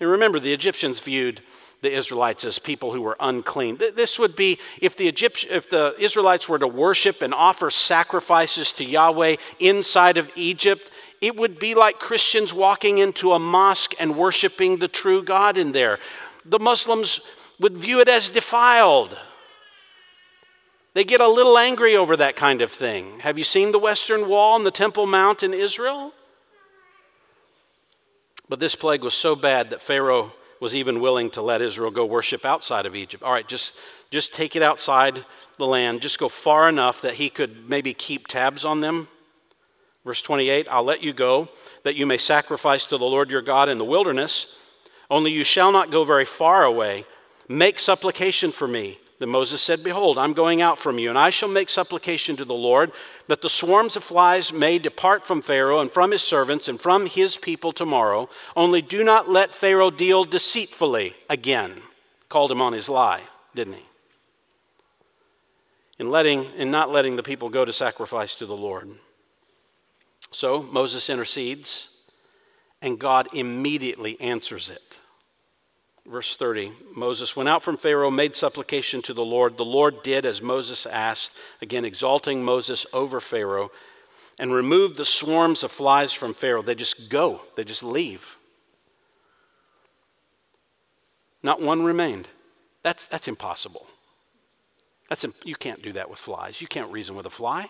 And 0.00 0.08
remember, 0.08 0.40
the 0.40 0.52
Egyptians 0.52 1.00
viewed 1.00 1.42
the 1.82 1.92
Israelites 1.94 2.44
as 2.44 2.58
people 2.58 2.92
who 2.92 3.00
were 3.00 3.16
unclean. 3.20 3.78
This 3.78 4.18
would 4.18 4.36
be 4.36 4.58
if 4.80 4.96
the, 4.96 5.06
Egypt, 5.06 5.46
if 5.48 5.70
the 5.70 5.94
Israelites 5.98 6.48
were 6.48 6.58
to 6.58 6.68
worship 6.68 7.22
and 7.22 7.32
offer 7.32 7.70
sacrifices 7.70 8.72
to 8.72 8.84
Yahweh 8.84 9.36
inside 9.58 10.18
of 10.18 10.30
Egypt, 10.34 10.90
it 11.20 11.36
would 11.36 11.58
be 11.58 11.74
like 11.74 11.98
Christians 11.98 12.52
walking 12.52 12.98
into 12.98 13.32
a 13.32 13.38
mosque 13.38 13.94
and 13.98 14.16
worshiping 14.16 14.78
the 14.78 14.88
true 14.88 15.22
God 15.22 15.56
in 15.56 15.72
there. 15.72 15.98
The 16.44 16.58
Muslims 16.58 17.20
would 17.58 17.76
view 17.76 18.00
it 18.00 18.08
as 18.08 18.28
defiled. 18.28 19.16
They 20.92 21.04
get 21.04 21.20
a 21.20 21.28
little 21.28 21.56
angry 21.56 21.94
over 21.94 22.16
that 22.16 22.36
kind 22.36 22.62
of 22.62 22.72
thing. 22.72 23.20
Have 23.20 23.38
you 23.38 23.44
seen 23.44 23.70
the 23.70 23.78
Western 23.78 24.28
Wall 24.28 24.56
and 24.56 24.66
the 24.66 24.70
Temple 24.70 25.06
Mount 25.06 25.42
in 25.42 25.54
Israel? 25.54 26.12
But 28.50 28.60
this 28.60 28.74
plague 28.74 29.02
was 29.02 29.14
so 29.14 29.34
bad 29.34 29.70
that 29.70 29.80
Pharaoh 29.80 30.32
was 30.60 30.74
even 30.74 31.00
willing 31.00 31.30
to 31.30 31.40
let 31.40 31.62
Israel 31.62 31.90
go 31.90 32.04
worship 32.04 32.44
outside 32.44 32.84
of 32.84 32.94
Egypt. 32.94 33.22
All 33.22 33.32
right, 33.32 33.48
just, 33.48 33.74
just 34.10 34.34
take 34.34 34.54
it 34.54 34.62
outside 34.62 35.24
the 35.56 35.64
land. 35.64 36.02
Just 36.02 36.18
go 36.18 36.28
far 36.28 36.68
enough 36.68 37.00
that 37.00 37.14
he 37.14 37.30
could 37.30 37.70
maybe 37.70 37.94
keep 37.94 38.28
tabs 38.28 38.62
on 38.66 38.82
them 38.82 39.08
Verse 40.04 40.22
28 40.22 40.68
I'll 40.70 40.84
let 40.84 41.02
you 41.02 41.12
go, 41.12 41.48
that 41.82 41.96
you 41.96 42.06
may 42.06 42.18
sacrifice 42.18 42.86
to 42.86 42.98
the 42.98 43.04
Lord 43.04 43.30
your 43.30 43.42
God 43.42 43.68
in 43.68 43.78
the 43.78 43.84
wilderness. 43.84 44.54
Only 45.10 45.32
you 45.32 45.44
shall 45.44 45.72
not 45.72 45.90
go 45.90 46.04
very 46.04 46.24
far 46.24 46.64
away. 46.64 47.04
Make 47.48 47.78
supplication 47.78 48.52
for 48.52 48.68
me. 48.68 48.98
Then 49.20 49.28
Moses 49.28 49.60
said, 49.60 49.84
Behold, 49.84 50.16
I'm 50.16 50.32
going 50.32 50.62
out 50.62 50.78
from 50.78 50.98
you, 50.98 51.10
and 51.10 51.18
I 51.18 51.28
shall 51.28 51.48
make 51.50 51.68
supplication 51.68 52.36
to 52.36 52.44
the 52.46 52.54
Lord 52.54 52.90
that 53.26 53.42
the 53.42 53.50
swarms 53.50 53.94
of 53.94 54.02
flies 54.02 54.50
may 54.50 54.78
depart 54.78 55.26
from 55.26 55.42
Pharaoh 55.42 55.80
and 55.80 55.90
from 55.90 56.10
his 56.10 56.22
servants 56.22 56.68
and 56.68 56.80
from 56.80 57.04
his 57.04 57.36
people 57.36 57.70
tomorrow. 57.70 58.30
Only 58.56 58.80
do 58.80 59.04
not 59.04 59.28
let 59.28 59.54
Pharaoh 59.54 59.90
deal 59.90 60.24
deceitfully 60.24 61.14
again. 61.28 61.82
Called 62.30 62.50
him 62.50 62.62
on 62.62 62.72
his 62.72 62.88
lie, 62.88 63.20
didn't 63.54 63.74
he? 63.74 63.84
In, 65.98 66.08
letting, 66.08 66.44
in 66.56 66.70
not 66.70 66.90
letting 66.90 67.16
the 67.16 67.22
people 67.22 67.50
go 67.50 67.66
to 67.66 67.74
sacrifice 67.74 68.34
to 68.36 68.46
the 68.46 68.56
Lord. 68.56 68.88
So 70.30 70.62
Moses 70.62 71.10
intercedes, 71.10 71.94
and 72.80 72.98
God 72.98 73.28
immediately 73.34 74.18
answers 74.18 74.70
it. 74.70 74.99
Verse 76.10 76.34
30 76.34 76.72
Moses 76.96 77.36
went 77.36 77.48
out 77.48 77.62
from 77.62 77.76
Pharaoh, 77.76 78.10
made 78.10 78.34
supplication 78.34 79.00
to 79.02 79.14
the 79.14 79.24
Lord. 79.24 79.56
The 79.56 79.64
Lord 79.64 80.02
did 80.02 80.26
as 80.26 80.42
Moses 80.42 80.84
asked, 80.84 81.32
again 81.62 81.84
exalting 81.84 82.44
Moses 82.44 82.84
over 82.92 83.20
Pharaoh, 83.20 83.70
and 84.36 84.52
removed 84.52 84.96
the 84.96 85.04
swarms 85.04 85.62
of 85.62 85.70
flies 85.70 86.12
from 86.12 86.34
Pharaoh. 86.34 86.62
They 86.62 86.74
just 86.74 87.08
go, 87.08 87.42
they 87.56 87.62
just 87.62 87.84
leave. 87.84 88.38
Not 91.44 91.62
one 91.62 91.84
remained. 91.84 92.28
That's, 92.82 93.06
that's 93.06 93.28
impossible. 93.28 93.86
That's, 95.08 95.24
you 95.44 95.54
can't 95.54 95.80
do 95.80 95.92
that 95.92 96.10
with 96.10 96.18
flies. 96.18 96.60
You 96.60 96.66
can't 96.66 96.90
reason 96.90 97.14
with 97.14 97.26
a 97.26 97.30
fly 97.30 97.68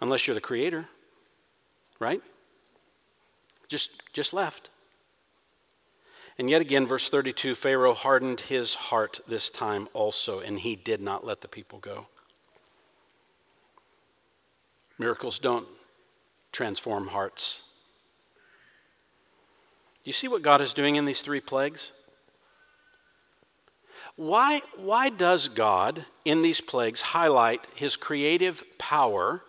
unless 0.00 0.26
you're 0.26 0.34
the 0.34 0.40
creator, 0.40 0.86
right? 2.00 2.22
Just, 3.68 4.12
just 4.12 4.32
left. 4.32 4.70
And 6.42 6.50
yet 6.50 6.60
again, 6.60 6.88
verse 6.88 7.08
32 7.08 7.54
Pharaoh 7.54 7.94
hardened 7.94 8.40
his 8.40 8.74
heart 8.74 9.20
this 9.28 9.48
time 9.48 9.86
also, 9.92 10.40
and 10.40 10.58
he 10.58 10.74
did 10.74 11.00
not 11.00 11.24
let 11.24 11.40
the 11.40 11.46
people 11.46 11.78
go. 11.78 12.08
Miracles 14.98 15.38
don't 15.38 15.68
transform 16.50 17.06
hearts, 17.06 17.62
Do 20.02 20.08
you 20.08 20.12
see 20.12 20.26
what 20.26 20.42
God 20.42 20.60
is 20.60 20.74
doing 20.74 20.96
in 20.96 21.04
these 21.04 21.20
three 21.20 21.38
plagues? 21.38 21.92
Why, 24.16 24.62
why 24.76 25.10
does 25.10 25.46
God, 25.46 26.06
in 26.24 26.42
these 26.42 26.60
plagues, 26.60 27.02
highlight 27.02 27.68
his 27.76 27.94
creative 27.94 28.64
power? 28.78 29.44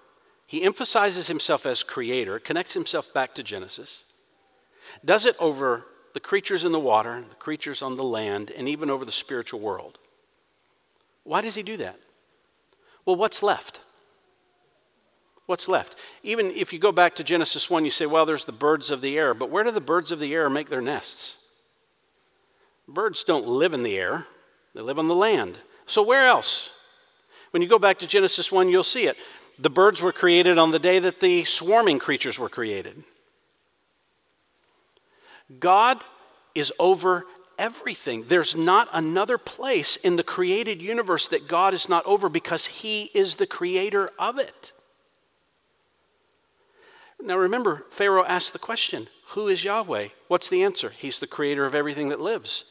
He 0.45 0.61
emphasizes 0.61 1.25
himself 1.25 1.65
as 1.65 1.81
creator, 1.81 2.37
connects 2.37 2.75
himself 2.75 3.11
back 3.11 3.33
to 3.33 3.41
Genesis, 3.41 4.03
does 5.03 5.25
it 5.25 5.35
over 5.39 5.85
the 6.13 6.19
creatures 6.19 6.63
in 6.63 6.71
the 6.71 6.79
water, 6.79 7.23
the 7.27 7.35
creatures 7.35 7.81
on 7.81 7.95
the 7.95 8.03
land, 8.03 8.51
and 8.51 8.69
even 8.69 8.89
over 8.89 9.03
the 9.03 9.11
spiritual 9.11 9.59
world. 9.59 9.97
Why 11.23 11.41
does 11.41 11.55
he 11.55 11.63
do 11.63 11.77
that? 11.77 11.99
Well, 13.05 13.15
what's 13.15 13.43
left? 13.43 13.81
What's 15.45 15.67
left? 15.67 15.97
Even 16.21 16.51
if 16.51 16.71
you 16.71 16.79
go 16.79 16.91
back 16.91 17.15
to 17.15 17.23
Genesis 17.23 17.69
1, 17.69 17.83
you 17.83 17.91
say, 17.91 18.05
well, 18.05 18.25
there's 18.25 18.45
the 18.45 18.51
birds 18.51 18.91
of 18.91 19.01
the 19.01 19.17
air, 19.17 19.33
but 19.33 19.49
where 19.49 19.63
do 19.63 19.71
the 19.71 19.81
birds 19.81 20.11
of 20.11 20.19
the 20.19 20.33
air 20.33 20.49
make 20.49 20.69
their 20.69 20.81
nests? 20.81 21.37
Birds 22.87 23.23
don't 23.23 23.47
live 23.47 23.73
in 23.73 23.83
the 23.83 23.97
air, 23.97 24.27
they 24.73 24.81
live 24.81 24.99
on 24.99 25.07
the 25.07 25.15
land. 25.15 25.57
So, 25.85 26.01
where 26.01 26.27
else? 26.27 26.69
When 27.51 27.61
you 27.61 27.67
go 27.67 27.79
back 27.79 27.99
to 27.99 28.07
Genesis 28.07 28.51
1, 28.51 28.69
you'll 28.69 28.83
see 28.83 29.05
it. 29.05 29.17
The 29.59 29.69
birds 29.69 30.01
were 30.01 30.11
created 30.11 30.57
on 30.57 30.71
the 30.71 30.79
day 30.79 30.99
that 30.99 31.19
the 31.19 31.43
swarming 31.43 31.99
creatures 31.99 32.39
were 32.39 32.49
created. 32.49 33.03
God 35.59 36.03
is 36.55 36.71
over 36.79 37.25
everything. 37.57 38.25
There's 38.27 38.55
not 38.55 38.89
another 38.93 39.37
place 39.37 39.95
in 39.97 40.15
the 40.15 40.23
created 40.23 40.81
universe 40.81 41.27
that 41.27 41.47
God 41.47 41.73
is 41.73 41.89
not 41.89 42.05
over 42.05 42.29
because 42.29 42.67
He 42.67 43.11
is 43.13 43.35
the 43.35 43.47
creator 43.47 44.09
of 44.17 44.39
it. 44.39 44.71
Now 47.21 47.37
remember, 47.37 47.85
Pharaoh 47.89 48.25
asked 48.25 48.53
the 48.53 48.59
question 48.59 49.07
Who 49.27 49.47
is 49.47 49.63
Yahweh? 49.63 50.09
What's 50.27 50.49
the 50.49 50.63
answer? 50.63 50.89
He's 50.89 51.19
the 51.19 51.27
creator 51.27 51.65
of 51.65 51.75
everything 51.75 52.09
that 52.09 52.19
lives. 52.19 52.65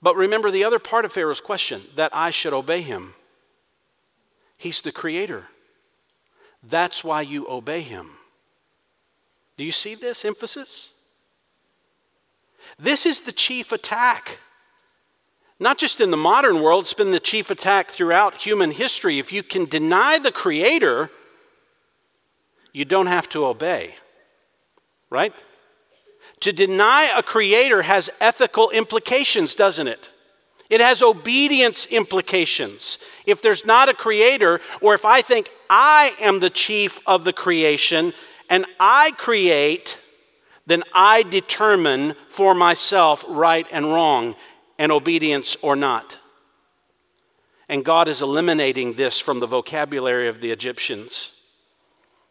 But 0.00 0.16
remember 0.16 0.50
the 0.50 0.64
other 0.64 0.78
part 0.78 1.04
of 1.04 1.12
Pharaoh's 1.12 1.40
question 1.40 1.82
that 1.96 2.14
I 2.14 2.30
should 2.30 2.52
obey 2.52 2.82
him. 2.82 3.14
He's 4.56 4.80
the 4.80 4.92
creator. 4.92 5.46
That's 6.62 7.02
why 7.02 7.22
you 7.22 7.46
obey 7.48 7.82
him. 7.82 8.10
Do 9.56 9.64
you 9.64 9.72
see 9.72 9.96
this 9.96 10.24
emphasis? 10.24 10.92
This 12.78 13.06
is 13.06 13.20
the 13.20 13.32
chief 13.32 13.72
attack. 13.72 14.38
Not 15.60 15.78
just 15.78 16.00
in 16.00 16.10
the 16.10 16.16
modern 16.16 16.62
world, 16.62 16.84
it's 16.84 16.94
been 16.94 17.10
the 17.10 17.20
chief 17.20 17.50
attack 17.50 17.90
throughout 17.90 18.42
human 18.42 18.70
history. 18.70 19.18
If 19.18 19.32
you 19.32 19.42
can 19.42 19.64
deny 19.64 20.18
the 20.18 20.32
Creator, 20.32 21.10
you 22.72 22.84
don't 22.84 23.06
have 23.06 23.28
to 23.30 23.44
obey. 23.44 23.96
Right? 25.10 25.32
To 26.40 26.52
deny 26.52 27.12
a 27.14 27.22
Creator 27.22 27.82
has 27.82 28.10
ethical 28.20 28.70
implications, 28.70 29.54
doesn't 29.54 29.88
it? 29.88 30.10
It 30.70 30.80
has 30.80 31.02
obedience 31.02 31.86
implications. 31.86 32.98
If 33.24 33.40
there's 33.40 33.64
not 33.64 33.88
a 33.88 33.94
creator, 33.94 34.60
or 34.80 34.94
if 34.94 35.04
I 35.04 35.22
think 35.22 35.50
I 35.70 36.14
am 36.20 36.40
the 36.40 36.50
chief 36.50 37.00
of 37.06 37.24
the 37.24 37.32
creation 37.32 38.12
and 38.50 38.66
I 38.78 39.12
create, 39.12 39.98
then 40.68 40.84
I 40.92 41.22
determine 41.22 42.14
for 42.28 42.54
myself 42.54 43.24
right 43.26 43.66
and 43.72 43.86
wrong 43.86 44.36
and 44.78 44.92
obedience 44.92 45.56
or 45.62 45.74
not. 45.74 46.18
And 47.70 47.86
God 47.86 48.06
is 48.06 48.20
eliminating 48.20 48.92
this 48.92 49.18
from 49.18 49.40
the 49.40 49.46
vocabulary 49.46 50.28
of 50.28 50.42
the 50.42 50.50
Egyptians. 50.50 51.30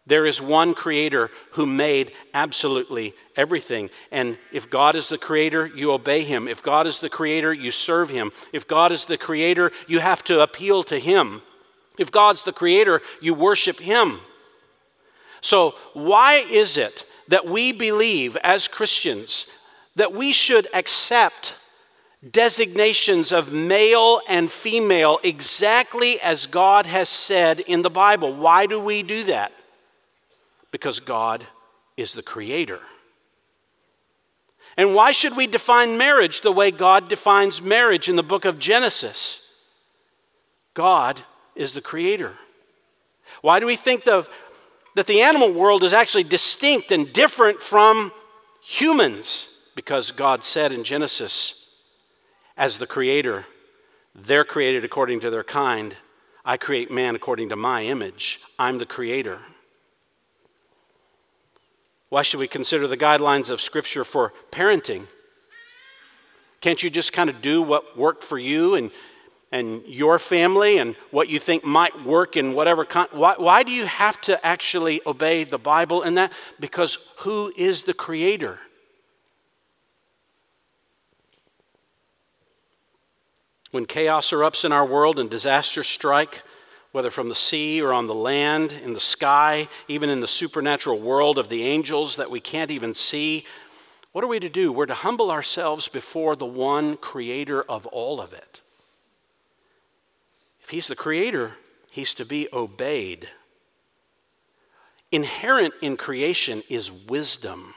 There 0.06 0.28
is 0.28 0.40
one 0.40 0.76
creator 0.76 1.32
who 1.54 1.66
made 1.66 2.12
absolutely 2.32 3.16
everything. 3.36 3.90
And 4.12 4.38
if 4.54 4.70
God 4.70 4.96
is 4.96 5.10
the 5.10 5.18
creator, 5.18 5.66
you 5.66 5.92
obey 5.92 6.24
him. 6.24 6.48
If 6.48 6.62
God 6.62 6.86
is 6.86 7.00
the 7.00 7.10
creator, 7.10 7.52
you 7.52 7.72
serve 7.72 8.12
him. 8.12 8.32
If 8.54 8.68
God 8.68 8.92
is 8.92 9.06
the 9.06 9.18
creator, 9.18 9.72
you 9.88 9.98
have 9.98 10.24
to 10.26 10.42
appeal 10.42 10.84
to 10.84 11.00
him. 11.00 11.42
If 11.98 12.12
God's 12.12 12.44
the 12.44 12.54
creator, 12.54 13.02
you 13.20 13.34
worship 13.34 13.80
him. 13.80 14.20
So, 15.42 15.74
why 15.94 16.46
is 16.50 16.78
it 16.78 17.07
that 17.28 17.46
we 17.46 17.72
believe 17.72 18.36
as 18.38 18.68
Christians 18.68 19.48
that 19.96 20.14
we 20.14 20.32
should 20.32 20.68
accept 20.74 21.56
designations 22.32 23.32
of 23.32 23.52
male 23.52 24.22
and 24.28 24.52
female 24.52 25.20
exactly 25.24 26.20
as 26.22 26.46
God 26.46 26.86
has 26.86 27.10
said 27.10 27.60
in 27.62 27.82
the 27.82 27.90
Bible. 27.90 28.34
Why 28.34 28.66
do 28.66 28.80
we 28.80 29.04
do 29.04 29.24
that? 29.26 29.52
Because 30.72 31.00
God 31.00 31.48
is 31.96 32.14
the 32.14 32.22
creator. 32.22 32.80
And 34.78 34.94
why 34.94 35.12
should 35.12 35.36
we 35.36 35.48
define 35.48 35.98
marriage 35.98 36.42
the 36.42 36.52
way 36.52 36.70
God 36.70 37.10
defines 37.10 37.62
marriage 37.62 38.08
in 38.08 38.16
the 38.16 38.24
book 38.24 38.46
of 38.46 38.60
Genesis? 38.60 39.48
God 40.76 41.22
is 41.56 41.74
the 41.74 41.82
creator. 41.82 42.34
Why 43.42 43.60
do 43.60 43.66
we 43.66 43.76
think 43.76 44.08
of 44.08 44.30
that 44.98 45.06
the 45.06 45.22
animal 45.22 45.54
world 45.54 45.84
is 45.84 45.94
actually 45.94 46.24
distinct 46.24 46.92
and 46.92 47.14
different 47.14 47.62
from 47.62 48.12
humans 48.64 49.60
because 49.76 50.10
God 50.10 50.44
said 50.44 50.72
in 50.72 50.84
Genesis, 50.84 51.68
as 52.58 52.80
the 52.80 52.88
creator, 52.88 53.46
they're 54.16 54.44
created 54.44 54.84
according 54.84 55.20
to 55.20 55.30
their 55.30 55.44
kind. 55.44 55.96
I 56.44 56.58
create 56.58 56.90
man 56.90 57.16
according 57.16 57.50
to 57.50 57.56
my 57.56 57.84
image. 57.84 58.40
I'm 58.58 58.80
the 58.80 58.88
creator. 58.88 59.38
Why 62.10 62.24
should 62.24 62.40
we 62.40 62.48
consider 62.48 62.88
the 62.88 62.98
guidelines 62.98 63.52
of 63.52 63.62
Scripture 63.62 64.04
for 64.04 64.34
parenting? 64.52 65.06
Can't 66.60 66.82
you 66.82 66.90
just 66.90 67.14
kind 67.14 67.30
of 67.30 67.44
do 67.44 67.62
what 67.62 67.96
worked 67.96 68.24
for 68.24 68.40
you 68.40 68.74
and 68.74 68.90
and 69.52 69.82
your 69.86 70.20
family 70.20 70.78
and 70.78 70.96
what 71.12 71.30
you 71.30 71.40
think 71.40 71.64
might 71.64 72.04
work 72.04 72.36
in 72.36 72.54
whatever 72.54 72.86
why, 73.12 73.36
why 73.38 73.64
do 73.64 73.72
you 73.72 73.86
have 73.86 74.20
to 74.22 74.46
actually 74.46 75.02
obey 75.06 75.44
the 75.44 75.58
bible 75.58 76.04
in 76.04 76.16
that? 76.16 76.32
Because 76.60 76.98
who 77.20 77.54
is 77.56 77.84
the 77.84 77.94
creator? 77.94 78.60
When 83.72 83.86
chaos 83.86 84.32
erupts 84.32 84.66
in 84.66 84.72
our 84.72 84.86
world 84.86 85.20
and 85.20 85.30
disasters 85.30 85.88
strike 85.88 86.44
whether 86.92 87.12
from 87.12 87.30
the 87.30 87.36
sea 87.36 87.82
or 87.82 87.94
on 87.94 88.08
the 88.08 88.14
land 88.14 88.72
in 88.72 88.94
the 88.94 89.00
sky 89.00 89.68
even 89.88 90.10
in 90.10 90.20
the 90.20 90.28
supernatural 90.28 91.00
world 91.00 91.38
of 91.38 91.48
the 91.48 91.64
angels 91.64 92.16
that 92.16 92.32
we 92.32 92.40
can't 92.40 92.72
even 92.72 92.94
see 92.94 93.46
what 94.14 94.24
are 94.24 94.28
we 94.28 94.40
to 94.40 94.50
do? 94.50 94.72
We're 94.72 94.88
to 94.88 94.96
humble 94.96 95.30
ourselves 95.30 95.90
before 95.90 96.36
the 96.36 96.46
one 96.46 96.98
creator 96.98 97.62
of 97.62 97.86
all 97.88 98.20
of 98.20 98.34
it 98.34 98.62
if 100.68 100.72
he's 100.72 100.88
the 100.88 100.98
creator, 100.98 101.54
he's 101.90 102.14
to 102.16 102.26
be 102.26 102.50
obeyed. 102.52 103.30
Inherent 105.14 105.74
in 105.82 105.96
creation 105.96 106.62
is 106.68 106.92
wisdom. 106.92 107.74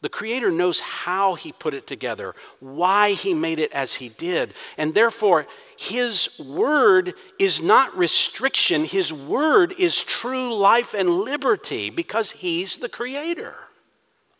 The 0.00 0.08
Creator 0.08 0.50
knows 0.50 0.80
how 0.80 1.36
He 1.36 1.52
put 1.52 1.74
it 1.74 1.86
together, 1.86 2.34
why 2.58 3.12
He 3.12 3.34
made 3.34 3.60
it 3.60 3.70
as 3.70 3.94
He 3.94 4.08
did. 4.08 4.54
And 4.76 4.94
therefore, 4.94 5.46
His 5.76 6.40
Word 6.40 7.14
is 7.38 7.62
not 7.62 7.96
restriction, 7.96 8.84
His 8.84 9.12
Word 9.12 9.72
is 9.78 10.02
true 10.02 10.52
life 10.52 10.92
and 10.92 11.08
liberty 11.08 11.88
because 11.88 12.32
He's 12.32 12.78
the 12.78 12.88
Creator 12.88 13.54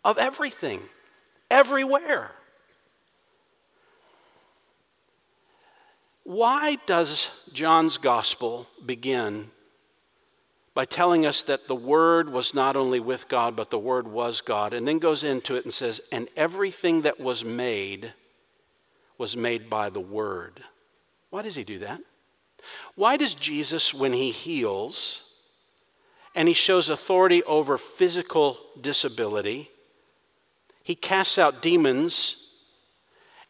of 0.04 0.18
everything, 0.18 0.80
everywhere. 1.48 2.32
Why 6.30 6.78
does 6.86 7.28
John's 7.52 7.98
gospel 7.98 8.68
begin 8.86 9.50
by 10.74 10.84
telling 10.84 11.26
us 11.26 11.42
that 11.42 11.66
the 11.66 11.74
Word 11.74 12.30
was 12.30 12.54
not 12.54 12.76
only 12.76 13.00
with 13.00 13.26
God, 13.26 13.56
but 13.56 13.70
the 13.70 13.80
Word 13.80 14.06
was 14.06 14.40
God, 14.40 14.72
and 14.72 14.86
then 14.86 15.00
goes 15.00 15.24
into 15.24 15.56
it 15.56 15.64
and 15.64 15.74
says, 15.74 16.00
and 16.12 16.28
everything 16.36 17.02
that 17.02 17.18
was 17.18 17.44
made 17.44 18.12
was 19.18 19.36
made 19.36 19.68
by 19.68 19.90
the 19.90 19.98
Word? 19.98 20.62
Why 21.30 21.42
does 21.42 21.56
he 21.56 21.64
do 21.64 21.80
that? 21.80 22.00
Why 22.94 23.16
does 23.16 23.34
Jesus, 23.34 23.92
when 23.92 24.12
he 24.12 24.30
heals 24.30 25.24
and 26.36 26.46
he 26.46 26.54
shows 26.54 26.88
authority 26.88 27.42
over 27.42 27.76
physical 27.76 28.56
disability, 28.80 29.68
he 30.84 30.94
casts 30.94 31.38
out 31.38 31.60
demons 31.60 32.36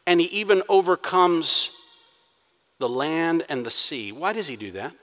and 0.07 0.19
he 0.19 0.29
even 0.29 0.63
overcomes 0.67 1.73
the 2.81 2.89
land 2.89 3.45
and 3.49 3.65
the 3.65 3.71
sea. 3.71 4.11
Why 4.11 4.33
does 4.33 4.49
he 4.49 4.57
do 4.57 4.73
that? 4.73 4.95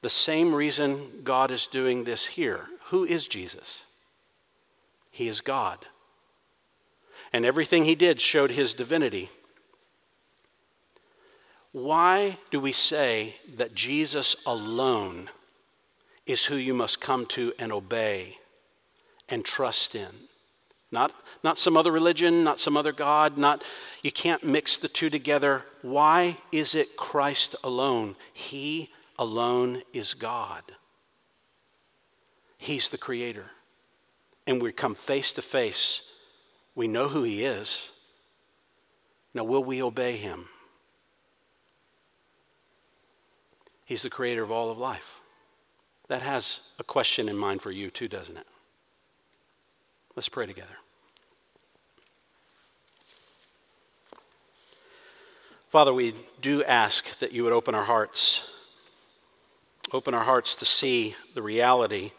The 0.00 0.08
same 0.08 0.54
reason 0.54 1.22
God 1.24 1.50
is 1.50 1.66
doing 1.66 2.04
this 2.04 2.26
here. 2.26 2.66
Who 2.86 3.04
is 3.04 3.26
Jesus? 3.26 3.82
He 5.10 5.28
is 5.28 5.40
God. 5.40 5.86
And 7.32 7.44
everything 7.44 7.84
he 7.84 7.96
did 7.96 8.20
showed 8.20 8.52
his 8.52 8.74
divinity. 8.74 9.28
Why 11.72 12.38
do 12.52 12.60
we 12.60 12.70
say 12.70 13.36
that 13.56 13.74
Jesus 13.74 14.36
alone 14.46 15.30
is 16.26 16.44
who 16.44 16.54
you 16.54 16.74
must 16.74 17.00
come 17.00 17.26
to 17.26 17.52
and 17.58 17.72
obey 17.72 18.38
and 19.28 19.44
trust 19.44 19.96
in? 19.96 20.28
Not, 20.94 21.12
not 21.42 21.58
some 21.58 21.76
other 21.76 21.90
religion, 21.90 22.44
not 22.44 22.60
some 22.60 22.76
other 22.76 22.92
God, 22.92 23.36
not 23.36 23.64
you 24.02 24.12
can't 24.12 24.44
mix 24.44 24.76
the 24.76 24.88
two 24.88 25.10
together. 25.10 25.64
Why 25.82 26.38
is 26.52 26.76
it 26.76 26.96
Christ 26.96 27.56
alone? 27.64 28.14
He 28.32 28.90
alone 29.18 29.82
is 29.92 30.14
God. 30.14 30.62
He's 32.56 32.88
the 32.88 32.96
creator. 32.96 33.46
And 34.46 34.62
we 34.62 34.70
come 34.70 34.94
face 34.94 35.32
to 35.32 35.42
face. 35.42 36.02
We 36.76 36.86
know 36.86 37.08
who 37.08 37.24
he 37.24 37.44
is. 37.44 37.90
Now, 39.34 39.42
will 39.42 39.64
we 39.64 39.82
obey 39.82 40.16
him? 40.16 40.46
He's 43.84 44.02
the 44.02 44.10
creator 44.10 44.44
of 44.44 44.52
all 44.52 44.70
of 44.70 44.78
life. 44.78 45.22
That 46.06 46.22
has 46.22 46.60
a 46.78 46.84
question 46.84 47.28
in 47.28 47.36
mind 47.36 47.62
for 47.62 47.72
you, 47.72 47.90
too, 47.90 48.06
doesn't 48.06 48.36
it? 48.36 48.46
Let's 50.14 50.28
pray 50.28 50.46
together. 50.46 50.76
Father, 55.74 55.92
we 55.92 56.14
do 56.40 56.62
ask 56.62 57.18
that 57.18 57.32
you 57.32 57.42
would 57.42 57.52
open 57.52 57.74
our 57.74 57.82
hearts, 57.82 58.48
open 59.92 60.14
our 60.14 60.22
hearts 60.22 60.54
to 60.54 60.64
see 60.64 61.16
the 61.34 61.42
reality 61.42 62.12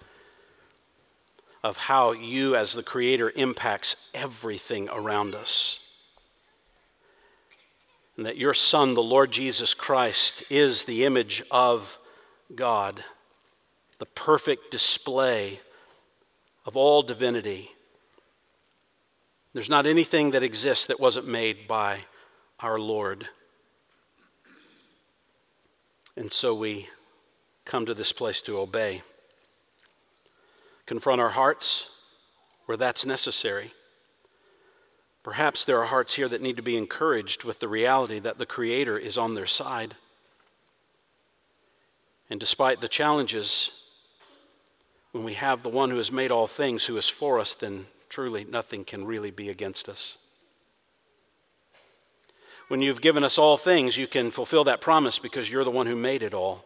of 1.64 1.78
how 1.78 2.12
you, 2.12 2.58
as 2.58 2.74
the 2.74 2.84
Creator, 2.84 3.32
impacts 3.38 3.96
everything 4.14 4.90
around 4.90 5.34
us. 5.34 5.80
And 8.18 8.26
that 8.26 8.36
your 8.36 8.54
Son, 8.54 8.94
the 8.94 9.02
Lord 9.02 9.32
Jesus 9.32 9.74
Christ, 9.74 10.44
is 10.50 10.84
the 10.84 11.06
image 11.06 11.42
of 11.50 11.98
God, 12.56 13.06
the 14.00 14.06
perfect 14.06 14.70
display 14.70 15.62
of 16.66 16.76
all 16.76 17.04
divinity. 17.04 17.72
There's 19.54 19.70
not 19.70 19.86
anything 19.86 20.32
that 20.32 20.44
exists 20.44 20.88
that 20.88 21.00
wasn't 21.00 21.30
made 21.30 21.70
by 21.70 22.00
our 22.60 22.78
Lord. 22.78 23.30
And 26.16 26.32
so 26.32 26.56
we 26.56 26.90
come 27.66 27.86
to 27.86 27.94
this 27.94 28.14
place 28.14 28.42
to 28.44 28.58
obey. 28.60 29.02
Confront 30.86 31.20
our 31.20 31.32
hearts 31.32 31.90
where 32.66 32.78
that's 32.78 33.06
necessary. 33.06 33.74
Perhaps 35.24 35.66
there 35.66 35.80
are 35.80 35.86
hearts 35.86 36.16
here 36.16 36.30
that 36.30 36.42
need 36.42 36.56
to 36.56 36.62
be 36.62 36.78
encouraged 36.78 37.44
with 37.44 37.60
the 37.60 37.68
reality 37.68 38.20
that 38.20 38.38
the 38.38 38.46
Creator 38.46 38.98
is 38.98 39.18
on 39.18 39.34
their 39.34 39.48
side. 39.48 39.96
And 42.30 42.40
despite 42.40 42.80
the 42.80 42.88
challenges, 42.88 43.72
when 45.12 45.24
we 45.24 45.34
have 45.34 45.64
the 45.64 45.70
one 45.70 45.90
who 45.90 45.98
has 45.98 46.12
made 46.12 46.32
all 46.32 46.48
things 46.48 46.86
who 46.86 46.98
is 46.98 47.10
for 47.10 47.40
us, 47.40 47.54
then 47.54 47.88
truly 48.10 48.44
nothing 48.44 48.86
can 48.86 49.06
really 49.06 49.32
be 49.32 49.50
against 49.50 49.90
us. 49.90 50.18
When 52.68 52.82
you've 52.82 53.02
given 53.02 53.24
us 53.24 53.38
all 53.38 53.58
things, 53.58 53.98
you 53.98 54.08
can 54.08 54.32
fulfill 54.32 54.64
that 54.64 54.82
promise 54.82 55.20
because 55.20 55.52
you're 55.52 55.64
the 55.64 55.72
one 55.72 55.86
who 55.86 55.96
made 55.96 56.24
it 56.24 56.34
all. 56.34 56.66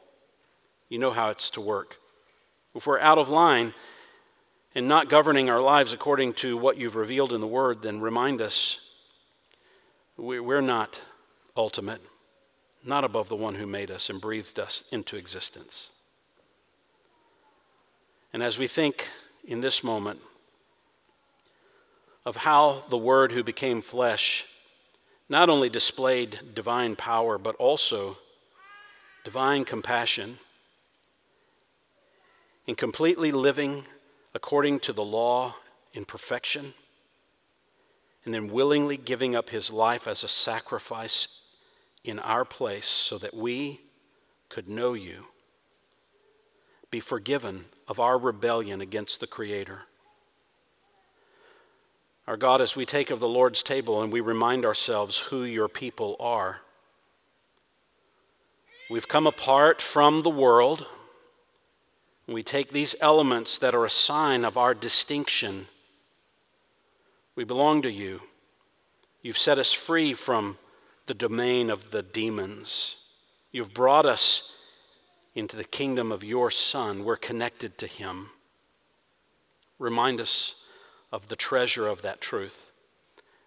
You 0.88 0.98
know 0.98 1.12
how 1.12 1.30
it's 1.30 1.50
to 1.52 1.62
work. 1.62 1.98
If 2.74 2.88
we're 2.88 3.00
out 3.00 3.18
of 3.18 3.28
line 3.28 3.74
and 4.74 4.88
not 4.88 5.10
governing 5.10 5.50
our 5.50 5.60
lives 5.60 5.92
according 5.92 6.34
to 6.36 6.56
what 6.56 6.78
you've 6.78 6.96
revealed 6.96 7.34
in 7.34 7.42
the 7.42 7.48
Word, 7.48 7.82
then 7.82 8.00
remind 8.00 8.42
us 8.42 8.80
we're 10.16 10.62
not 10.62 11.02
ultimate, 11.58 12.02
not 12.86 13.04
above 13.04 13.28
the 13.28 13.36
one 13.36 13.56
who 13.56 13.68
made 13.68 13.92
us 13.92 14.10
and 14.10 14.22
breathed 14.22 14.60
us 14.60 14.84
into 14.92 15.18
existence. 15.18 15.90
And 18.32 18.42
as 18.42 18.58
we 18.58 18.68
think 18.68 19.10
in 19.44 19.62
this 19.62 19.84
moment 19.84 20.20
of 22.26 22.38
how 22.38 22.84
the 22.90 22.98
Word 22.98 23.32
who 23.32 23.44
became 23.44 23.82
flesh 23.82 24.46
not 25.30 25.48
only 25.48 25.70
displayed 25.70 26.40
divine 26.56 26.96
power, 26.96 27.38
but 27.38 27.56
also 27.56 28.18
divine 29.24 29.64
compassion 29.64 30.40
in 32.66 32.76
completely 32.76 33.32
living 33.32 33.86
according 34.34 34.80
to 34.80 34.92
the 34.92 35.04
law 35.04 35.56
in 35.94 36.06
perfection, 36.06 36.74
and 38.26 38.34
then 38.34 38.48
willingly 38.48 38.98
giving 38.98 39.36
up 39.36 39.50
his 39.50 39.72
life 39.72 40.08
as 40.08 40.24
a 40.24 40.28
sacrifice 40.28 41.42
in 42.04 42.20
our 42.20 42.46
place 42.46 42.88
so 42.88 43.18
that 43.18 43.34
we 43.34 43.82
could 44.50 44.68
know 44.68 44.94
you, 44.94 45.26
be 46.90 47.00
forgiven 47.00 47.66
of 47.88 48.00
our 48.00 48.18
rebellion 48.18 48.82
against 48.82 49.20
the 49.20 49.28
Creator 49.28 49.82
our 52.30 52.38
God, 52.38 52.62
as 52.62 52.76
we 52.76 52.86
take 52.86 53.10
of 53.10 53.20
the 53.20 53.28
Lord's 53.28 53.64
table 53.64 54.04
and 54.04 54.14
we 54.14 54.22
remind 54.22 54.64
ourselves 54.64 55.18
who 55.18 55.44
your 55.44 55.68
people 55.68 56.16
are, 56.20 56.62
we've 58.88 59.08
come 59.08 59.26
apart 59.26 59.82
from 59.82 60.22
the 60.22 60.30
world. 60.30 60.86
We 62.28 62.44
take 62.44 62.72
these 62.72 62.94
elements 63.02 63.58
that 63.58 63.74
are 63.74 63.84
a 63.84 63.90
sign 63.90 64.46
of 64.46 64.58
our 64.58 64.76
distinction. 64.76 65.70
We 67.36 67.46
belong 67.46 67.82
to 67.82 67.92
you. 67.92 68.22
You've 69.24 69.36
set 69.36 69.58
us 69.58 69.74
free 69.74 70.14
from 70.14 70.60
the 71.08 71.16
domain 71.16 71.72
of 71.72 71.90
the 71.90 72.04
demons. 72.04 72.98
You've 73.52 73.74
brought 73.74 74.06
us 74.06 74.56
into 75.34 75.58
the 75.58 75.64
kingdom 75.64 76.12
of 76.12 76.24
your 76.24 76.52
Son. 76.52 77.04
We're 77.04 77.16
connected 77.16 77.80
to 77.80 77.88
him. 77.88 78.30
Remind 79.80 80.22
us 80.22 80.60
of 81.12 81.28
the 81.28 81.36
treasure 81.36 81.88
of 81.88 82.02
that 82.02 82.22
truth 82.22 82.72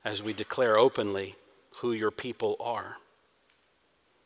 as 0.04 0.22
we 0.22 0.32
declare 0.32 0.76
openly 0.76 1.36
who 1.76 1.92
your 1.92 2.10
people 2.10 2.56
are. 2.60 2.96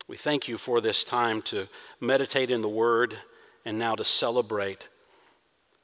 We 0.09 0.17
thank 0.17 0.49
you 0.49 0.57
for 0.57 0.81
this 0.81 1.03
time 1.05 1.43
to 1.43 1.69
meditate 2.01 2.51
in 2.51 2.63
the 2.63 2.69
Word 2.69 3.19
and 3.65 3.79
now 3.79 3.95
to 3.95 4.05
celebrate 4.05 4.89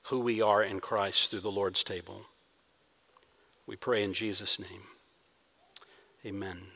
who 0.04 0.20
we 0.20 0.40
are 0.40 0.62
in 0.62 0.80
Christ 0.80 1.30
through 1.30 1.40
the 1.40 1.50
Lord's 1.50 1.82
table. 1.82 2.26
We 3.66 3.76
pray 3.76 4.02
in 4.02 4.12
Jesus' 4.12 4.58
name. 4.58 4.82
Amen. 6.24 6.71